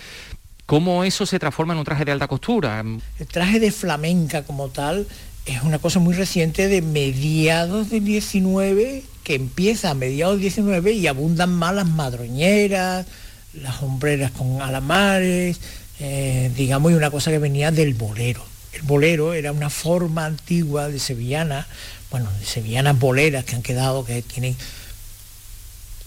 ¿Cómo 0.66 1.04
eso 1.04 1.26
se 1.26 1.38
transforma 1.38 1.74
en 1.74 1.80
un 1.80 1.84
traje 1.84 2.06
de 2.06 2.14
alta 2.14 2.30
costura? 2.30 2.82
El 3.20 3.28
traje 3.28 3.60
de 3.60 3.74
flamenca 3.74 4.44
como 4.44 4.70
tal 4.70 5.06
es 5.46 5.62
una 5.64 5.80
cosa 5.80 6.00
muy 6.00 6.16
reciente 6.16 6.70
de 6.70 6.82
mediados 6.82 7.90
del 7.90 8.06
19, 8.06 9.04
que 9.26 9.36
empieza 9.36 9.90
a 9.90 9.96
mediados 9.96 10.36
del 10.36 10.44
19 10.44 10.94
y 10.94 11.08
abundan 11.08 11.52
más 11.52 11.76
las 11.76 11.90
madroñeras, 11.90 13.06
las 13.54 13.84
hombreras 13.84 14.32
con 14.32 14.62
alamares, 14.62 15.60
eh, 16.00 16.50
digamos, 16.56 16.94
y 16.94 16.96
una 16.96 17.12
cosa 17.12 17.32
que 17.32 17.40
venía 17.40 17.72
del 17.72 17.94
bolero. 17.94 18.46
El 18.74 18.82
bolero 18.84 19.34
era 19.34 19.52
una 19.52 19.70
forma 19.70 20.26
antigua 20.26 20.88
de 20.90 21.00
sevillana, 21.00 21.68
bueno, 22.12 22.30
de 22.40 22.46
sevillanas 22.46 23.00
boleras 23.00 23.46
que 23.46 23.56
han 23.56 23.64
quedado, 23.64 24.06
que 24.06 24.22
tienen 24.22 24.56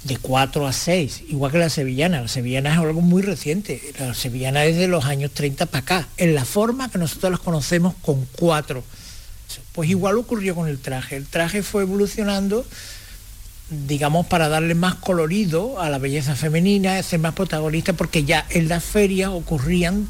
de 0.05 0.17
4 0.17 0.67
a 0.67 0.73
6, 0.73 1.25
igual 1.29 1.53
que 1.53 1.59
la 1.59 1.71
sevillana. 1.71 2.23
La 2.23 2.29
sevillana 2.29 2.73
es 2.73 2.79
algo 2.79 3.01
muy 3.01 3.23
reciente, 3.23 3.83
la 3.99 4.15
sevillana 4.15 4.65
es 4.65 4.77
de 4.77 4.89
los 4.89 5.05
años 5.05 5.33
30 5.33 5.67
para 5.67 5.83
acá, 5.83 6.09
en 6.17 6.35
la 6.35 6.45
forma 6.45 6.91
que 6.91 6.99
nosotros 6.99 7.33
las 7.33 7.41
conocemos 7.41 7.95
con 8.03 8.27
4 8.39 8.83
pues 9.73 9.91
igual 9.91 10.17
ocurrió 10.19 10.55
con 10.55 10.69
el 10.69 10.79
traje. 10.79 11.17
El 11.17 11.27
traje 11.27 11.63
fue 11.63 11.83
evolucionando, 11.83 12.65
digamos, 13.87 14.27
para 14.27 14.49
darle 14.49 14.75
más 14.75 14.97
colorido 14.97 15.81
a 15.81 15.91
la 15.91 15.99
belleza 15.99 16.37
femenina, 16.37 17.03
ser 17.03 17.21
más 17.21 17.35
protagonista, 17.35 17.93
porque 17.93 18.25
ya 18.25 18.47
en 18.51 18.69
las 18.69 18.85
ferias 18.85 19.31
ocurrían 19.31 20.09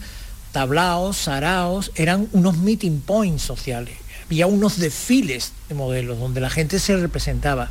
tablaos, 0.52 1.16
saraos, 1.16 1.92
eran 1.94 2.28
unos 2.32 2.58
meeting 2.58 3.00
points 3.00 3.42
sociales. 3.42 3.94
Había 4.26 4.46
unos 4.46 4.78
desfiles 4.78 5.52
de 5.68 5.74
modelos 5.74 6.18
donde 6.18 6.40
la 6.40 6.50
gente 6.50 6.78
se 6.78 6.96
representaba. 6.96 7.70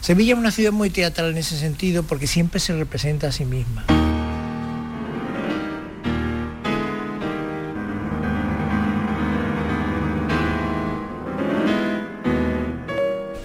Sevilla 0.00 0.34
es 0.34 0.38
una 0.38 0.50
ciudad 0.50 0.72
muy 0.72 0.90
teatral 0.90 1.30
en 1.30 1.38
ese 1.38 1.56
sentido 1.58 2.02
porque 2.02 2.26
siempre 2.26 2.60
se 2.60 2.76
representa 2.76 3.28
a 3.28 3.32
sí 3.32 3.44
misma. 3.44 3.84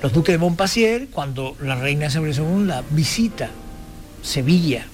los 0.07 0.13
duques 0.13 0.31
de 0.31 0.37
Montpassier, 0.37 1.09
cuando 1.09 1.57
la 1.59 1.75
reina 1.75 2.05
Isabel 2.05 2.33
II 2.33 2.71
visita 2.91 3.49
Sevilla 4.21 4.85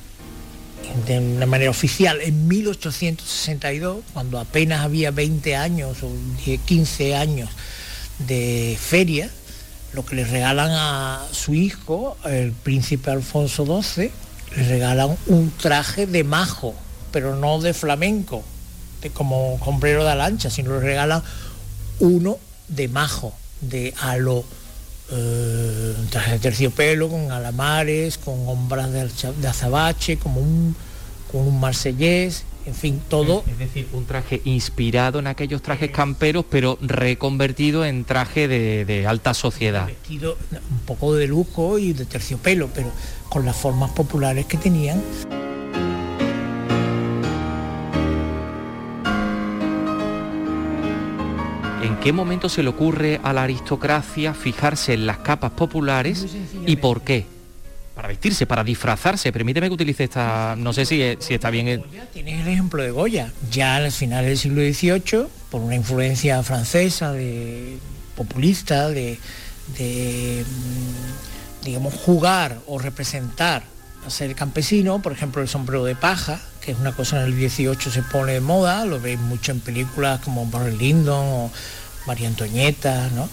de 1.05 1.19
una 1.19 1.45
manera 1.45 1.69
oficial 1.69 2.21
en 2.21 2.47
1862, 2.47 4.03
cuando 4.13 4.39
apenas 4.39 4.81
había 4.81 5.11
20 5.11 5.55
años 5.55 5.97
o 6.03 6.11
15 6.65 7.15
años 7.15 7.49
de 8.19 8.77
feria, 8.79 9.29
lo 9.93 10.05
que 10.05 10.15
le 10.15 10.25
regalan 10.25 10.71
a 10.71 11.25
su 11.31 11.53
hijo, 11.53 12.17
el 12.25 12.51
príncipe 12.51 13.11
Alfonso 13.11 13.65
XII, 13.65 14.11
le 14.55 14.67
regalan 14.67 15.15
un 15.27 15.51
traje 15.51 16.07
de 16.07 16.23
majo, 16.23 16.75
pero 17.11 17.35
no 17.35 17.59
de 17.59 17.73
flamenco, 17.73 18.43
como 19.13 19.59
sombrero 19.63 20.05
de 20.05 20.15
lancha, 20.15 20.49
sino 20.49 20.73
le 20.73 20.79
regalan 20.79 21.21
uno 21.99 22.37
de 22.69 22.87
majo, 22.87 23.33
de 23.61 23.93
alo 23.99 24.45
eh, 25.11 25.95
un 25.99 26.07
traje 26.07 26.31
de 26.33 26.39
terciopelo 26.39 27.09
con 27.09 27.31
alamares, 27.31 28.17
con 28.17 28.47
hombras 28.47 28.91
de, 28.91 29.47
azabache, 29.47 30.17
como 30.17 30.39
un, 30.39 30.75
con 31.31 31.41
un 31.41 31.59
marsellés, 31.59 32.45
en 32.65 32.73
fin, 32.73 33.01
todo. 33.09 33.43
Es 33.47 33.59
decir, 33.59 33.89
un 33.91 34.05
traje 34.05 34.41
inspirado 34.45 35.19
en 35.19 35.27
aquellos 35.27 35.61
trajes 35.61 35.91
camperos, 35.91 36.45
pero 36.49 36.77
reconvertido 36.81 37.85
en 37.85 38.05
traje 38.05 38.47
de, 38.47 39.05
alta 39.07 39.33
sociedad. 39.33 39.87
Vestido 39.87 40.37
un 40.71 40.79
poco 40.79 41.13
de 41.13 41.27
lujo 41.27 41.77
y 41.77 41.93
de 41.93 42.05
terciopelo, 42.05 42.69
pero 42.73 42.89
con 43.29 43.45
las 43.45 43.57
formas 43.57 43.91
populares 43.91 44.45
que 44.45 44.57
tenían. 44.57 45.01
¿En 51.83 51.99
qué 51.99 52.13
momento 52.13 52.47
se 52.47 52.63
le 52.63 52.69
ocurre 52.69 53.19
a 53.23 53.33
la 53.33 53.43
aristocracia 53.43 54.33
fijarse 54.33 54.93
en 54.93 55.05
las 55.05 55.17
capas 55.17 55.51
populares 55.51 56.25
y 56.65 56.77
por 56.77 57.01
qué? 57.01 57.25
Para 57.93 58.07
vestirse, 58.07 58.45
para 58.45 58.63
disfrazarse. 58.63 59.33
Permíteme 59.33 59.67
que 59.67 59.73
utilice 59.73 60.05
esta, 60.05 60.55
no 60.57 60.71
sé 60.71 60.85
si, 60.85 61.17
si 61.19 61.33
está 61.33 61.49
bien. 61.49 61.83
Tienes 62.13 62.39
el 62.39 62.47
ejemplo 62.47 62.81
de 62.81 62.91
Goya. 62.91 63.33
Ya 63.51 63.75
al 63.75 63.91
final 63.91 64.23
del 64.23 64.37
siglo 64.37 64.61
XVIII, 64.61 65.27
por 65.51 65.59
una 65.61 65.75
influencia 65.75 66.41
francesa, 66.41 67.11
de 67.11 67.77
populista, 68.15 68.87
de, 68.87 69.19
mm, 69.77 71.65
digamos, 71.65 71.93
jugar 71.93 72.59
o 72.65 72.79
representar 72.79 73.63
a 74.07 74.09
ser 74.09 74.33
campesino, 74.35 75.01
por 75.01 75.11
ejemplo 75.11 75.41
el 75.41 75.49
sombrero 75.49 75.83
de 75.83 75.95
paja, 75.95 76.39
que 76.63 76.71
es 76.71 76.79
una 76.79 76.93
cosa 76.93 77.19
en 77.19 77.25
el 77.25 77.37
18 77.37 77.91
se 77.91 78.01
pone 78.03 78.33
de 78.33 78.41
moda, 78.41 78.85
lo 78.85 78.99
veis 78.99 79.19
mucho 79.19 79.51
en 79.51 79.59
películas 79.59 80.21
como 80.21 80.45
Barry 80.45 80.75
Lyndon 80.77 81.25
o 81.25 81.51
María 82.07 82.27
Antoñeta, 82.27 83.09
¿no? 83.15 83.29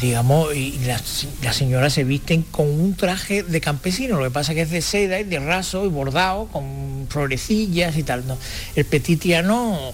digamos, 0.00 0.54
y 0.56 0.80
las, 0.86 1.28
señoras 1.52 1.92
se 1.92 2.02
visten 2.02 2.42
con 2.42 2.68
un 2.68 2.94
traje 2.94 3.44
de 3.44 3.60
campesino, 3.60 4.18
lo 4.18 4.24
que 4.24 4.30
pasa 4.30 4.54
que 4.54 4.62
es 4.62 4.70
de 4.70 4.82
seda 4.82 5.20
y 5.20 5.24
de 5.24 5.38
raso 5.38 5.84
y 5.84 5.88
bordado, 5.88 6.46
con 6.46 7.06
florecillas 7.08 7.96
y 7.96 8.02
tal. 8.02 8.26
¿no? 8.26 8.36
El 8.74 8.86
Petitiano, 8.86 9.92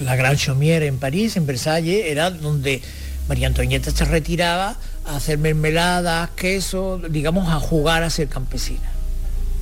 la 0.00 0.16
Gran 0.16 0.36
Chaumière 0.36 0.86
en 0.86 0.98
París, 0.98 1.36
en 1.36 1.46
Versalles, 1.46 2.06
era 2.06 2.30
donde 2.30 2.82
María 3.28 3.46
Antoñeta 3.46 3.92
se 3.92 4.04
retiraba 4.04 4.76
a 5.06 5.16
hacer 5.16 5.38
mermeladas, 5.38 6.30
queso, 6.30 7.00
digamos, 7.10 7.48
a 7.48 7.60
jugar 7.60 8.02
a 8.02 8.10
ser 8.10 8.28
campesina. 8.28 8.97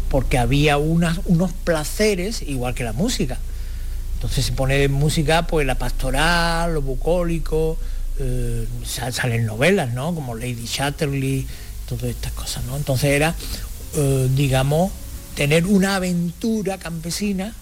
Porque 0.08 0.38
había 0.38 0.78
unas, 0.78 1.20
unos 1.24 1.52
placeres, 1.52 2.42
igual 2.42 2.74
que 2.74 2.84
la 2.84 2.92
música 2.92 3.38
entonces 4.16 4.46
se 4.46 4.52
pone 4.52 4.78
de 4.78 4.88
música 4.88 5.46
pues 5.46 5.66
la 5.66 5.74
pastoral, 5.74 6.72
lo 6.72 6.80
bucólico, 6.80 7.76
eh, 8.18 8.66
salen 8.84 9.44
novelas, 9.44 9.92
¿no? 9.92 10.14
Como 10.14 10.34
Lady 10.34 10.64
Chatterley, 10.66 11.46
todas 11.86 12.04
estas 12.04 12.32
cosas, 12.32 12.64
¿no? 12.64 12.76
Entonces 12.76 13.10
era, 13.10 13.34
eh, 13.94 14.28
digamos, 14.34 14.90
tener 15.34 15.66
una 15.66 15.96
aventura 15.96 16.78
campesina. 16.78 17.52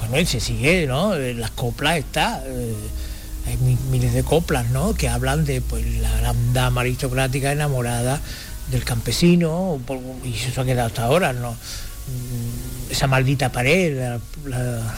Bueno, 0.00 0.20
y 0.20 0.26
se 0.26 0.38
sigue, 0.38 0.86
¿no? 0.86 1.14
Eh, 1.14 1.32
las 1.32 1.50
coplas 1.50 1.96
está. 1.96 2.42
hay 3.46 3.56
miles 3.90 4.12
de 4.12 4.22
coplas, 4.22 4.68
¿no? 4.68 4.94
Que 4.94 5.08
hablan 5.08 5.46
de 5.46 5.62
pues, 5.62 5.84
la 5.96 6.14
gran 6.18 6.52
dama 6.52 6.82
aristocrática 6.82 7.52
enamorada 7.52 8.20
del 8.70 8.84
campesino, 8.84 9.80
y 10.24 10.34
eso 10.34 10.60
ha 10.60 10.64
quedado 10.64 10.88
hasta 10.88 11.04
ahora, 11.04 11.32
¿no? 11.32 11.52
Mm, 11.52 12.90
esa 12.90 13.06
maldita 13.06 13.50
pared, 13.50 14.18
la, 14.46 14.94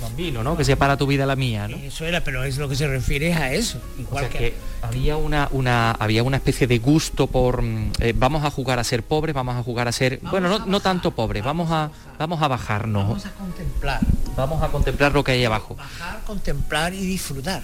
bambino, 0.00 0.42
¿no? 0.42 0.56
Que 0.56 0.64
separa 0.64 0.96
tu 0.96 1.06
vida 1.06 1.22
de 1.22 1.28
la 1.28 1.36
mía, 1.36 1.68
¿no? 1.68 1.76
Eso 1.76 2.04
era, 2.04 2.22
pero 2.22 2.44
es 2.44 2.58
lo 2.58 2.68
que 2.68 2.76
se 2.76 2.86
refiere 2.86 3.32
a 3.32 3.52
eso. 3.52 3.80
Igual 3.98 4.28
que, 4.28 4.54
había 4.82 5.16
una, 5.16 5.48
una, 5.52 5.92
había 5.92 6.22
una 6.22 6.36
especie 6.36 6.66
de 6.66 6.78
gusto 6.78 7.26
por 7.26 7.62
mm, 7.62 7.92
eh, 8.00 8.12
vamos 8.16 8.44
a 8.44 8.50
jugar 8.50 8.78
a 8.78 8.84
ser 8.84 9.02
pobres, 9.02 9.34
vamos 9.34 9.56
a 9.56 9.62
jugar 9.62 9.88
a 9.88 9.92
ser, 9.92 10.20
bueno, 10.22 10.58
no, 10.66 10.80
tanto 10.80 11.12
pobres, 11.12 11.44
vamos 11.44 11.70
a, 11.70 11.90
vamos 12.18 12.42
a 12.42 12.48
bajarnos. 12.48 13.04
Vamos 13.04 13.26
a 13.26 13.30
contemplar. 13.32 14.00
Vamos 14.36 14.62
a 14.62 14.68
contemplar 14.68 15.12
lo 15.12 15.22
que 15.22 15.32
hay 15.32 15.44
abajo. 15.44 15.76
Bajar, 15.76 16.20
contemplar 16.24 16.92
y 16.92 17.06
disfrutar. 17.06 17.62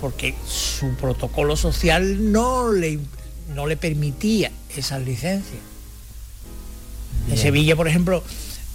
Porque 0.00 0.34
su 0.46 0.94
protocolo 0.96 1.56
social 1.56 2.32
no 2.32 2.72
le, 2.72 2.98
no 3.54 3.66
le 3.66 3.76
permitía 3.76 4.50
esas 4.76 5.02
licencias. 5.02 5.60
En 7.28 7.36
Sevilla, 7.36 7.76
por 7.76 7.88
ejemplo, 7.88 8.24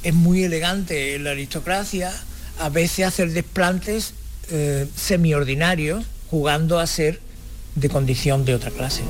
es 0.04 0.14
muy 0.14 0.44
elegante 0.44 1.18
la 1.20 1.32
aristocracia, 1.32 2.14
a 2.60 2.70
veces 2.70 3.06
hacer 3.06 3.32
desplantes 3.32 4.14
eh, 4.52 4.88
semiordinarios, 4.96 6.06
jugando 6.30 6.80
a 6.80 6.88
ser 6.88 7.20
de 7.76 7.90
condición 7.90 8.46
de 8.46 8.56
otra 8.56 8.72
clase. 8.72 9.02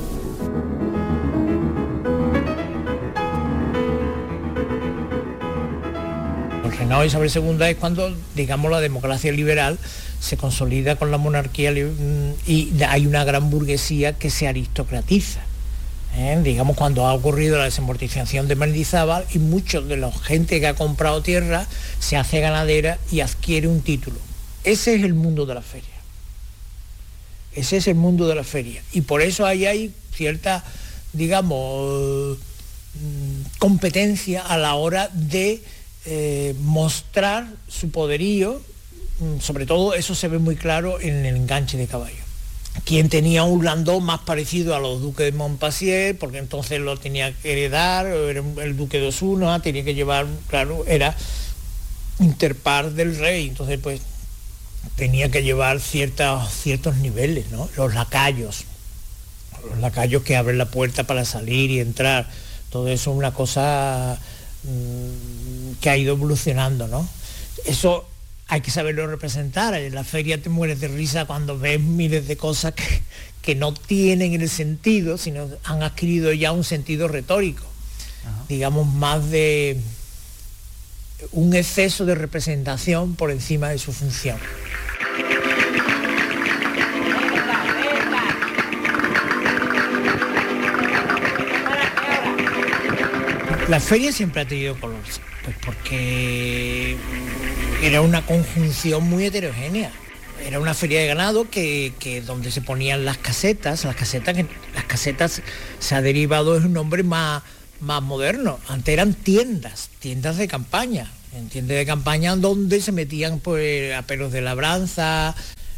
El 6.64 6.72
reinado 6.76 7.02
de 7.02 7.06
Isabel 7.06 7.30
II 7.32 7.66
es 7.68 7.76
cuando, 7.76 8.16
digamos, 8.34 8.70
la 8.70 8.80
democracia 8.80 9.30
liberal 9.32 9.78
se 10.20 10.36
consolida 10.36 10.96
con 10.96 11.10
la 11.10 11.18
monarquía 11.18 11.72
y 12.46 12.72
hay 12.88 13.06
una 13.06 13.24
gran 13.24 13.50
burguesía 13.50 14.14
que 14.14 14.30
se 14.30 14.48
aristocratiza. 14.48 15.45
¿Eh? 16.16 16.40
digamos 16.42 16.76
cuando 16.76 17.06
ha 17.06 17.14
ocurrido 17.14 17.58
la 17.58 17.64
desamortización 17.64 18.48
de 18.48 18.56
Mendizábal 18.56 19.24
y 19.32 19.38
muchos 19.38 19.86
de 19.88 19.96
la 19.96 20.10
gente 20.10 20.60
que 20.60 20.66
ha 20.66 20.74
comprado 20.74 21.22
tierra 21.22 21.66
se 21.98 22.16
hace 22.16 22.40
ganadera 22.40 22.98
y 23.10 23.20
adquiere 23.20 23.68
un 23.68 23.82
título. 23.82 24.18
Ese 24.64 24.94
es 24.94 25.04
el 25.04 25.14
mundo 25.14 25.46
de 25.46 25.54
la 25.54 25.62
feria. 25.62 25.88
Ese 27.54 27.78
es 27.78 27.86
el 27.86 27.94
mundo 27.94 28.26
de 28.26 28.34
la 28.34 28.44
feria. 28.44 28.82
Y 28.92 29.02
por 29.02 29.22
eso 29.22 29.46
ahí 29.46 29.64
hay 29.64 29.92
cierta, 30.14 30.64
digamos, 31.12 32.38
mm, 32.94 33.58
competencia 33.58 34.42
a 34.42 34.58
la 34.58 34.74
hora 34.74 35.08
de 35.12 35.62
eh, 36.08 36.54
mostrar 36.60 37.48
su 37.68 37.90
poderío, 37.90 38.60
mm, 39.18 39.40
sobre 39.40 39.66
todo 39.66 39.94
eso 39.94 40.14
se 40.14 40.28
ve 40.28 40.38
muy 40.38 40.56
claro 40.56 41.00
en 41.00 41.24
el 41.24 41.36
enganche 41.36 41.76
de 41.76 41.86
caballo. 41.86 42.25
Quien 42.84 43.08
tenía 43.08 43.44
un 43.44 43.64
landó 43.64 44.00
más 44.00 44.20
parecido 44.20 44.74
a 44.74 44.80
los 44.80 45.00
duques 45.00 45.26
de 45.26 45.32
Montpassier, 45.32 46.18
porque 46.18 46.38
entonces 46.38 46.80
lo 46.80 46.96
tenía 46.96 47.32
que 47.32 47.52
heredar, 47.52 48.06
era 48.06 48.42
el 48.62 48.76
duque 48.76 49.00
de 49.00 49.08
Osuna, 49.08 49.60
tenía 49.60 49.84
que 49.84 49.94
llevar, 49.94 50.26
claro, 50.48 50.84
era 50.86 51.16
interpar 52.20 52.92
del 52.92 53.18
rey, 53.18 53.48
entonces 53.48 53.78
pues 53.82 54.00
tenía 54.94 55.30
que 55.30 55.42
llevar 55.42 55.80
ciertos, 55.80 56.50
ciertos 56.52 56.96
niveles, 56.96 57.50
¿no? 57.50 57.68
Los 57.76 57.94
lacayos, 57.94 58.64
los 59.68 59.78
lacayos 59.78 60.22
que 60.22 60.36
abren 60.36 60.58
la 60.58 60.66
puerta 60.66 61.04
para 61.04 61.24
salir 61.24 61.70
y 61.70 61.80
entrar, 61.80 62.28
todo 62.70 62.88
eso 62.88 63.10
es 63.10 63.16
una 63.16 63.32
cosa 63.32 64.18
mm, 64.62 65.80
que 65.80 65.90
ha 65.90 65.96
ido 65.96 66.14
evolucionando, 66.14 66.86
¿no? 66.88 67.08
Eso 67.64 68.06
hay 68.48 68.60
que 68.60 68.70
saberlo 68.70 69.06
representar. 69.06 69.74
En 69.74 69.94
la 69.94 70.04
feria 70.04 70.40
te 70.40 70.48
mueres 70.48 70.80
de 70.80 70.88
risa 70.88 71.24
cuando 71.24 71.58
ves 71.58 71.80
miles 71.80 72.28
de 72.28 72.36
cosas 72.36 72.74
que, 72.74 73.02
que 73.42 73.54
no 73.54 73.72
tienen 73.74 74.34
el 74.34 74.48
sentido, 74.48 75.18
sino 75.18 75.48
han 75.64 75.82
adquirido 75.82 76.32
ya 76.32 76.52
un 76.52 76.64
sentido 76.64 77.08
retórico, 77.08 77.64
digamos 78.48 78.86
más 78.92 79.30
de 79.30 79.80
un 81.32 81.54
exceso 81.54 82.04
de 82.04 82.14
representación 82.14 83.14
por 83.14 83.30
encima 83.30 83.68
de 83.68 83.78
su 83.78 83.92
función. 83.92 84.38
La 93.68 93.80
feria 93.80 94.12
siempre 94.12 94.42
ha 94.42 94.46
tenido 94.46 94.78
color, 94.78 95.00
pues 95.42 95.56
porque 95.64 96.96
era 97.82 98.00
una 98.00 98.24
conjunción 98.24 99.08
muy 99.08 99.24
heterogénea. 99.24 99.90
Era 100.46 100.60
una 100.60 100.72
feria 100.72 101.00
de 101.00 101.08
ganado 101.08 101.50
que, 101.50 101.92
que 101.98 102.20
donde 102.20 102.52
se 102.52 102.60
ponían 102.60 103.04
las 103.04 103.18
casetas, 103.18 103.84
las 103.84 103.96
casetas, 103.96 104.36
las 104.72 104.84
casetas 104.84 105.42
se 105.80 105.94
ha 105.96 106.02
derivado 106.02 106.60
de 106.60 106.66
un 106.66 106.74
nombre 106.74 107.02
más, 107.02 107.42
más 107.80 108.02
moderno. 108.02 108.60
Antes 108.68 108.92
eran 108.92 109.14
tiendas, 109.14 109.90
tiendas 109.98 110.36
de 110.36 110.46
campaña. 110.46 111.10
En 111.34 111.48
tiendas 111.48 111.76
de 111.76 111.84
campaña 111.84 112.36
donde 112.36 112.80
se 112.80 112.92
metían 112.92 113.40
pues, 113.40 113.94
apelos 113.94 114.30
de 114.30 114.42
labranza, 114.42 115.34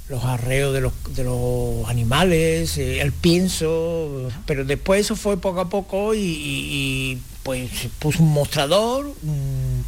los 0.09 0.25
arreos 0.25 0.73
de 0.73 0.81
los, 0.81 0.93
de 1.15 1.25
los 1.25 1.89
animales, 1.89 2.79
eh, 2.79 3.01
el 3.01 3.13
pienso, 3.13 4.31
pero 4.47 4.65
después 4.65 5.01
eso 5.03 5.17
fue 5.17 5.39
poco 5.39 5.61
a 5.61 5.69
poco 5.69 6.15
y, 6.15 7.19
pues 7.43 7.71
puso 7.99 8.23
un 8.23 8.33
mostrador, 8.33 9.07
un, 9.23 9.85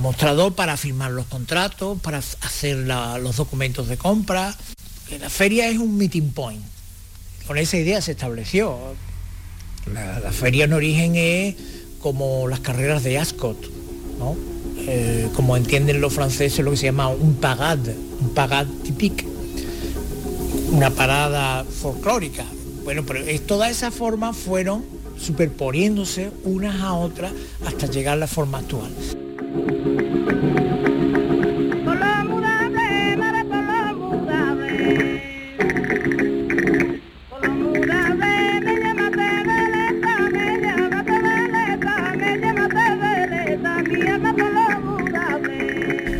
mostrador 0.00 0.54
para 0.54 0.76
firmar 0.76 1.10
los 1.10 1.26
contratos, 1.26 2.00
para 2.00 2.18
hacer 2.18 2.76
los 2.76 3.36
documentos 3.36 3.88
de 3.88 3.96
compra. 3.96 4.54
La 5.20 5.30
feria 5.30 5.68
es 5.68 5.78
un 5.78 5.96
meeting 5.96 6.30
point. 6.30 6.62
Con 7.46 7.58
esa 7.58 7.76
idea 7.76 8.00
se 8.00 8.12
estableció. 8.12 8.78
La, 9.92 10.32
feria 10.32 10.64
en 10.64 10.72
origen 10.72 11.14
es 11.16 11.54
como 12.00 12.48
las 12.48 12.60
carreras 12.60 13.04
de 13.04 13.18
Ascot, 13.18 13.58
¿no? 14.18 14.36
Eh, 14.88 15.28
como 15.34 15.56
entienden 15.56 16.00
los 16.00 16.12
franceses 16.12 16.64
lo 16.64 16.72
que 16.72 16.76
se 16.76 16.86
llama 16.86 17.08
un 17.08 17.36
pagad, 17.36 17.78
un 18.20 18.34
pagad 18.34 18.66
typique, 18.84 19.26
una 20.70 20.90
parada 20.90 21.64
folclórica. 21.64 22.44
Bueno, 22.84 23.04
pero 23.06 23.24
todas 23.46 23.70
esas 23.70 23.94
formas 23.94 24.36
fueron 24.36 24.95
superponiéndose 25.16 26.30
unas 26.44 26.80
a 26.80 26.94
otras 26.94 27.32
hasta 27.66 27.86
llegar 27.86 28.14
a 28.14 28.20
la 28.20 28.26
forma 28.26 28.58
actual. 28.58 28.90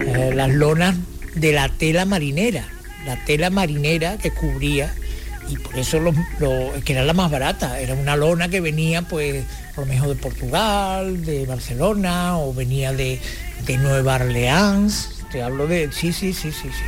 Eh, 0.06 0.32
las 0.34 0.54
lonas 0.54 0.96
de 1.34 1.52
la 1.52 1.68
tela 1.68 2.04
marinera, 2.04 2.66
la 3.04 3.16
tela 3.24 3.50
marinera 3.50 4.16
que 4.18 4.30
cubría 4.30 4.94
y 5.48 5.56
por 5.56 5.76
eso 5.78 6.00
lo, 6.00 6.12
lo- 6.40 6.72
que 6.84 6.92
era 6.92 7.04
la 7.04 7.12
más 7.12 7.30
barata, 7.30 7.78
era 7.80 7.94
una 7.94 8.16
lona 8.16 8.48
que 8.48 8.60
venía 8.60 9.02
pues 9.02 9.44
a 9.76 9.80
lo 9.80 9.86
mejor 9.86 10.08
de 10.08 10.14
Portugal, 10.16 11.24
de 11.24 11.46
Barcelona 11.46 12.38
o 12.38 12.52
venía 12.54 12.92
de, 12.92 13.20
de 13.66 13.76
Nueva 13.78 14.16
Orleans, 14.16 15.10
te 15.30 15.42
hablo 15.42 15.66
de, 15.66 15.90
sí, 15.92 16.12
sí, 16.12 16.32
sí, 16.32 16.50
sí, 16.52 16.68
sí. 16.68 16.84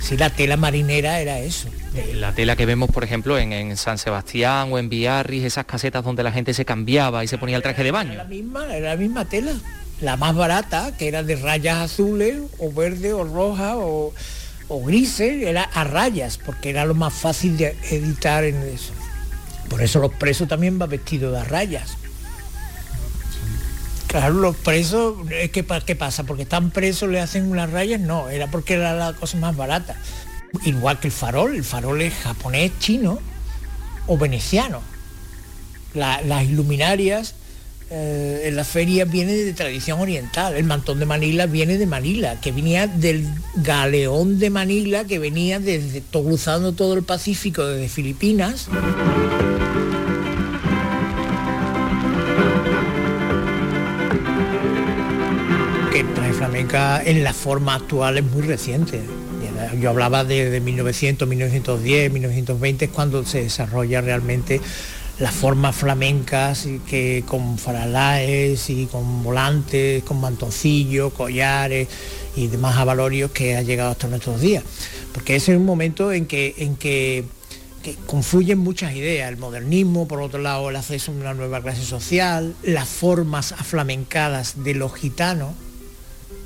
Sí, 0.00 0.16
la 0.16 0.30
tela 0.30 0.56
marinera 0.56 1.20
era 1.20 1.38
eso. 1.40 1.68
La 2.14 2.32
tela 2.32 2.56
que 2.56 2.64
vemos, 2.64 2.90
por 2.90 3.04
ejemplo, 3.04 3.36
en, 3.36 3.52
en 3.52 3.76
San 3.76 3.98
Sebastián 3.98 4.72
o 4.72 4.78
en 4.78 4.88
Biarritz, 4.88 5.44
esas 5.44 5.66
casetas 5.66 6.02
donde 6.04 6.22
la 6.22 6.32
gente 6.32 6.54
se 6.54 6.64
cambiaba 6.64 7.22
y 7.22 7.28
se 7.28 7.36
ponía 7.36 7.56
el 7.58 7.62
traje 7.62 7.84
de 7.84 7.90
baño. 7.90 8.14
La 8.14 8.24
misma, 8.24 8.64
era 8.74 8.90
la 8.90 8.96
misma 8.96 9.26
tela. 9.26 9.52
La 10.00 10.16
más 10.16 10.34
barata, 10.34 10.96
que 10.96 11.08
era 11.08 11.22
de 11.22 11.36
rayas 11.36 11.76
azules, 11.78 12.38
o 12.58 12.72
verde, 12.72 13.12
o 13.12 13.24
roja, 13.24 13.76
o, 13.76 14.14
o 14.70 14.82
grises, 14.82 15.42
era 15.42 15.64
a 15.64 15.84
rayas, 15.84 16.38
porque 16.38 16.70
era 16.70 16.84
lo 16.86 16.94
más 16.94 17.12
fácil 17.12 17.56
de 17.58 17.76
editar 17.90 18.44
en 18.44 18.56
eso. 18.62 18.92
Por 19.68 19.82
eso 19.82 19.98
los 19.98 20.12
presos 20.14 20.48
también 20.48 20.80
va 20.80 20.86
vestido 20.86 21.32
de 21.32 21.44
rayas. 21.44 21.96
Claro, 24.06 24.34
los 24.34 24.56
presos, 24.56 25.30
es 25.30 25.50
que 25.50 25.64
¿qué 25.86 25.96
pasa? 25.96 26.24
Porque 26.24 26.42
están 26.42 26.70
presos, 26.70 27.08
le 27.08 27.20
hacen 27.20 27.48
unas 27.50 27.70
rayas, 27.70 28.00
no, 28.00 28.28
era 28.28 28.48
porque 28.48 28.74
era 28.74 28.94
la 28.94 29.12
cosa 29.12 29.36
más 29.38 29.56
barata. 29.56 29.96
Igual 30.64 30.98
que 30.98 31.08
el 31.08 31.12
farol, 31.12 31.54
el 31.54 31.62
farol 31.64 32.00
es 32.02 32.14
japonés, 32.14 32.72
chino 32.80 33.20
o 34.08 34.18
veneciano. 34.18 34.82
La- 35.94 36.22
las 36.22 36.44
iluminarias 36.44 37.34
eh, 37.92 38.42
en 38.44 38.54
la 38.54 38.62
feria 38.62 39.04
viene 39.04 39.32
de 39.32 39.52
tradición 39.52 39.98
oriental. 39.98 40.54
El 40.54 40.62
mantón 40.62 41.00
de 41.00 41.06
Manila 41.06 41.46
viene 41.46 41.76
de 41.76 41.86
Manila, 41.86 42.40
que 42.40 42.52
venía 42.52 42.86
del 42.86 43.26
galeón 43.56 44.38
de 44.38 44.48
Manila, 44.48 45.04
que 45.04 45.18
venía 45.18 45.58
desde 45.58 46.00
cruzando 46.00 46.72
todo 46.72 46.94
el 46.94 47.02
Pacífico 47.02 47.66
desde 47.66 47.88
Filipinas. 47.88 48.68
que 55.92 55.98
el 55.98 56.14
traje 56.14 56.32
flamenca 56.34 57.02
en 57.02 57.24
la 57.24 57.34
forma 57.34 57.74
actual 57.74 58.18
es 58.18 58.24
muy 58.24 58.42
reciente. 58.42 59.00
Yo 59.80 59.90
hablaba 59.90 60.24
de, 60.24 60.48
de 60.48 60.60
1900, 60.60 61.26
1910, 61.28 62.12
1920 62.12 62.84
es 62.84 62.90
cuando 62.92 63.24
se 63.24 63.42
desarrolla 63.42 64.00
realmente 64.00 64.60
las 65.20 65.34
formas 65.34 65.76
flamencas 65.76 66.66
que 66.88 67.22
con 67.26 67.58
faralaes 67.58 68.70
y 68.70 68.86
con 68.86 69.22
volantes, 69.22 70.02
con 70.02 70.20
mantoncillos, 70.20 71.12
collares 71.12 71.88
y 72.36 72.48
demás 72.48 72.76
avalorios 72.78 73.30
que 73.30 73.56
ha 73.56 73.62
llegado 73.62 73.90
hasta 73.90 74.08
nuestros 74.08 74.40
días. 74.40 74.64
Porque 75.12 75.36
ese 75.36 75.52
es 75.52 75.58
un 75.58 75.66
momento 75.66 76.10
en 76.12 76.26
que, 76.26 76.54
en 76.58 76.76
que 76.76 77.24
que 77.82 77.94
confluyen 78.06 78.58
muchas 78.58 78.94
ideas, 78.94 79.30
el 79.30 79.38
modernismo, 79.38 80.06
por 80.06 80.20
otro 80.20 80.40
lado 80.40 80.68
el 80.68 80.76
acceso 80.76 81.12
a 81.12 81.14
una 81.14 81.34
nueva 81.34 81.62
clase 81.62 81.82
social, 81.82 82.54
las 82.62 82.86
formas 82.86 83.52
aflamencadas 83.52 84.62
de 84.62 84.74
los 84.74 84.94
gitanos, 84.94 85.54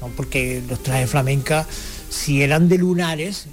¿no? 0.01 0.09
porque 0.17 0.63
los 0.69 0.81
trajes 0.83 1.11
flamencas, 1.11 1.67
si 2.09 2.43
eran 2.43 2.69
de 2.69 2.79
lunares, 2.79 3.47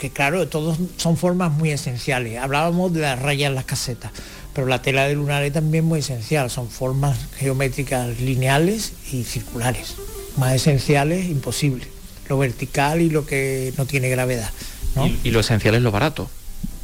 porque 0.00 0.14
claro, 0.14 0.48
todos 0.48 0.78
son 0.96 1.18
formas 1.18 1.52
muy 1.52 1.72
esenciales. 1.72 2.38
Hablábamos 2.38 2.90
de 2.94 3.00
las 3.00 3.18
rayas 3.18 3.50
en 3.50 3.54
las 3.54 3.66
casetas, 3.66 4.10
pero 4.54 4.66
la 4.66 4.80
tela 4.80 5.06
de 5.06 5.14
lunares 5.14 5.52
también 5.52 5.84
es 5.84 5.88
muy 5.88 6.00
esencial, 6.00 6.48
son 6.48 6.70
formas 6.70 7.18
geométricas 7.36 8.18
lineales 8.18 8.94
y 9.12 9.24
circulares. 9.24 9.96
Más 10.38 10.54
esenciales, 10.54 11.26
imposible. 11.26 11.86
Lo 12.30 12.38
vertical 12.38 13.02
y 13.02 13.10
lo 13.10 13.26
que 13.26 13.74
no 13.76 13.84
tiene 13.84 14.08
gravedad. 14.08 14.50
¿no? 14.96 15.06
Y, 15.06 15.20
y 15.22 15.30
lo 15.32 15.40
esencial 15.40 15.74
es 15.74 15.82
lo 15.82 15.90
barato. 15.90 16.30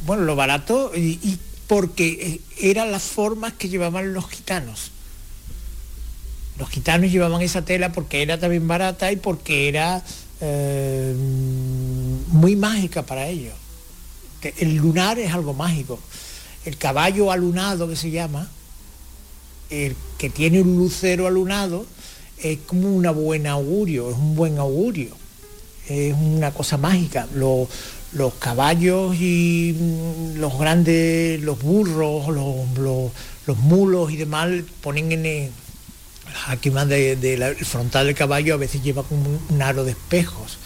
Bueno, 0.05 0.21
lo 0.21 0.35
barato 0.35 0.91
y, 0.95 1.17
y 1.23 1.39
porque 1.65 2.39
eran 2.59 2.91
las 2.91 3.01
formas 3.01 3.53
que 3.53 3.67
llevaban 3.67 4.13
los 4.13 4.29
gitanos. 4.29 4.91
Los 6.59 6.69
gitanos 6.69 7.11
llevaban 7.11 7.41
esa 7.41 7.65
tela 7.65 7.91
porque 7.93 8.21
era 8.21 8.39
también 8.39 8.67
barata 8.67 9.11
y 9.11 9.15
porque 9.15 9.69
era 9.69 10.03
eh, 10.39 11.15
muy 12.27 12.55
mágica 12.55 13.03
para 13.03 13.27
ellos. 13.27 13.53
Que 14.41 14.53
el 14.59 14.75
lunar 14.75 15.17
es 15.19 15.33
algo 15.33 15.53
mágico. 15.53 15.99
El 16.65 16.77
caballo 16.77 17.31
alunado 17.31 17.87
que 17.87 17.95
se 17.95 18.11
llama, 18.11 18.49
el 19.69 19.95
que 20.17 20.29
tiene 20.29 20.61
un 20.61 20.77
lucero 20.77 21.27
alunado, 21.27 21.85
es 22.41 22.59
como 22.67 22.89
un 22.93 23.03
buen 23.15 23.47
augurio, 23.47 24.09
es 24.11 24.15
un 24.15 24.35
buen 24.35 24.57
augurio, 24.59 25.09
es 25.87 26.13
una 26.13 26.51
cosa 26.51 26.77
mágica. 26.77 27.27
Lo- 27.33 27.67
los 28.13 28.33
caballos 28.35 29.15
y 29.19 29.75
mm, 29.77 30.37
los 30.39 30.57
grandes, 30.57 31.41
los 31.41 31.59
burros, 31.61 32.27
los, 32.29 32.55
los- 32.77 33.11
los 33.45 33.57
mulos 33.57 34.11
y 34.11 34.17
demás 34.17 34.49
ponen 34.81 35.11
en 35.11 35.25
el, 35.25 35.51
aquí 36.47 36.69
más 36.69 36.87
de, 36.87 37.13
el 37.13 37.65
frontal 37.65 38.05
del 38.07 38.15
caballo 38.15 38.53
a 38.53 38.57
veces 38.57 38.81
lleva 38.83 39.03
como 39.03 39.23
un, 39.29 39.39
un 39.49 39.61
aro 39.61 39.83
de 39.83 39.91
espejos, 39.91 40.57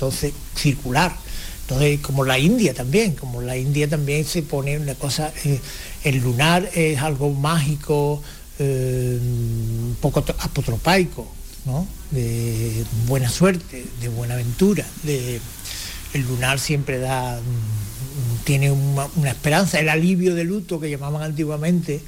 entonces 0.00 0.32
circular. 0.56 1.14
Entonces, 1.62 2.00
como 2.00 2.24
la 2.24 2.38
India 2.38 2.72
también, 2.72 3.14
como 3.14 3.42
la 3.42 3.56
India 3.56 3.86
también 3.86 4.24
se 4.24 4.42
pone 4.42 4.78
una 4.78 4.94
cosa, 4.94 5.30
eh, 5.44 5.60
el 6.04 6.16
lunar 6.20 6.68
es 6.74 6.98
algo 7.00 7.30
mágico, 7.32 8.22
eh, 8.58 9.18
un 9.20 9.96
poco 10.00 10.24
apotropaico, 10.38 11.30
¿no? 11.66 11.86
De 12.10 12.82
buena 13.06 13.28
suerte, 13.28 13.84
de 14.00 14.08
buena 14.08 14.34
aventura, 14.34 14.86
el 15.04 16.22
lunar 16.22 16.58
siempre 16.58 16.98
da, 16.98 17.38
mm, 17.38 18.44
tiene 18.44 18.72
una, 18.72 19.06
una 19.16 19.30
esperanza, 19.30 19.78
el 19.78 19.90
alivio 19.90 20.34
de 20.34 20.44
luto 20.44 20.80
que 20.80 20.88
llamaban 20.88 21.22
antiguamente 21.22 22.00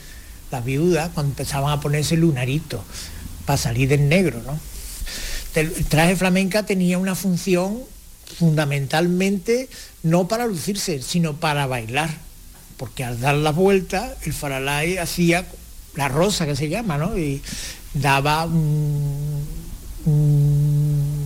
las 0.50 0.64
viudas 0.64 1.10
cuando 1.14 1.30
empezaban 1.30 1.70
a 1.70 1.80
ponerse 1.80 2.16
lunarito 2.16 2.82
para 3.44 3.58
salir 3.58 3.88
del 3.90 4.08
negro, 4.08 4.42
¿no? 4.44 4.71
El 5.54 5.72
traje 5.86 6.16
flamenca 6.16 6.64
tenía 6.64 6.98
una 6.98 7.14
función 7.14 7.78
fundamentalmente 8.38 9.68
no 10.02 10.26
para 10.28 10.46
lucirse, 10.46 11.02
sino 11.02 11.34
para 11.34 11.66
bailar, 11.66 12.10
porque 12.76 13.04
al 13.04 13.20
dar 13.20 13.34
la 13.34 13.50
vuelta 13.52 14.14
el 14.24 14.32
faralay 14.32 14.96
hacía 14.98 15.46
la 15.94 16.08
rosa 16.08 16.46
que 16.46 16.56
se 16.56 16.68
llama, 16.68 16.96
¿no? 16.96 17.18
Y 17.18 17.42
daba 17.94 18.46
un- 18.46 19.44
un- 20.06 21.22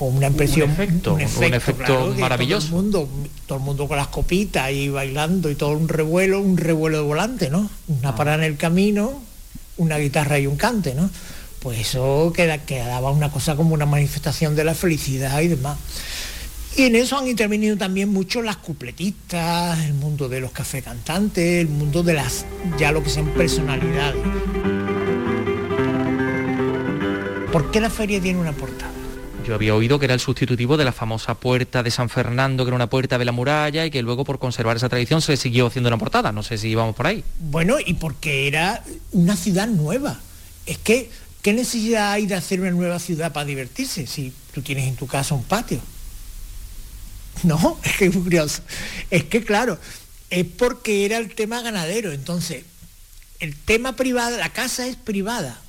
una 0.00 0.26
impresión, 0.26 0.68
efecto, 0.70 1.14
un 1.14 1.20
efecto 1.20 1.76
claro, 1.76 2.14
que 2.14 2.20
maravilloso. 2.22 2.68
Todo 2.70 2.78
el, 2.78 2.82
mundo, 2.84 3.08
todo 3.46 3.58
el 3.58 3.64
mundo 3.64 3.86
con 3.86 3.96
las 3.96 4.08
copitas 4.08 4.72
y 4.72 4.88
bailando 4.88 5.48
y 5.48 5.54
todo 5.54 5.70
un 5.76 5.88
revuelo, 5.88 6.40
un 6.40 6.56
revuelo 6.56 6.96
de 6.96 7.04
volante, 7.04 7.50
¿no? 7.50 7.70
Una 7.86 8.16
parada 8.16 8.38
en 8.38 8.44
el 8.44 8.56
camino, 8.56 9.22
una 9.76 9.98
guitarra 9.98 10.40
y 10.40 10.48
un 10.48 10.56
cante, 10.56 10.94
¿no? 10.94 11.08
Pues 11.62 11.78
eso 11.78 12.32
queda, 12.34 12.58
quedaba 12.58 13.10
una 13.10 13.30
cosa 13.30 13.54
como 13.54 13.74
una 13.74 13.86
manifestación 13.86 14.56
de 14.56 14.64
la 14.64 14.74
felicidad 14.74 15.40
y 15.40 15.48
demás. 15.48 15.78
Y 16.76 16.84
en 16.84 16.96
eso 16.96 17.18
han 17.18 17.28
intervenido 17.28 17.76
también 17.76 18.08
mucho 18.08 18.40
las 18.40 18.56
cupletistas, 18.56 19.78
el 19.84 19.92
mundo 19.92 20.28
de 20.28 20.40
los 20.40 20.52
café 20.52 20.80
cantantes, 20.82 21.60
el 21.60 21.68
mundo 21.68 22.02
de 22.02 22.14
las, 22.14 22.46
ya 22.78 22.90
lo 22.92 23.02
que 23.02 23.10
sean 23.10 23.26
personalidades. 23.34 24.22
¿Por 27.52 27.70
qué 27.70 27.80
la 27.80 27.90
feria 27.90 28.20
tiene 28.20 28.40
una 28.40 28.52
portada? 28.52 28.90
Yo 29.46 29.54
había 29.54 29.74
oído 29.74 29.98
que 29.98 30.06
era 30.06 30.14
el 30.14 30.20
sustitutivo 30.20 30.78
de 30.78 30.84
la 30.84 30.92
famosa 30.92 31.34
puerta 31.34 31.82
de 31.82 31.90
San 31.90 32.08
Fernando, 32.08 32.64
que 32.64 32.68
era 32.68 32.76
una 32.76 32.88
puerta 32.88 33.18
de 33.18 33.26
la 33.26 33.32
muralla 33.32 33.84
y 33.84 33.90
que 33.90 34.00
luego 34.00 34.24
por 34.24 34.38
conservar 34.38 34.76
esa 34.76 34.88
tradición 34.88 35.20
se 35.20 35.36
siguió 35.36 35.66
haciendo 35.66 35.88
una 35.88 35.98
portada. 35.98 36.32
No 36.32 36.42
sé 36.42 36.56
si 36.56 36.68
íbamos 36.68 36.96
por 36.96 37.06
ahí. 37.06 37.22
Bueno, 37.38 37.76
y 37.84 37.94
porque 37.94 38.48
era 38.48 38.82
una 39.10 39.36
ciudad 39.36 39.66
nueva. 39.66 40.20
Es 40.64 40.78
que, 40.78 41.10
¿qué 41.42 41.52
necesidad 41.52 42.12
hay 42.12 42.26
de 42.26 42.36
hacer 42.36 42.60
una 42.60 42.70
nueva 42.70 42.98
ciudad 42.98 43.32
para 43.32 43.44
divertirse 43.44 44.06
si 44.06 44.32
tú 44.54 44.62
tienes 44.62 44.88
en 44.88 44.96
tu 44.96 45.06
casa 45.06 45.34
un 45.34 45.44
patio? 45.44 45.80
No, 47.42 47.78
es 47.84 47.96
que 47.96 48.06
es 48.06 48.16
curioso. 48.16 48.62
Es 49.10 49.24
que 49.24 49.44
claro, 49.44 49.78
es 50.30 50.46
porque 50.46 51.04
era 51.04 51.18
el 51.18 51.34
tema 51.34 51.60
ganadero. 51.60 52.12
Entonces, 52.12 52.64
el 53.40 53.56
tema 53.56 53.96
privado, 53.96 54.38
la 54.38 54.52
casa 54.52 54.86
es 54.86 54.96
privada. 54.96 55.60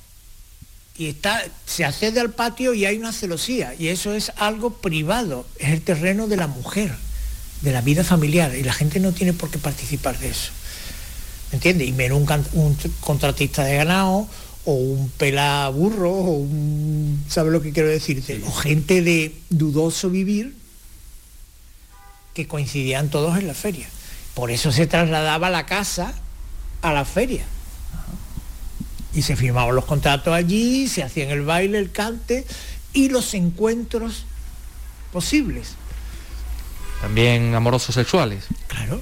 Y 0.96 1.08
está, 1.08 1.42
se 1.66 1.84
accede 1.84 2.20
al 2.20 2.30
patio 2.30 2.72
y 2.72 2.84
hay 2.84 2.96
una 2.96 3.12
celosía. 3.12 3.74
Y 3.76 3.88
eso 3.88 4.14
es 4.14 4.32
algo 4.36 4.74
privado. 4.74 5.44
Es 5.58 5.70
el 5.70 5.82
terreno 5.82 6.28
de 6.28 6.36
la 6.36 6.46
mujer, 6.46 6.94
de 7.62 7.72
la 7.72 7.80
vida 7.80 8.04
familiar. 8.04 8.54
Y 8.54 8.62
la 8.62 8.72
gente 8.72 9.00
no 9.00 9.10
tiene 9.10 9.32
por 9.32 9.50
qué 9.50 9.58
participar 9.58 10.18
de 10.20 10.28
eso. 10.28 10.52
¿Me 11.50 11.56
entiendes? 11.56 11.88
Y 11.88 11.92
menos 11.92 12.20
un, 12.20 12.46
un 12.52 12.76
contratista 13.00 13.64
de 13.64 13.76
ganado 13.76 14.28
o 14.64 14.72
un 14.72 15.10
pelaburro 15.10 16.10
o 16.10 16.36
un... 16.38 17.24
¿Sabes 17.28 17.52
lo 17.52 17.60
que 17.60 17.72
quiero 17.72 17.88
decirte? 17.88 18.42
O 18.46 18.52
gente 18.52 19.02
de 19.02 19.34
dudoso 19.50 20.10
vivir 20.10 20.54
que 22.32 22.46
coincidían 22.46 23.10
todos 23.10 23.38
en 23.38 23.46
la 23.46 23.54
feria. 23.54 23.88
Por 24.34 24.50
eso 24.50 24.72
se 24.72 24.86
trasladaba 24.86 25.50
la 25.50 25.66
casa 25.66 26.14
a 26.82 26.92
la 26.92 27.04
feria. 27.04 27.44
Y 29.14 29.22
se 29.22 29.36
firmaban 29.36 29.76
los 29.76 29.84
contratos 29.84 30.34
allí, 30.34 30.88
se 30.88 31.02
hacían 31.02 31.30
el 31.30 31.42
baile, 31.42 31.78
el 31.78 31.92
cante 31.92 32.44
y 32.92 33.10
los 33.10 33.32
encuentros 33.34 34.24
posibles. 35.12 35.74
También 37.00 37.54
amorosos 37.54 37.94
sexuales. 37.94 38.46
Claro, 38.66 39.00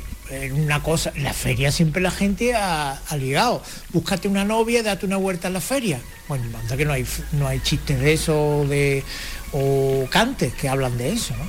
una 0.52 0.82
cosa, 0.82 1.12
en 1.14 1.24
la 1.24 1.32
feria 1.32 1.70
siempre 1.72 2.02
la 2.02 2.10
gente 2.10 2.54
ha, 2.54 2.92
ha 2.92 3.16
ligado. 3.16 3.62
Búscate 3.90 4.28
una 4.28 4.44
novia, 4.44 4.82
date 4.82 5.06
una 5.06 5.16
vuelta 5.16 5.48
a 5.48 5.50
la 5.50 5.60
feria. 5.60 6.00
Bueno, 6.28 6.44
anda 6.58 6.76
que 6.76 6.84
no 6.84 6.92
hay, 6.92 7.06
no 7.32 7.48
hay 7.48 7.60
chistes 7.60 8.00
de 8.00 8.12
eso 8.12 8.64
de, 8.68 9.04
o 9.52 10.06
cantes 10.10 10.54
que 10.54 10.68
hablan 10.68 10.96
de 10.96 11.12
eso, 11.12 11.34
¿no? 11.36 11.44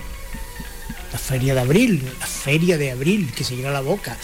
La 1.12 1.20
feria 1.20 1.54
de 1.54 1.62
abril, 1.62 2.04
la 2.20 2.26
feria 2.26 2.78
de 2.78 2.92
abril, 2.92 3.32
que 3.36 3.44
se 3.44 3.56
llena 3.56 3.70
la 3.70 3.82
boca. 3.82 4.18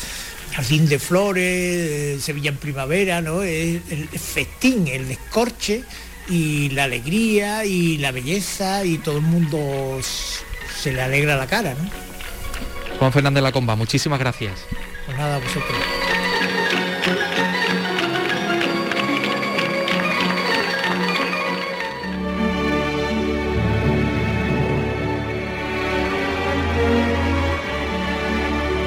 Jardín 0.54 0.90
de 0.90 0.98
flores, 0.98 2.24
Sevilla 2.24 2.50
en 2.50 2.58
primavera, 2.58 3.22
¿no? 3.22 3.44
Es 3.44 3.82
el 3.90 4.08
festín, 4.10 4.88
el 4.88 5.08
descorche 5.08 5.84
y 6.28 6.70
la 6.70 6.86
alegría 6.86 7.66
y 7.66 7.98
la 7.98 8.12
belleza 8.12 8.84
y 8.84 8.98
todo 8.98 9.18
el 9.18 9.24
mundo 9.24 10.00
se 10.82 10.92
le 10.92 11.02
alegra 11.02 11.38
la 11.38 11.48
cara. 11.48 11.76
Juan 13.00 13.14
Fernández 13.14 13.42
Lacomba, 13.42 13.78
muchísimas 13.78 14.20
gracias. 14.20 14.66
Pues 15.06 15.18
nada, 15.18 15.38
a 15.38 15.40
vosotros. 15.40 15.78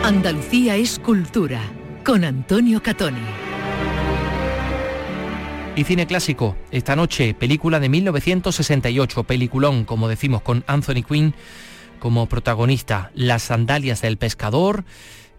Andalucía 0.05 0.77
es 0.77 0.99
cultura 0.99 1.63
con 2.05 2.25
Antonio 2.25 2.83
Catoni. 2.83 3.17
Y 5.75 5.85
cine 5.85 6.07
clásico, 6.07 6.55
esta 6.71 6.95
noche, 6.97 7.33
película 7.33 7.81
de 7.81 7.89
1968, 7.89 9.25
peliculón, 9.25 9.87
como 9.87 10.07
decimos, 10.07 10.43
con 10.43 10.65
Anthony 10.67 11.03
Quinn 11.09 11.35
como 12.03 12.27
protagonista, 12.27 13.13
Las 13.15 13.45
sandalias 13.45 14.03
del 14.03 14.17
pescador, 14.17 14.83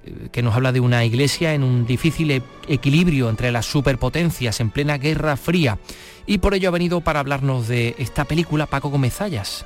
eh, 0.05 0.29
que 0.31 0.41
nos 0.41 0.55
habla 0.55 0.71
de 0.71 0.79
una 0.79 1.03
iglesia 1.03 1.53
en 1.53 1.61
un 1.61 1.85
difícil 1.85 2.31
e- 2.31 2.41
equilibrio 2.69 3.29
entre 3.29 3.51
las 3.51 3.65
superpotencias 3.65 4.61
en 4.61 4.69
plena 4.69 4.97
Guerra 4.97 5.35
Fría. 5.35 5.77
Y 6.25 6.37
por 6.37 6.53
ello 6.53 6.69
ha 6.69 6.71
venido 6.71 7.01
para 7.01 7.19
hablarnos 7.19 7.67
de 7.67 7.95
esta 7.97 8.23
película 8.23 8.65
Paco 8.65 8.89
Gómez 8.89 9.15
Zayas. 9.15 9.65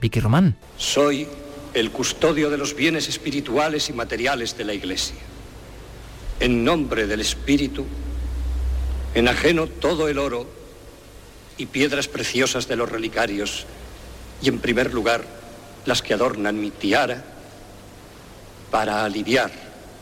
Vicky 0.00 0.18
Román. 0.20 0.56
Soy 0.78 1.28
el 1.74 1.90
custodio 1.90 2.48
de 2.48 2.56
los 2.56 2.74
bienes 2.74 3.06
espirituales 3.10 3.90
y 3.90 3.92
materiales 3.92 4.56
de 4.56 4.64
la 4.64 4.72
Iglesia. 4.72 5.16
En 6.40 6.64
nombre 6.64 7.06
del 7.06 7.20
Espíritu, 7.20 7.84
enajeno 9.14 9.66
todo 9.66 10.08
el 10.08 10.16
oro 10.16 10.48
y 11.58 11.66
piedras 11.66 12.08
preciosas 12.08 12.66
de 12.66 12.76
los 12.76 12.90
relicarios, 12.90 13.66
y 14.40 14.48
en 14.48 14.58
primer 14.58 14.94
lugar 14.94 15.43
las 15.86 16.02
que 16.02 16.14
adornan 16.14 16.60
mi 16.60 16.70
tiara, 16.70 17.22
para 18.70 19.04
aliviar 19.04 19.50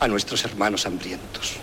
a 0.01 0.09
nuestros 0.09 0.45
hermanos 0.45 0.87
hambrientos. 0.87 1.57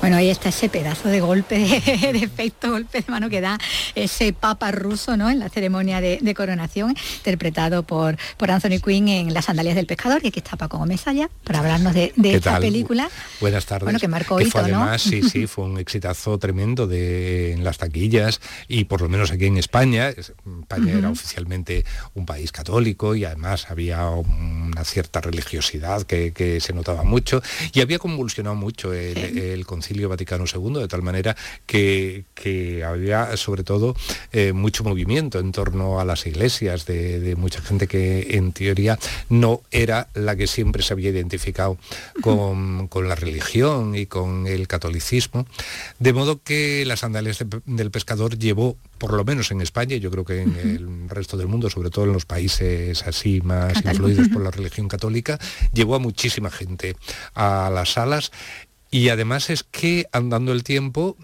Bueno, 0.00 0.16
ahí 0.16 0.30
está 0.30 0.48
ese 0.50 0.68
pedazo 0.68 1.08
de 1.08 1.20
golpe, 1.20 1.58
de, 1.58 2.12
de 2.12 2.18
efecto, 2.24 2.70
golpe 2.70 3.00
de 3.02 3.10
mano 3.10 3.28
que 3.28 3.40
da 3.40 3.58
ese 3.94 4.32
papa 4.32 4.70
ruso 4.70 5.16
¿no? 5.16 5.30
en 5.30 5.38
la 5.38 5.48
ceremonia 5.48 6.00
de, 6.00 6.18
de 6.20 6.34
coronación, 6.34 6.96
interpretado 7.18 7.82
por, 7.82 8.16
por 8.36 8.50
Anthony 8.50 8.80
Quinn 8.84 9.08
en 9.08 9.34
Las 9.34 9.46
sandalias 9.46 9.74
del 9.76 9.86
pescador, 9.86 10.20
que 10.22 10.28
aquí 10.28 10.38
está 10.40 10.56
Paco 10.56 10.78
Gómez 10.78 11.06
allá, 11.06 11.28
para 11.44 11.60
hablarnos 11.60 11.94
de, 11.94 12.12
de 12.16 12.30
¿Qué 12.30 12.36
esta 12.36 12.52
tal? 12.52 12.62
película. 12.62 13.10
Buenas 13.40 13.66
tardes. 13.66 13.84
Bueno, 13.84 13.98
que 13.98 14.08
marcó 14.08 14.34
fue 14.36 14.44
hito, 14.44 14.58
¿no? 14.58 14.64
además, 14.82 15.02
sí, 15.02 15.22
sí, 15.22 15.46
fue 15.48 15.64
un 15.64 15.78
exitazo 15.78 16.38
tremendo 16.38 16.86
de, 16.86 17.52
en 17.52 17.64
las 17.64 17.78
taquillas 17.78 18.40
y 18.68 18.84
por 18.84 19.00
lo 19.02 19.08
menos 19.08 19.30
aquí 19.30 19.46
en 19.46 19.56
España. 19.58 20.08
Es- 20.10 20.32
España 20.60 20.92
era 20.98 21.08
oficialmente 21.10 21.84
un 22.14 22.26
país 22.26 22.52
católico 22.52 23.14
y 23.14 23.24
además 23.24 23.66
había 23.70 24.04
una 24.10 24.84
cierta 24.84 25.20
religiosidad 25.20 26.02
que, 26.02 26.32
que 26.32 26.60
se 26.60 26.72
notaba 26.74 27.04
mucho 27.04 27.42
y 27.72 27.80
había 27.80 27.98
convulsionado 27.98 28.54
mucho 28.54 28.92
el, 28.92 29.16
el 29.16 29.38
Concilio 29.66 30.08
Vaticano 30.08 30.44
II, 30.52 30.80
de 30.80 30.88
tal 30.88 31.02
manera 31.02 31.36
que, 31.66 32.24
que 32.34 32.84
había 32.84 33.36
sobre 33.36 33.64
todo 33.64 33.94
eh, 34.32 34.52
mucho 34.52 34.84
movimiento 34.84 35.38
en 35.38 35.52
torno 35.52 36.00
a 36.00 36.04
las 36.04 36.26
iglesias 36.26 36.86
de, 36.86 37.20
de 37.20 37.36
mucha 37.36 37.60
gente 37.60 37.86
que 37.86 38.36
en 38.36 38.52
teoría 38.52 38.98
no 39.28 39.62
era 39.70 40.08
la 40.14 40.36
que 40.36 40.46
siempre 40.46 40.82
se 40.82 40.92
había 40.92 41.10
identificado 41.10 41.78
con, 42.22 42.88
con 42.88 43.08
la 43.08 43.14
religión 43.14 43.94
y 43.94 44.06
con 44.06 44.46
el 44.46 44.66
catolicismo. 44.68 45.46
De 45.98 46.12
modo 46.12 46.40
que 46.42 46.84
las 46.86 47.00
sandalias 47.00 47.38
de- 47.38 47.60
del 47.66 47.90
pescador 47.90 48.38
llevó 48.38 48.76
por 48.98 49.12
lo 49.12 49.24
menos 49.24 49.50
en 49.52 49.60
España, 49.60 49.96
yo 49.96 50.10
creo 50.10 50.24
que 50.24 50.42
en 50.42 50.56
el 50.56 51.08
resto 51.08 51.36
del 51.36 51.46
mundo, 51.46 51.70
sobre 51.70 51.90
todo 51.90 52.04
en 52.06 52.12
los 52.12 52.24
países 52.26 53.04
así 53.06 53.40
más 53.42 53.84
influidos 53.84 54.28
por 54.28 54.42
la 54.42 54.50
religión 54.50 54.88
católica, 54.88 55.38
llevó 55.72 55.94
a 55.94 55.98
muchísima 56.00 56.50
gente 56.50 56.96
a 57.34 57.70
las 57.72 57.92
salas 57.92 58.32
y 58.90 59.08
además 59.10 59.50
es 59.50 59.62
que 59.64 60.06
andando 60.12 60.52
el 60.52 60.64
tiempo 60.64 61.16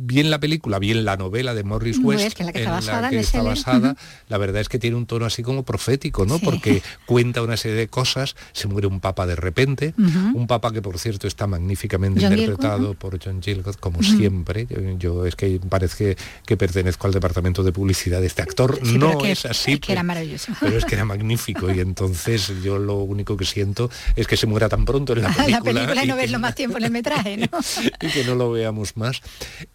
bien 0.00 0.30
la 0.30 0.40
película, 0.40 0.78
bien 0.78 1.04
la 1.04 1.16
novela 1.16 1.54
de 1.54 1.62
Morris 1.64 1.98
West, 2.02 2.34
que 2.36 2.42
en 2.42 2.46
la 2.46 2.52
que 2.52 2.58
está 2.60 2.70
basada, 2.72 3.00
la, 3.02 3.10
que 3.10 3.16
de 3.16 3.22
está 3.22 3.38
Shelley. 3.38 3.50
basada, 3.54 3.96
la 4.28 4.38
verdad 4.38 4.60
es 4.60 4.68
que 4.68 4.78
tiene 4.78 4.96
un 4.96 5.06
tono 5.06 5.26
así 5.26 5.42
como 5.42 5.62
profético, 5.64 6.26
¿no? 6.26 6.38
Sí. 6.38 6.44
Porque 6.44 6.82
cuenta 7.06 7.42
una 7.42 7.56
serie 7.56 7.76
de 7.76 7.88
cosas, 7.88 8.34
se 8.52 8.66
muere 8.68 8.86
un 8.86 9.00
papa 9.00 9.26
de 9.26 9.36
repente, 9.36 9.94
un 9.98 10.46
papa 10.46 10.72
que 10.72 10.82
por 10.82 10.98
cierto 10.98 11.26
está 11.26 11.46
magníficamente 11.46 12.20
John 12.22 12.32
interpretado 12.32 12.94
por 12.94 13.18
John 13.22 13.42
Gilgood, 13.42 13.74
como 13.76 14.02
siempre. 14.02 14.66
Yo, 14.68 14.80
yo 14.98 15.26
es 15.26 15.36
que 15.36 15.60
parece 15.68 16.16
que, 16.46 16.56
pertenezco 16.56 17.06
al 17.06 17.12
departamento 17.12 17.62
de 17.62 17.72
publicidad 17.72 18.20
de 18.20 18.26
este 18.26 18.42
actor. 18.42 18.78
Sí, 18.82 18.98
no 18.98 19.18
que- 19.18 19.32
es 19.32 19.44
así. 19.46 19.72
es 19.72 19.80
que 19.80 19.92
era 19.92 20.00
pero- 20.02 20.06
maravilloso. 20.08 20.52
Pero 20.60 20.76
es 20.78 20.84
que 20.84 20.94
era 20.94 21.04
magnífico 21.04 21.72
y 21.72 21.80
entonces 21.80 22.52
yo 22.62 22.78
lo 22.78 22.96
único 22.98 23.36
que 23.36 23.44
siento 23.44 23.90
es 24.16 24.26
que 24.26 24.36
se 24.36 24.46
muera 24.46 24.68
tan 24.68 24.84
pronto 24.84 25.12
en 25.14 25.22
la 25.22 25.28
película. 25.34 25.58
la 25.58 25.62
película 25.62 26.04
y 26.04 26.06
no 26.08 26.16
verlo 26.16 26.38
más 26.38 26.54
tiempo 26.54 26.78
en 26.78 26.84
el 26.84 26.90
metraje, 26.90 27.36
¿no? 27.36 27.48
y 28.00 28.06
que 28.08 28.24
no 28.24 28.34
lo 28.34 28.50
veamos 28.52 28.96
más. 28.96 29.20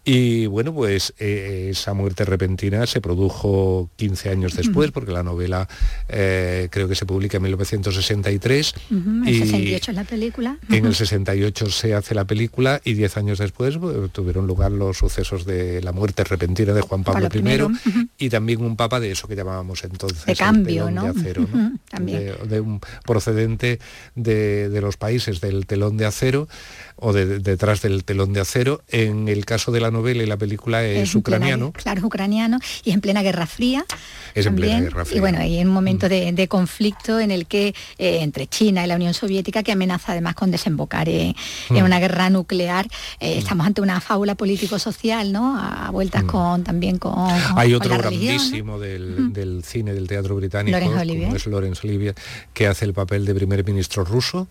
Y 0.04 0.15
bueno, 0.46 0.72
pues 0.72 1.14
eh, 1.18 1.68
esa 1.70 1.94
muerte 1.94 2.24
repentina 2.24 2.86
se 2.86 3.00
produjo 3.00 3.90
15 3.96 4.30
años 4.30 4.54
después, 4.54 4.90
porque 4.92 5.12
la 5.12 5.22
novela 5.22 5.68
eh, 6.08 6.68
creo 6.70 6.88
que 6.88 6.94
se 6.94 7.06
publica 7.06 7.38
en 7.38 7.42
1963. 7.44 8.74
Ujú, 8.90 9.10
el 9.24 9.28
y 9.34 9.38
68 9.40 9.90
es 9.90 9.96
la 9.96 10.04
película. 10.04 10.58
en 10.70 10.86
el 10.86 10.94
68 10.94 11.66
se 11.70 11.94
hace 11.94 12.14
la 12.14 12.24
película 12.24 12.80
y 12.84 12.94
10 12.94 13.16
años 13.16 13.38
después 13.38 13.76
pues, 13.78 14.10
tuvieron 14.12 14.46
lugar 14.46 14.70
los 14.72 14.98
sucesos 14.98 15.44
de 15.44 15.82
la 15.82 15.92
muerte 15.92 16.24
repentina 16.24 16.72
de 16.72 16.80
Juan 16.80 17.02
Pablo, 17.04 17.28
Pablo 17.28 17.70
I 18.18 18.26
y 18.26 18.28
también 18.30 18.62
un 18.62 18.76
papa 18.76 19.00
de 19.00 19.10
eso 19.10 19.26
que 19.28 19.36
llamábamos 19.36 19.82
entonces 19.84 20.24
De 20.24 20.32
el 20.32 20.38
cambio, 20.38 20.86
telón 20.86 20.94
¿no? 20.94 21.12
de 21.12 21.20
acero, 21.20 21.48
¿no? 21.52 21.66
Ujú, 21.68 21.78
también. 21.90 22.18
De, 22.18 22.46
de 22.48 22.60
un 22.60 22.80
procedente 23.04 23.78
de, 24.14 24.68
de 24.68 24.80
los 24.80 24.96
países 24.96 25.40
del 25.40 25.66
telón 25.66 25.96
de 25.96 26.06
acero 26.06 26.48
o 26.96 27.12
de, 27.12 27.26
de- 27.26 27.38
detrás 27.40 27.82
del 27.82 28.04
telón 28.04 28.32
de 28.32 28.40
acero. 28.40 28.82
En 28.88 29.28
el 29.28 29.44
caso 29.44 29.72
de 29.72 29.80
la 29.80 29.90
novela 29.90 30.05
y 30.14 30.26
la 30.26 30.36
película 30.36 30.84
es, 30.84 31.10
plena- 31.10 31.18
ucraniano. 31.18 31.72
claro, 31.72 31.98
es 31.98 32.04
ucraniano 32.04 32.58
y 32.84 32.90
es 32.90 32.94
en 32.94 33.00
plena 33.00 33.22
Guerra 33.22 33.46
Fría. 33.46 33.84
Es 34.34 34.46
en 34.46 34.54
plena. 34.54 34.80
Guerra 34.80 35.04
Fría. 35.04 35.14
Mm. 35.14 35.18
Y 35.18 35.20
bueno, 35.20 35.38
hay 35.40 35.60
un 35.62 35.68
momento 35.68 36.08
de, 36.08 36.30
de 36.32 36.48
conflicto 36.48 37.18
en 37.18 37.30
el 37.30 37.46
que 37.46 37.68
eh, 37.98 38.18
entre 38.22 38.46
China 38.46 38.84
y 38.84 38.86
la 38.86 38.96
Unión 38.96 39.14
Soviética 39.14 39.62
que 39.62 39.72
amenaza 39.72 40.12
además 40.12 40.34
con 40.34 40.50
desembocar 40.50 41.08
en, 41.08 41.34
en 41.70 41.82
Mm. 41.82 41.84
una 41.84 41.98
guerra 41.98 42.30
nuclear. 42.30 42.86
Eh, 43.20 43.38
Estamos 43.38 43.66
ante 43.66 43.80
una 43.80 44.00
fábula 44.00 44.34
político-social, 44.34 45.32
¿no? 45.32 45.58
A 45.58 45.90
vueltas 45.90 46.24
con 46.24 46.62
también 46.64 46.98
con, 46.98 47.14
con- 47.14 47.26
Mm. 47.26 47.58
Hay 47.58 47.72
con 47.72 47.76
otro 47.82 47.96
la 47.96 48.02
religión, 48.02 48.34
¿no? 48.36 48.40
grandísimo 48.42 48.78
del, 48.78 49.32
del 49.32 49.64
cine, 49.64 49.92
del 49.94 50.06
teatro 50.06 50.36
británico, 50.36 50.78
como 50.80 51.34
es 51.36 51.46
Laurence 51.46 51.86
Olivier, 51.86 52.14
que 52.52 52.66
hace 52.66 52.84
el 52.84 52.92
papel 52.92 53.24
de 53.24 53.34
primer 53.34 53.64
ministro 53.64 54.04
ruso. 54.04 54.48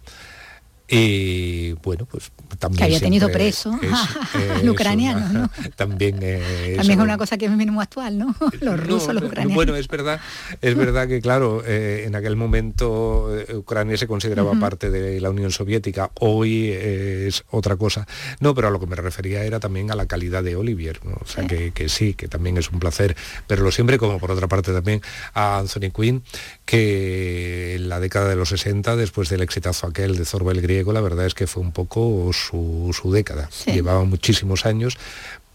Y 0.88 1.71
bueno, 1.83 2.05
pues 2.05 2.31
también... 2.59 2.77
Que 2.77 2.83
había 2.86 2.99
tenido 2.99 3.31
preso 3.31 3.77
es- 3.81 4.61
al 4.61 4.69
ucraniano, 4.69 5.25
una- 5.29 5.39
¿no? 5.39 5.51
También, 5.75 6.19
eh, 6.21 6.73
También 6.77 6.99
es 6.99 7.03
una 7.03 7.17
cosa 7.17 7.38
que 7.38 7.45
es 7.45 7.51
muy 7.51 7.65
actual, 7.81 8.17
¿no? 8.17 8.36
Los 8.61 8.79
rusos, 8.79 9.13
los 9.13 9.23
no, 9.23 9.29
ucranianos. 9.29 9.55
Bueno, 9.55 9.75
es 9.75 9.88
verdad, 9.88 10.19
es 10.61 10.75
verdad 10.75 11.07
que 11.07 11.21
claro, 11.21 11.63
eh, 11.65 12.03
en 12.05 12.15
aquel 12.15 12.36
momento 12.36 13.36
eh, 13.36 13.55
Ucrania 13.55 13.97
se 13.97 14.07
consideraba 14.07 14.53
parte 14.59 14.89
de 14.91 15.19
la 15.19 15.29
Unión 15.31 15.51
Soviética, 15.51 16.11
hoy 16.19 16.69
eh, 16.71 17.25
es 17.27 17.43
otra 17.49 17.75
cosa. 17.75 18.05
No, 18.39 18.53
pero 18.53 18.67
a 18.67 18.71
lo 18.71 18.79
que 18.79 18.86
me 18.88 18.95
refería 18.95 19.43
era 19.43 19.59
también 19.59 19.91
a 19.91 19.95
la 19.95 20.05
calidad 20.05 20.43
de 20.43 20.55
Olivier, 20.55 20.99
¿no? 21.03 21.17
o 21.19 21.25
sea 21.25 21.45
que, 21.47 21.71
que 21.71 21.89
sí, 21.89 22.13
que 22.13 22.27
también 22.27 22.57
es 22.57 22.69
un 22.69 22.79
placer 22.79 23.15
verlo 23.49 23.71
siempre, 23.71 23.97
como 23.97 24.19
por 24.19 24.31
otra 24.31 24.47
parte 24.47 24.71
también 24.71 25.01
a 25.33 25.57
Anthony 25.59 25.91
Quinn, 25.93 26.23
que 26.66 27.76
en 27.76 27.89
la 27.89 27.99
década 27.99 28.30
de 28.30 28.36
los 28.36 28.49
60, 28.49 28.95
después 28.95 29.30
del 29.30 29.41
exitazo 29.41 29.88
aquel 29.88 30.18
de 30.18 30.26
Zorba 30.26 30.51
el 30.51 30.61
griego, 30.61 30.93
la 30.93 31.01
verdad 31.01 31.26
es 31.26 31.34
que 31.36 31.47
fue 31.47 31.61
un 31.63 31.72
poco 31.72 32.32
su, 32.34 32.91
su 32.99 33.11
década. 33.11 33.49
Llevaba 33.68 34.03
muchísimos 34.03 34.66
años, 34.66 34.97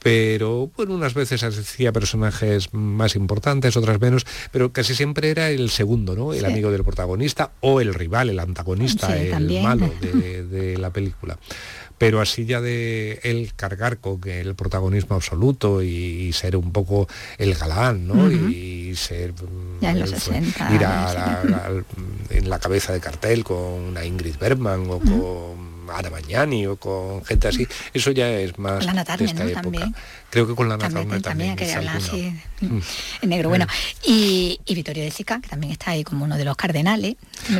pero 0.02 0.70
bueno, 0.76 0.94
unas 0.94 1.12
veces 1.14 1.42
hacía 1.42 1.92
personajes 1.92 2.72
más 2.72 3.16
importantes, 3.16 3.76
otras 3.76 4.00
menos, 4.00 4.24
pero 4.50 4.72
casi 4.72 4.94
siempre 4.94 5.30
era 5.30 5.50
el 5.50 5.68
segundo, 5.68 6.14
¿no? 6.16 6.32
El 6.32 6.40
Sí. 6.40 6.46
amigo 6.46 6.70
del 6.70 6.84
protagonista 6.84 7.50
o 7.60 7.80
el 7.80 7.92
rival, 7.92 8.30
el 8.30 8.38
antagonista, 8.38 9.08
Sí, 9.08 9.24
el 9.24 9.30
también. 9.30 9.62
malo 9.62 9.92
de, 10.00 10.44
de 10.44 10.78
la 10.78 10.90
película. 10.90 11.38
Pero 12.00 12.22
así 12.22 12.46
ya 12.46 12.62
de 12.62 13.20
él 13.24 13.52
cargar 13.54 13.98
con 13.98 14.26
el 14.26 14.54
protagonismo 14.54 15.16
absoluto 15.16 15.82
y, 15.82 15.88
y 15.88 16.32
ser 16.32 16.56
un 16.56 16.72
poco 16.72 17.06
el 17.36 17.52
galán, 17.54 18.08
¿no? 18.08 18.30
Y 18.32 18.94
ser 18.96 19.34
mm, 19.34 19.80
Ya 19.82 19.90
en 19.90 20.00
los 20.00 20.12
él 20.12 20.18
60, 20.20 20.74
ir 20.74 20.84
a- 20.86 21.10
a- 21.42 21.70
en 22.30 22.48
la 22.48 22.58
cabeza 22.58 22.94
de 22.94 23.00
cartel 23.00 23.44
con 23.44 23.58
una 23.58 24.02
Ingrid 24.06 24.36
Bergman 24.40 24.88
o 24.88 24.98
con 24.98 25.69
Ana 25.90 26.10
Magnani 26.10 26.66
o 26.66 26.76
con 26.76 27.24
gente 27.24 27.48
así, 27.48 27.66
eso 27.94 28.10
ya 28.10 28.30
es 28.30 28.58
más 28.58 28.84
Lana 28.84 29.04
de 29.04 29.24
esta 29.24 29.42
¿no? 29.44 29.48
época. 29.50 29.62
También. 29.62 29.94
Creo 30.30 30.46
que 30.46 30.54
con 30.54 30.68
Lana 30.68 30.88
También, 30.88 31.08
también, 31.08 31.22
también, 31.22 31.56
que 31.56 31.64
hizo 31.64 31.78
habla 31.78 31.92
alguna. 31.92 32.12
así 32.12 32.32
Mm. 32.60 32.78
en 33.22 33.28
negro. 33.30 33.48
Bueno, 33.48 33.66
y, 34.04 34.60
y 34.66 34.74
Vittorio 34.74 35.02
De 35.02 35.10
Sica, 35.10 35.40
que 35.40 35.48
también 35.48 35.72
está 35.72 35.92
ahí 35.92 36.04
como 36.04 36.24
uno 36.26 36.36
de 36.36 36.44
los 36.44 36.56
cardenales. 36.56 37.16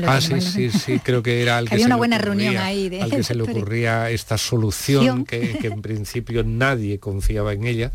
Ah, 0.06 0.20
sí, 0.20 0.40
sí, 0.42 0.70
sí, 0.70 0.98
creo 1.00 1.22
que 1.22 1.40
era 1.42 1.56
al 1.58 1.64
Que 1.64 1.68
que 1.70 1.74
había 1.76 1.86
una 1.86 1.96
buena 1.96 2.16
ocurría- 2.18 2.24
reunión 2.50 2.56
ahí 2.58 2.88
de 2.90 3.00
al 3.02 3.10
que 3.10 3.22
se 3.22 3.34
le 3.34 3.42
ocurría 3.44 4.10
esta 4.10 4.36
solución 4.38 5.24
que, 5.24 5.56
que 5.58 5.68
en 5.68 5.80
principio 5.82 6.44
nadie 6.44 6.98
confiaba 6.98 7.52
en 7.54 7.64
ella. 7.66 7.92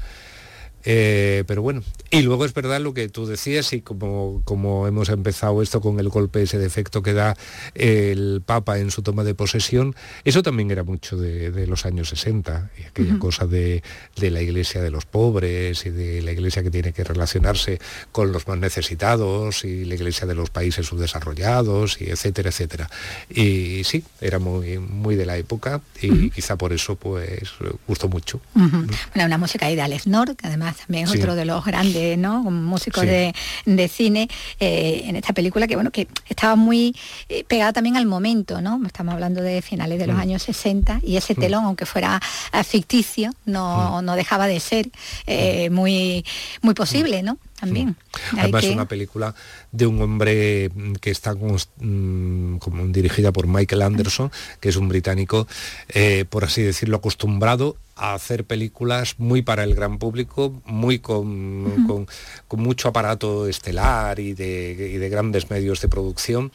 Eh, 0.86 1.44
pero 1.48 1.62
bueno, 1.62 1.84
y 2.12 2.22
luego 2.22 2.46
es 2.46 2.54
verdad 2.54 2.80
lo 2.80 2.94
que 2.94 3.10
tú 3.10 3.26
decías 3.26 3.74
y 3.74 3.82
como, 3.82 4.42
como 4.46 4.88
hemos 4.88 5.10
empezado 5.10 5.62
esto 5.62 5.82
con 5.82 6.00
el 6.00 6.10
golpe, 6.10 6.44
ese 6.44 6.60
defecto 6.60 7.02
que 7.02 7.14
da 7.14 7.36
el 7.74 8.42
Papa 8.46 8.78
en 8.80 8.92
su 8.92 9.02
toma 9.02 9.24
de 9.24 9.34
posesión, 9.34 9.96
eso 10.24 10.44
también 10.44 10.70
era 10.72 10.84
mucho 10.84 11.18
de, 11.18 11.52
de 11.52 11.68
los 11.68 11.86
años 11.86 12.10
60, 12.10 12.72
y 12.80 12.84
aquella 12.84 13.18
cosa 13.20 13.48
de, 13.48 13.84
de 14.16 14.32
la 14.32 14.42
iglesia 14.42 14.82
de 14.82 14.92
los 14.92 15.06
pobres 15.06 15.86
y 15.86 15.90
de 15.90 16.22
la 16.22 16.32
iglesia 16.32 16.64
que 16.64 16.72
tiene 16.72 16.94
que 16.94 17.04
relacionarse 17.04 17.80
con 18.12 18.32
los 18.32 18.48
más 18.48 18.58
necesitados 18.58 19.66
y 19.66 19.86
la 19.86 19.96
iglesia 19.96 20.28
de 20.28 20.36
los 20.36 20.50
países 20.50 20.86
subdesarrollados 20.86 22.00
y 22.02 22.06
etcétera, 22.06 22.50
etcétera. 22.50 22.90
Y 23.30 23.84
sí, 23.84 24.04
era 24.22 24.40
muy, 24.40 24.78
muy 24.78 25.16
de 25.16 25.26
la 25.26 25.38
época 25.38 25.82
y 26.02 26.30
quizá 26.30 26.58
por 26.58 26.74
eso 26.74 26.96
pues 26.96 27.52
gustó 27.88 28.08
mucho. 28.08 28.40
Bueno, 28.54 29.26
una 29.26 29.38
música 29.38 29.66
ahí 29.66 29.76
de 29.76 29.82
Alex 29.82 30.08
Nord, 30.08 30.36
que 30.36 30.48
además 30.48 30.75
también 30.78 31.06
es 31.06 31.12
Sí. 31.12 31.20
otro 31.20 31.36
de 31.36 31.46
los 31.46 31.64
grandes 31.66 32.18
¿no? 32.18 32.44
músicos 32.44 33.02
Sí. 33.02 33.08
de, 33.10 33.36
de 33.66 33.88
cine 33.88 34.28
eh, 34.60 35.04
en 35.06 35.16
esta 35.16 35.34
película, 35.34 35.68
que 35.68 35.76
bueno, 35.76 35.92
que 35.92 36.08
estaba 36.28 36.56
muy 36.56 36.96
eh, 37.30 37.44
pegada 37.44 37.74
también 37.74 37.98
al 37.98 38.06
momento, 38.06 38.62
¿no? 38.62 38.82
Estamos 38.86 39.14
hablando 39.14 39.42
de 39.42 39.62
finales 39.62 40.00
de 40.00 40.08
los 40.08 40.16
Mm. 40.16 40.20
años 40.22 40.44
60 40.44 41.00
y 41.04 41.18
ese 41.18 41.34
Mm. 41.36 41.40
telón, 41.40 41.64
aunque 41.66 41.86
fuera 41.86 42.20
eh, 42.54 42.64
ficticio, 42.64 43.32
no, 43.46 44.02
no 44.02 44.16
dejaba 44.16 44.48
de 44.48 44.60
ser 44.60 44.90
eh, 45.28 45.70
muy, 45.70 46.26
muy 46.62 46.74
posible, 46.74 47.24
¿no? 47.24 47.38
También. 47.60 47.96
Además 48.38 48.62
que- 48.64 48.72
una 48.72 48.86
película 48.88 49.34
de 49.76 49.86
un 49.88 50.02
hombre 50.02 50.70
mm, 50.74 50.94
que 50.94 51.12
está 51.12 51.34
mm, 51.34 52.58
como 52.58 52.86
dirigida 52.88 53.32
por 53.32 53.48
Michael 53.48 53.82
Anderson, 53.82 54.32
que 54.60 54.70
es 54.70 54.76
un 54.76 54.88
británico, 54.90 55.48
eh, 55.90 56.26
por 56.30 56.44
así 56.46 56.62
decirlo, 56.62 56.98
acostumbrado 56.98 57.78
a 57.98 58.14
hacer 58.14 58.44
películas 58.44 59.16
muy 59.20 59.42
para 59.42 59.64
el 59.64 59.74
gran 59.74 60.00
público, 60.00 60.62
muy 60.66 61.00
con, 61.00 61.86
con- 61.88 62.08
con 62.50 62.60
mucho 62.62 62.90
aparato 62.90 63.48
estelar 63.48 64.20
y 64.20 64.34
de, 64.34 64.92
y 64.96 64.98
de 64.98 65.08
grandes 65.10 65.50
medios 65.50 65.80
de 65.80 65.88
producción. 65.88 66.52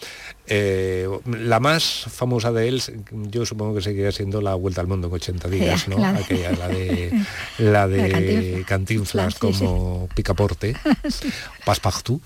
Eh, 0.47 1.09
la 1.25 1.59
más 1.59 2.05
famosa 2.11 2.53
de 2.53 2.69
él, 2.69 2.83
yo 3.31 3.47
supongo 3.47 3.77
que 3.77 3.81
seguirá 3.81 4.13
siendo 4.13 4.43
La 4.43 4.55
Vuelta 4.55 4.83
al 4.83 4.87
Mundo 4.89 5.07
en 5.09 5.15
80 5.15 5.49
días, 5.49 5.89
¿no? 5.89 5.97
La 5.99 6.13
de- 6.13 6.19
Aquella, 6.25 6.53
la 6.53 6.69
de, 6.69 7.25
la 7.59 7.89
de 7.89 8.65
Cantinflas. 8.67 8.67
Cantinflas 8.67 9.35
Sí, 9.35 9.53
sí. 9.61 9.65
como 9.65 10.09
picaporte. 10.15 10.77
Passepartout, 11.65 12.21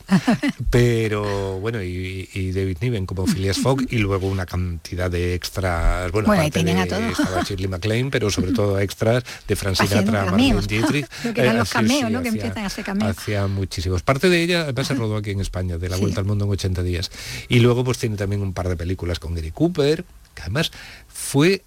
pero 0.71 0.84
bueno, 1.61 1.83
y, 1.83 2.29
y 2.35 2.53
David 2.53 2.79
Niven 2.81 3.07
como 3.07 3.27
Phileas 3.27 3.59
Fogg 3.59 3.87
y 3.91 3.99
luego 3.99 4.27
una 4.29 4.47
cantidad 4.47 5.11
de 5.11 5.35
extras, 5.35 6.11
bueno, 6.13 6.27
Bueno, 6.27 6.43
aparte 6.43 6.59
tenían 6.61 6.79
a 6.79 6.85
de 6.85 6.89
todos. 6.91 7.19
estaba 7.21 7.43
Shirley 7.43 7.69
MacLaine, 7.69 8.11
pero 8.11 8.31
sobre 8.31 8.53
todo 8.55 8.79
extras 8.79 9.25
de 9.49 9.57
Frank 9.57 9.75
Haciendo 9.81 10.11
Sinatra, 10.13 10.31
Marlene. 10.31 10.61
Dietrich. 10.67 11.07
Lo 11.25 11.35
que 11.35 11.41
eran 11.41 11.57
Eh, 11.57 11.59
los 11.59 11.71
cameos, 11.71 12.07
sí, 12.09 12.13
¿no? 12.13 12.23
Que 12.23 12.29
empiezan 12.29 12.65
a 12.65 12.67
hacer 12.67 12.85
cameos. 12.85 13.17
Hacía 13.19 13.47
muchísimos. 13.47 14.03
Parte 14.03 14.29
de 14.29 14.43
ella 14.43 14.61
además 14.63 14.87
se 14.87 14.95
rodó 14.95 15.17
aquí 15.17 15.31
en 15.31 15.41
España, 15.41 15.79
de 15.79 15.89
La 15.89 15.97
Sí. 15.97 16.03
Vuelta 16.03 16.21
al 16.21 16.27
Mundo 16.27 16.45
en 16.45 16.51
80 16.53 16.83
días. 16.83 17.11
Y 17.49 17.61
luego 17.61 17.85
pues 17.85 17.99
tiene 17.99 18.17
también 18.17 18.43
un 18.43 18.53
par 18.53 18.69
de 18.69 18.77
películas 18.77 19.19
con 19.19 19.35
Gary 19.35 19.51
Cooper, 19.51 20.05
que 20.35 20.43
además 20.43 20.71
fue 21.09 21.63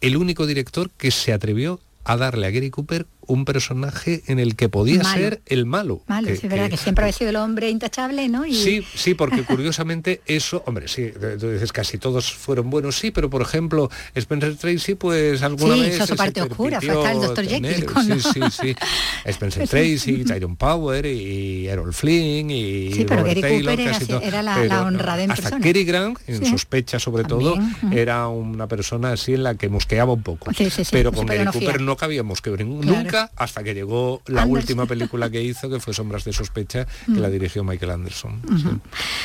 el 0.00 0.16
único 0.16 0.46
director 0.46 0.90
que 0.96 1.10
se 1.10 1.32
atrevió 1.32 1.80
a 2.04 2.16
darle 2.16 2.46
a 2.46 2.50
Gary 2.50 2.70
Cooper 2.70 3.06
un 3.26 3.44
personaje 3.44 4.22
en 4.26 4.38
el 4.38 4.56
que 4.56 4.68
podía 4.68 5.02
Malo. 5.02 5.18
ser 5.20 5.40
el 5.46 5.66
malo. 5.66 6.02
Malo, 6.06 6.28
que- 6.28 6.36
sí, 6.36 6.46
es 6.46 6.50
verdad 6.50 6.64
que- 6.66 6.70
que 6.72 6.76
siempre 6.76 7.04
ha 7.06 7.12
sido 7.12 7.30
el 7.30 7.36
hombre 7.36 7.70
intachable, 7.70 8.28
¿no? 8.28 8.44
Y 8.46 8.54
Sí, 8.54 8.84
sí, 8.94 9.14
porque 9.14 9.42
curiosamente 9.44 10.20
eso, 10.26 10.62
hombre, 10.66 10.88
sí, 10.88 11.10
tú 11.38 11.50
dices 11.50 11.72
casi 11.72 11.98
todos 11.98 12.32
fueron 12.32 12.70
buenos, 12.70 12.96
sí, 12.98 13.10
pero 13.10 13.28
por 13.30 13.42
ejemplo, 13.42 13.90
Spencer 14.14 14.56
Tracy, 14.56 14.94
pues 14.94 15.42
alguna 15.42 15.74
Sí, 15.74 15.80
vez 15.80 15.94
hizo 15.96 16.06
su 16.06 16.16
parte 16.16 16.42
oscura, 16.42 16.80
fue 16.80 16.90
hasta 16.94 17.12
el 17.12 17.20
Dr. 17.20 17.44
Jekyll, 17.46 17.62
tener- 17.62 17.84
con- 17.86 18.04
Sí, 18.06 18.20
sí, 18.20 18.40
sí. 18.62 18.76
Spencer 19.24 19.68
Tracy, 19.68 20.24
Tyrone 20.26 20.56
Power 20.56 21.06
y 21.06 21.66
Errol 21.68 21.92
Flynn 21.92 22.50
y 22.50 22.92
Sí, 22.92 23.04
pero 23.06 23.22
Robert 23.22 23.40
Taylor, 23.40 23.80
era 23.80 23.92
casi 23.92 24.06
todo. 24.06 24.20
era 24.20 24.42
la- 24.42 24.54
Pero 24.56 24.68
la 24.68 24.80
no, 24.82 24.86
honrada 24.86 25.22
en 25.22 25.30
hasta 25.30 25.42
persona. 25.50 25.64
Cary 25.64 25.84
Grant, 25.84 26.18
en 26.26 26.44
Sí. 26.44 26.50
sospecha 26.50 26.98
sobre 26.98 27.24
todo, 27.24 27.56
era 27.92 28.28
una 28.28 28.66
persona 28.66 29.12
así 29.12 29.34
en 29.34 29.42
la 29.42 29.54
que 29.54 29.68
mosqueaba 29.68 30.12
un 30.12 30.22
poco. 30.22 30.52
Sí, 30.52 30.70
sí, 30.70 30.84
sí, 30.84 30.90
pero 30.92 31.10
no 31.10 31.16
con 31.18 31.26
Gary 31.26 31.44
no 31.44 31.52
Cooper 31.52 31.80
no 31.80 31.96
cabía 31.96 32.22
mosqueo 32.22 32.56
ningún- 32.56 32.82
Claro. 32.82 32.98
nunca 33.02 33.15
hasta 33.36 33.62
que 33.62 33.74
llegó 33.74 34.22
la 34.26 34.42
Anderson. 34.42 34.50
última 34.62 34.86
película 34.86 35.30
que 35.30 35.42
hizo, 35.42 35.68
que 35.70 35.80
fue 35.80 35.92
Sombras 35.94 36.24
de 36.24 36.32
sospecha, 36.32 36.84
que 36.84 37.12
Mm. 37.12 37.18
la 37.18 37.30
dirigió 37.30 37.64
Michael 37.64 37.92
Anderson. 37.92 38.40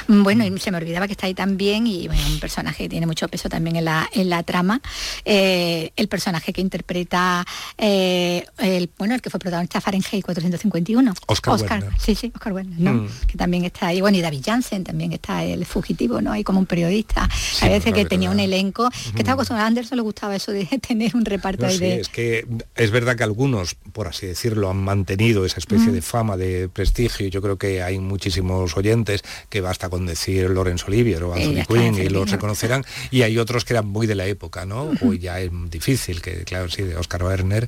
Bueno, 0.08 0.46
y 0.46 0.60
se 0.60 0.72
me 0.72 0.78
olvidaba 0.78 1.08
que 1.08 1.14
está 1.14 1.28
ahí 1.28 1.34
también, 1.34 1.88
y 1.88 2.08
bueno, 2.08 2.22
un 2.32 2.40
personaje 2.40 2.84
que 2.84 2.90
tiene 2.90 3.06
mucho 3.06 3.28
peso 3.28 3.50
también 3.50 3.76
en 3.78 3.86
la, 3.86 4.10
en 4.14 4.30
la 4.30 4.44
trama, 4.44 4.82
eh, 5.26 5.92
el 5.96 6.08
personaje 6.08 6.54
que 6.54 6.62
interpreta 6.62 7.46
eh, 7.78 8.46
el, 8.58 8.90
bueno, 8.98 9.16
el 9.16 9.22
que 9.22 9.30
fue 9.30 9.40
protagonista 9.40 9.82
Fahrenheit 9.82 10.24
451. 10.26 11.14
Oscar 11.28 11.56
Werner. 11.60 11.90
Sí, 12.00 12.16
sí, 12.16 12.32
Oscar 12.34 12.54
Werner, 12.54 12.80
¿no? 12.80 12.94
Mm. 12.94 13.08
Que 13.28 13.38
también 13.38 13.66
está 13.66 13.88
ahí. 13.88 14.02
Bueno, 14.02 14.18
y 14.18 14.22
David 14.22 14.42
Jansen 14.46 14.84
también 14.84 15.14
está 15.14 15.44
el 15.44 15.66
fugitivo, 15.66 16.22
¿no? 16.22 16.32
Ahí 16.32 16.44
como 16.44 16.60
un 16.60 16.66
periodista. 16.66 17.30
a 17.62 17.68
veces 17.70 17.94
que 17.94 18.06
tenía 18.06 18.30
un 18.32 18.40
elenco, 18.40 18.90
que 19.14 19.20
estaba 19.20 19.34
acostumbrado, 19.34 19.66
a 19.66 19.68
Anderson 19.68 19.98
le 19.98 20.02
gustaba 20.04 20.36
eso 20.36 20.52
de 20.52 20.66
tener 20.88 21.16
un 21.16 21.26
reparto 21.26 21.64
No 21.64 21.70
ahí 21.72 21.78
de. 21.78 22.00
es 22.02 22.10
que 22.10 22.46
es 22.76 22.92
verdad 22.92 23.16
que 23.16 23.24
algunos, 23.24 23.76
por 23.94 24.08
así 24.08 24.28
decirlo, 24.28 24.70
han 24.70 24.78
mantenido 24.78 25.46
esa 25.46 25.60
especie 25.60 25.88
Mm. 25.90 25.94
de 25.94 26.02
fama, 26.02 26.38
de 26.38 26.70
prestigio. 26.70 27.28
Yo 27.28 27.42
creo 27.42 27.58
que 27.58 27.82
hay 27.84 28.00
muchísimos 28.00 28.78
oyentes 28.78 29.24
que 29.50 29.60
basta 29.62 29.90
con 29.90 30.06
decir 30.06 30.50
Laurence 30.52 30.86
Olivier 30.88 31.24
o 31.24 31.34
Anthony 31.34 31.64
Quinn 31.68 31.96
y 31.96 32.10
los 32.10 32.30
reconocerán. 32.32 32.86
Y 33.10 33.24
hay 33.24 33.38
otros 33.38 33.66
que 33.66 33.74
eran 33.74 33.88
muy 33.88 34.08
de 34.08 34.16
la 34.16 34.26
época, 34.28 34.66
¿no? 34.66 34.92
Hoy 35.02 35.20
ya 35.20 35.40
es 35.40 35.52
difícil, 35.70 36.22
que 36.22 36.44
claro, 36.44 36.70
sí, 36.70 36.84
de 36.84 36.96
Oscar 36.96 37.24
Werner, 37.24 37.68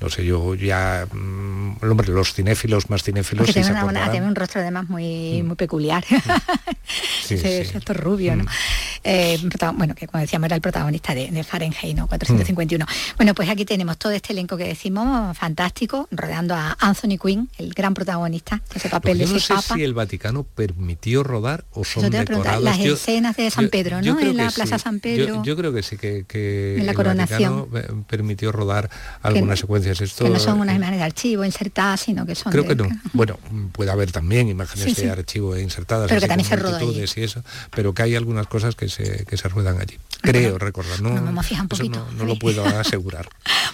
no 0.00 0.08
sé, 0.08 0.24
yo 0.24 0.54
ya, 0.54 1.06
mm, 1.12 1.76
hombre, 1.82 2.08
los 2.08 2.32
cinéfilos 2.34 2.88
más 2.90 3.02
cinéfilos 3.02 3.46
sí 3.46 3.52
tiene, 3.52 3.70
una- 3.70 4.10
un 4.10 4.34
rostro 4.34 4.60
además 4.60 4.88
muy, 4.88 5.42
muy 5.42 5.56
peculiar. 5.56 6.04
Sí, 7.24 7.34
ese, 7.34 7.48
sí. 7.48 7.58
Mm. 7.58 7.62
ese 7.62 7.76
actor 7.78 7.96
rubio, 7.96 8.34
¿no? 8.34 8.44
Eh, 9.04 9.38
bueno, 9.76 9.94
que 9.94 10.08
como 10.08 10.20
decíamos 10.20 10.46
era 10.46 10.56
el 10.56 10.62
protagonista 10.62 11.14
de, 11.14 11.30
de 11.30 11.44
Fahrenheit, 11.44 11.96
¿no? 11.96 12.08
451. 12.08 12.84
Mm. 12.84 13.16
Bueno, 13.16 13.34
pues 13.34 13.48
aquí 13.48 13.64
tenemos 13.64 13.96
todo 13.96 14.10
este 14.12 14.32
elenco 14.32 14.56
que 14.56 14.64
decimos, 14.64 15.36
fantástico, 15.50 16.06
rodeando 16.12 16.54
a 16.54 16.76
Anthony 16.78 17.18
Quinn, 17.20 17.48
el 17.58 17.74
gran 17.74 17.92
protagonista, 17.92 18.62
ese 18.72 18.88
papel 18.88 19.18
de 19.18 19.24
yo 19.24 19.30
no 19.32 19.36
ese 19.38 19.48
sé 19.48 19.54
papa. 19.54 19.74
si 19.74 19.82
el 19.82 19.94
Vaticano 19.94 20.44
permitió 20.44 21.24
rodar 21.24 21.64
o 21.72 21.84
son 21.84 22.08
te 22.08 22.18
decorados. 22.18 22.62
las 22.62 22.78
Yo- 22.78 22.94
escenas 22.94 23.36
de 23.36 23.50
San 23.50 23.68
Pedro, 23.68 24.00
yo 24.00 24.14
¿no? 24.14 24.20
En 24.20 24.36
la 24.36 24.50
Plaza 24.50 24.78
sí. 24.78 24.84
San 24.84 25.00
Pedro. 25.00 25.42
Yo, 25.42 25.56
creo 25.56 25.72
que 25.72 25.82
sí, 25.82 25.96
que, 25.96 26.24
que 26.28 26.76
En 26.78 26.86
la 26.86 26.92
el 26.92 26.96
coronación. 26.96 27.68
Vaticano, 27.70 28.00
eh, 28.00 28.04
permitió 28.08 28.52
rodar 28.52 28.88
algunas 29.22 29.58
secuencias. 29.58 30.00
Esto, 30.00 30.24
que 30.24 30.30
no 30.30 30.38
son 30.38 30.58
eh, 30.58 30.62
unas 30.62 30.76
imágenes 30.76 31.00
de 31.00 31.04
archivo 31.06 31.44
insertadas, 31.44 32.00
sino 32.00 32.24
que 32.24 32.36
son 32.36 32.52
Creo 32.52 32.62
de- 32.62 32.68
que 32.68 32.74
no. 32.76 32.88
Bueno, 33.12 33.36
puede 33.72 33.90
haber 33.90 34.12
también 34.12 34.48
imágenes 34.48 34.84
Sí, 34.84 34.94
sí. 34.94 35.02
de 35.02 35.10
archivo 35.10 35.58
insertadas, 35.58 36.08
Pero 36.08 36.20
que 36.20 36.28
también 36.28 36.48
se 36.48 36.54
rodó 36.56 36.92
y 36.92 37.00
eso, 37.02 37.42
pero 37.74 37.92
que 37.92 38.02
hay 38.02 38.14
algunas 38.14 38.46
cosas 38.46 38.76
que 38.76 38.88
se, 38.88 39.24
que 39.24 39.36
se 39.36 39.48
ruedan 39.48 39.80
allí. 39.80 39.98
Creo 40.22 40.58
recordar, 40.58 41.00
no, 41.00 41.10
un 41.10 41.38
eso 41.38 41.66
poquito. 41.68 42.06
no, 42.12 42.18
no 42.18 42.24
lo 42.24 42.38
puedo 42.38 42.62
asegurar. 42.78 43.28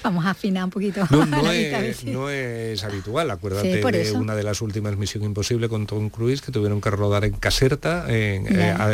Vamos 0.07 0.25
a 0.25 0.31
afinar 0.31 0.65
un 0.65 0.71
poquito. 0.71 1.07
No, 1.11 1.51
es, 1.53 1.97
si- 1.99 2.11
no 2.11 2.31
es 2.31 2.83
habitual, 2.85 3.31
acuérdate 3.31 3.83
Sí, 3.83 3.91
de 3.93 4.13
una 4.13 4.35
de 4.35 4.43
las 4.45 4.61
últimas 4.63 4.97
Misión 4.97 5.25
Imposible 5.25 5.69
con 5.69 5.87
Tom 5.87 6.11
Cruise 6.11 6.41
que 6.41 6.53
tuvieron 6.53 6.81
que 6.81 6.91
rodar 6.91 7.25
en 7.25 7.33
Caserta, 7.33 8.05
en, 8.09 8.47
eh, 8.57 8.71
a- 8.71 8.91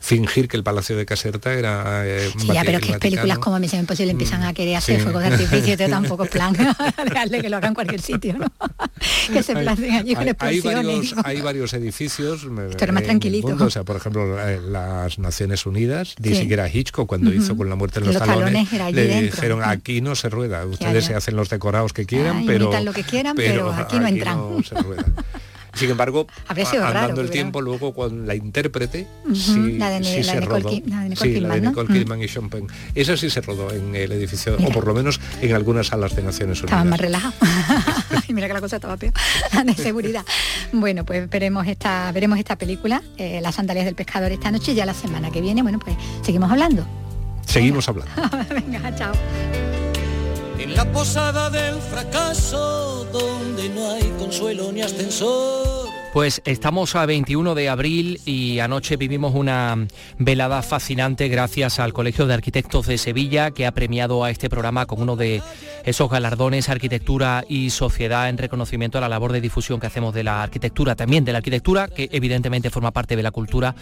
fingir 0.00 0.48
que 0.48 0.56
el 0.56 0.62
Palacio 0.62 0.96
de 0.96 1.06
Caserta 1.06 1.52
era 1.54 2.02
eh, 2.06 2.30
Sí, 2.38 2.48
ya, 2.52 2.62
pero 2.64 2.78
que 2.80 2.98
películas 2.98 3.38
como 3.38 3.58
Misión 3.58 3.80
Imposible 3.80 4.12
empiezan 4.12 4.42
a 4.42 4.52
querer 4.52 4.76
hacer 4.76 4.96
sí. 4.96 5.02
fuegos 5.02 5.22
de 5.22 5.28
artificio, 5.28 5.72
esto 5.74 5.88
tampoco 5.88 6.24
plan 6.30 6.52
dejarle 7.04 7.40
que 7.40 7.48
lo 7.48 7.56
hagan 7.56 7.68
en 7.70 7.74
cualquier 7.74 8.00
sitio, 8.02 8.36
¿no? 8.38 8.46
que 9.32 9.42
se 9.42 9.52
Hay- 9.56 9.62
planten 9.64 9.92
allí 9.92 10.14
con 10.14 10.28
hay, 10.28 10.34
hay 10.38 10.60
varios, 10.60 11.14
hay 11.24 11.40
varios 11.40 11.72
edificios 11.72 12.44
me- 12.46 12.68
Esto 12.70 12.84
era 12.84 12.92
más 12.92 13.02
tranquilito. 13.04 13.48
mundo, 13.48 13.64
o 13.66 13.70
sea, 13.70 13.84
por 13.84 13.96
ejemplo, 13.96 14.38
eh, 14.46 14.60
las 14.60 15.18
Naciones 15.18 15.64
Unidas, 15.66 16.14
ni 16.18 16.34
siquiera 16.34 16.68
Hitchcock 16.68 17.06
cuando 17.08 17.32
hizo 17.32 17.56
con 17.56 17.68
la 17.68 17.76
muerte 17.76 18.00
en 18.00 18.06
los, 18.06 18.14
los 18.14 18.22
talones, 18.24 18.68
talones 18.68 18.94
le 18.94 19.06
dentro. 19.06 19.36
dijeron 19.36 19.62
aquí 19.64 20.00
no 20.00 20.14
se 20.14 20.28
rueda, 20.28 20.49
ustedes 20.66 21.04
ya. 21.04 21.08
se 21.10 21.14
hacen 21.14 21.36
los 21.36 21.48
decorados 21.48 21.92
que 21.92 22.06
quieran, 22.06 22.44
pero 22.46 22.70
lo 22.82 22.92
que 22.92 23.02
quieran, 23.04 23.34
pero 23.36 23.72
aquí 23.72 23.98
no 23.98 24.06
entran. 24.06 24.38
se 24.64 24.74
rueda. 24.74 25.04
Sin 25.72 25.88
embargo, 25.88 26.26
andando 26.48 27.20
el 27.20 27.30
tiempo, 27.30 27.60
luego 27.60 27.94
con 27.94 28.26
la 28.26 28.34
intérprete, 28.34 29.06
sí, 29.32 29.78
la 29.78 29.88
de- 29.90 30.02
sí 30.04 30.24
la 30.24 30.32
se 30.32 30.40
de 30.40 30.46
rodó. 30.46 30.68
Kid- 30.68 30.84
la 30.86 31.02
de 31.04 31.08
Nicole 31.10 31.32
sí, 31.32 31.40
la 31.40 31.48
de 31.48 31.54
Kidman, 31.54 31.62
¿no? 31.62 31.70
Nicole 31.70 31.88
Mm. 31.88 31.92
Kidman 32.02 32.22
y 32.22 32.28
Sean 32.28 32.50
Penn. 32.50 32.66
Esa 32.96 33.16
sí 33.16 33.30
se 33.30 33.40
rodó 33.40 33.70
en 33.72 33.94
el 33.94 34.10
edificio, 34.10 34.56
Mira. 34.58 34.68
o 34.68 34.72
por 34.72 34.84
lo 34.88 34.94
menos 34.94 35.20
en 35.40 35.54
algunas 35.54 35.86
salas 35.86 36.16
de 36.16 36.22
Naciones 36.24 36.58
Unidas. 36.60 36.64
Estaban 36.72 36.88
más 36.90 37.00
relajados. 37.00 37.34
y 38.28 38.34
mira 38.34 38.48
que 38.48 38.54
la 38.54 38.60
cosa 38.60 38.76
estaba 38.76 38.96
peor 38.96 39.12
de 39.64 39.74
seguridad. 39.74 40.24
Bueno, 40.72 41.04
pues 41.04 41.30
veremos 41.30 41.64
esta, 41.68 42.10
veremos 42.10 42.40
esta 42.40 42.56
película, 42.56 43.00
eh, 43.16 43.38
Las 43.40 43.54
sandalias 43.54 43.86
del 43.86 43.94
pescador 43.94 44.32
esta 44.32 44.50
noche 44.50 44.72
y 44.72 44.74
ya 44.74 44.84
la 44.84 44.94
semana 44.94 45.30
que 45.30 45.40
viene, 45.40 45.62
bueno, 45.62 45.78
pues 45.78 45.96
seguimos 46.22 46.50
hablando. 46.50 46.84
Seguimos 47.46 47.88
hablando. 47.88 48.10
Venga, 48.52 48.92
chao. 48.96 49.12
En 50.60 50.74
la 50.74 50.84
posada 50.92 51.48
del 51.48 51.76
fracaso, 51.76 53.06
donde 53.10 53.70
no 53.70 53.92
hay 53.92 54.02
consuelo 54.18 54.70
ni 54.70 54.82
ascensor. 54.82 55.88
Pues 56.12 56.42
estamos 56.44 56.96
a 56.96 57.06
21 57.06 57.54
de 57.54 57.68
abril 57.70 58.20
y 58.26 58.58
anoche 58.58 58.96
vivimos 58.96 59.34
una 59.34 59.86
velada 60.18 60.60
fascinante 60.60 61.28
gracias 61.28 61.78
al 61.78 61.94
Colegio 61.94 62.26
de 62.26 62.34
Arquitectos 62.34 62.86
de 62.88 62.98
Sevilla 62.98 63.52
que 63.52 63.64
ha 63.64 63.72
premiado 63.72 64.22
a 64.22 64.30
este 64.30 64.50
programa 64.50 64.84
con 64.84 65.00
uno 65.00 65.16
de 65.16 65.40
esos 65.84 66.10
galardones 66.10 66.68
Arquitectura 66.68 67.44
y 67.48 67.70
Sociedad 67.70 68.28
en 68.28 68.36
reconocimiento 68.36 68.98
a 68.98 69.00
la 69.00 69.08
labor 69.08 69.32
de 69.32 69.40
difusión 69.40 69.80
que 69.80 69.86
hacemos 69.86 70.12
de 70.12 70.24
la 70.24 70.42
arquitectura, 70.42 70.94
también 70.94 71.24
de 71.24 71.32
la 71.32 71.38
arquitectura 71.38 71.88
que 71.88 72.10
evidentemente 72.12 72.70
forma 72.70 72.90
parte 72.90 73.16
de 73.16 73.22
la 73.22 73.30
cultura 73.30 73.74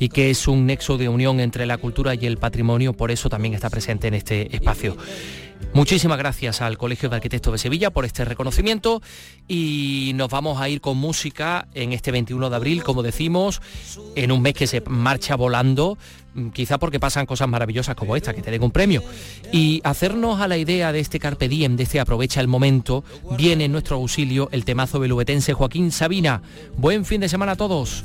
y 0.00 0.08
que 0.08 0.30
es 0.30 0.48
un 0.48 0.66
nexo 0.66 0.98
de 0.98 1.08
unión 1.08 1.40
entre 1.40 1.66
la 1.66 1.78
cultura 1.78 2.14
y 2.14 2.26
el 2.26 2.36
patrimonio, 2.36 2.94
por 2.94 3.10
eso 3.10 3.28
también 3.28 3.54
está 3.54 3.70
presente 3.70 4.08
en 4.08 4.14
este 4.14 4.54
espacio. 4.54 4.96
Muchísimas 5.72 6.18
gracias 6.18 6.60
al 6.62 6.76
Colegio 6.76 7.08
de 7.08 7.16
Arquitectos 7.16 7.52
de 7.52 7.58
Sevilla 7.58 7.90
por 7.90 8.04
este 8.04 8.24
reconocimiento 8.24 9.00
y 9.46 10.12
nos 10.16 10.28
vamos 10.28 10.60
a 10.60 10.68
ir 10.68 10.80
con 10.80 10.96
música 10.96 11.68
en 11.74 11.92
este 11.92 12.10
21 12.10 12.50
de 12.50 12.56
abril, 12.56 12.82
como 12.82 13.02
decimos, 13.02 13.62
en 14.16 14.32
un 14.32 14.42
mes 14.42 14.54
que 14.54 14.66
se 14.66 14.80
marcha 14.80 15.36
volando, 15.36 15.96
mm, 16.34 16.48
quizá 16.48 16.78
porque 16.78 16.98
pasan 16.98 17.24
cosas 17.24 17.48
maravillosas 17.48 17.94
como 17.94 18.16
esta, 18.16 18.34
que 18.34 18.42
te 18.42 18.50
den 18.50 18.64
un 18.64 18.72
premio. 18.72 19.02
Y 19.52 19.80
hacernos 19.84 20.40
a 20.40 20.48
la 20.48 20.58
idea 20.58 20.92
de 20.92 21.00
este 21.00 21.20
Carpe 21.20 21.48
Diem, 21.48 21.76
de 21.76 21.84
este 21.84 22.00
aprovecha 22.00 22.40
el 22.40 22.48
momento, 22.48 23.04
viene 23.38 23.66
en 23.66 23.72
nuestro 23.72 23.96
auxilio 23.96 24.48
el 24.50 24.64
temazo 24.64 24.98
belubetense 24.98 25.54
Joaquín 25.54 25.92
Sabina. 25.92 26.42
Buen 26.76 27.04
fin 27.04 27.20
de 27.20 27.28
semana 27.28 27.52
a 27.52 27.56
todos. 27.56 28.04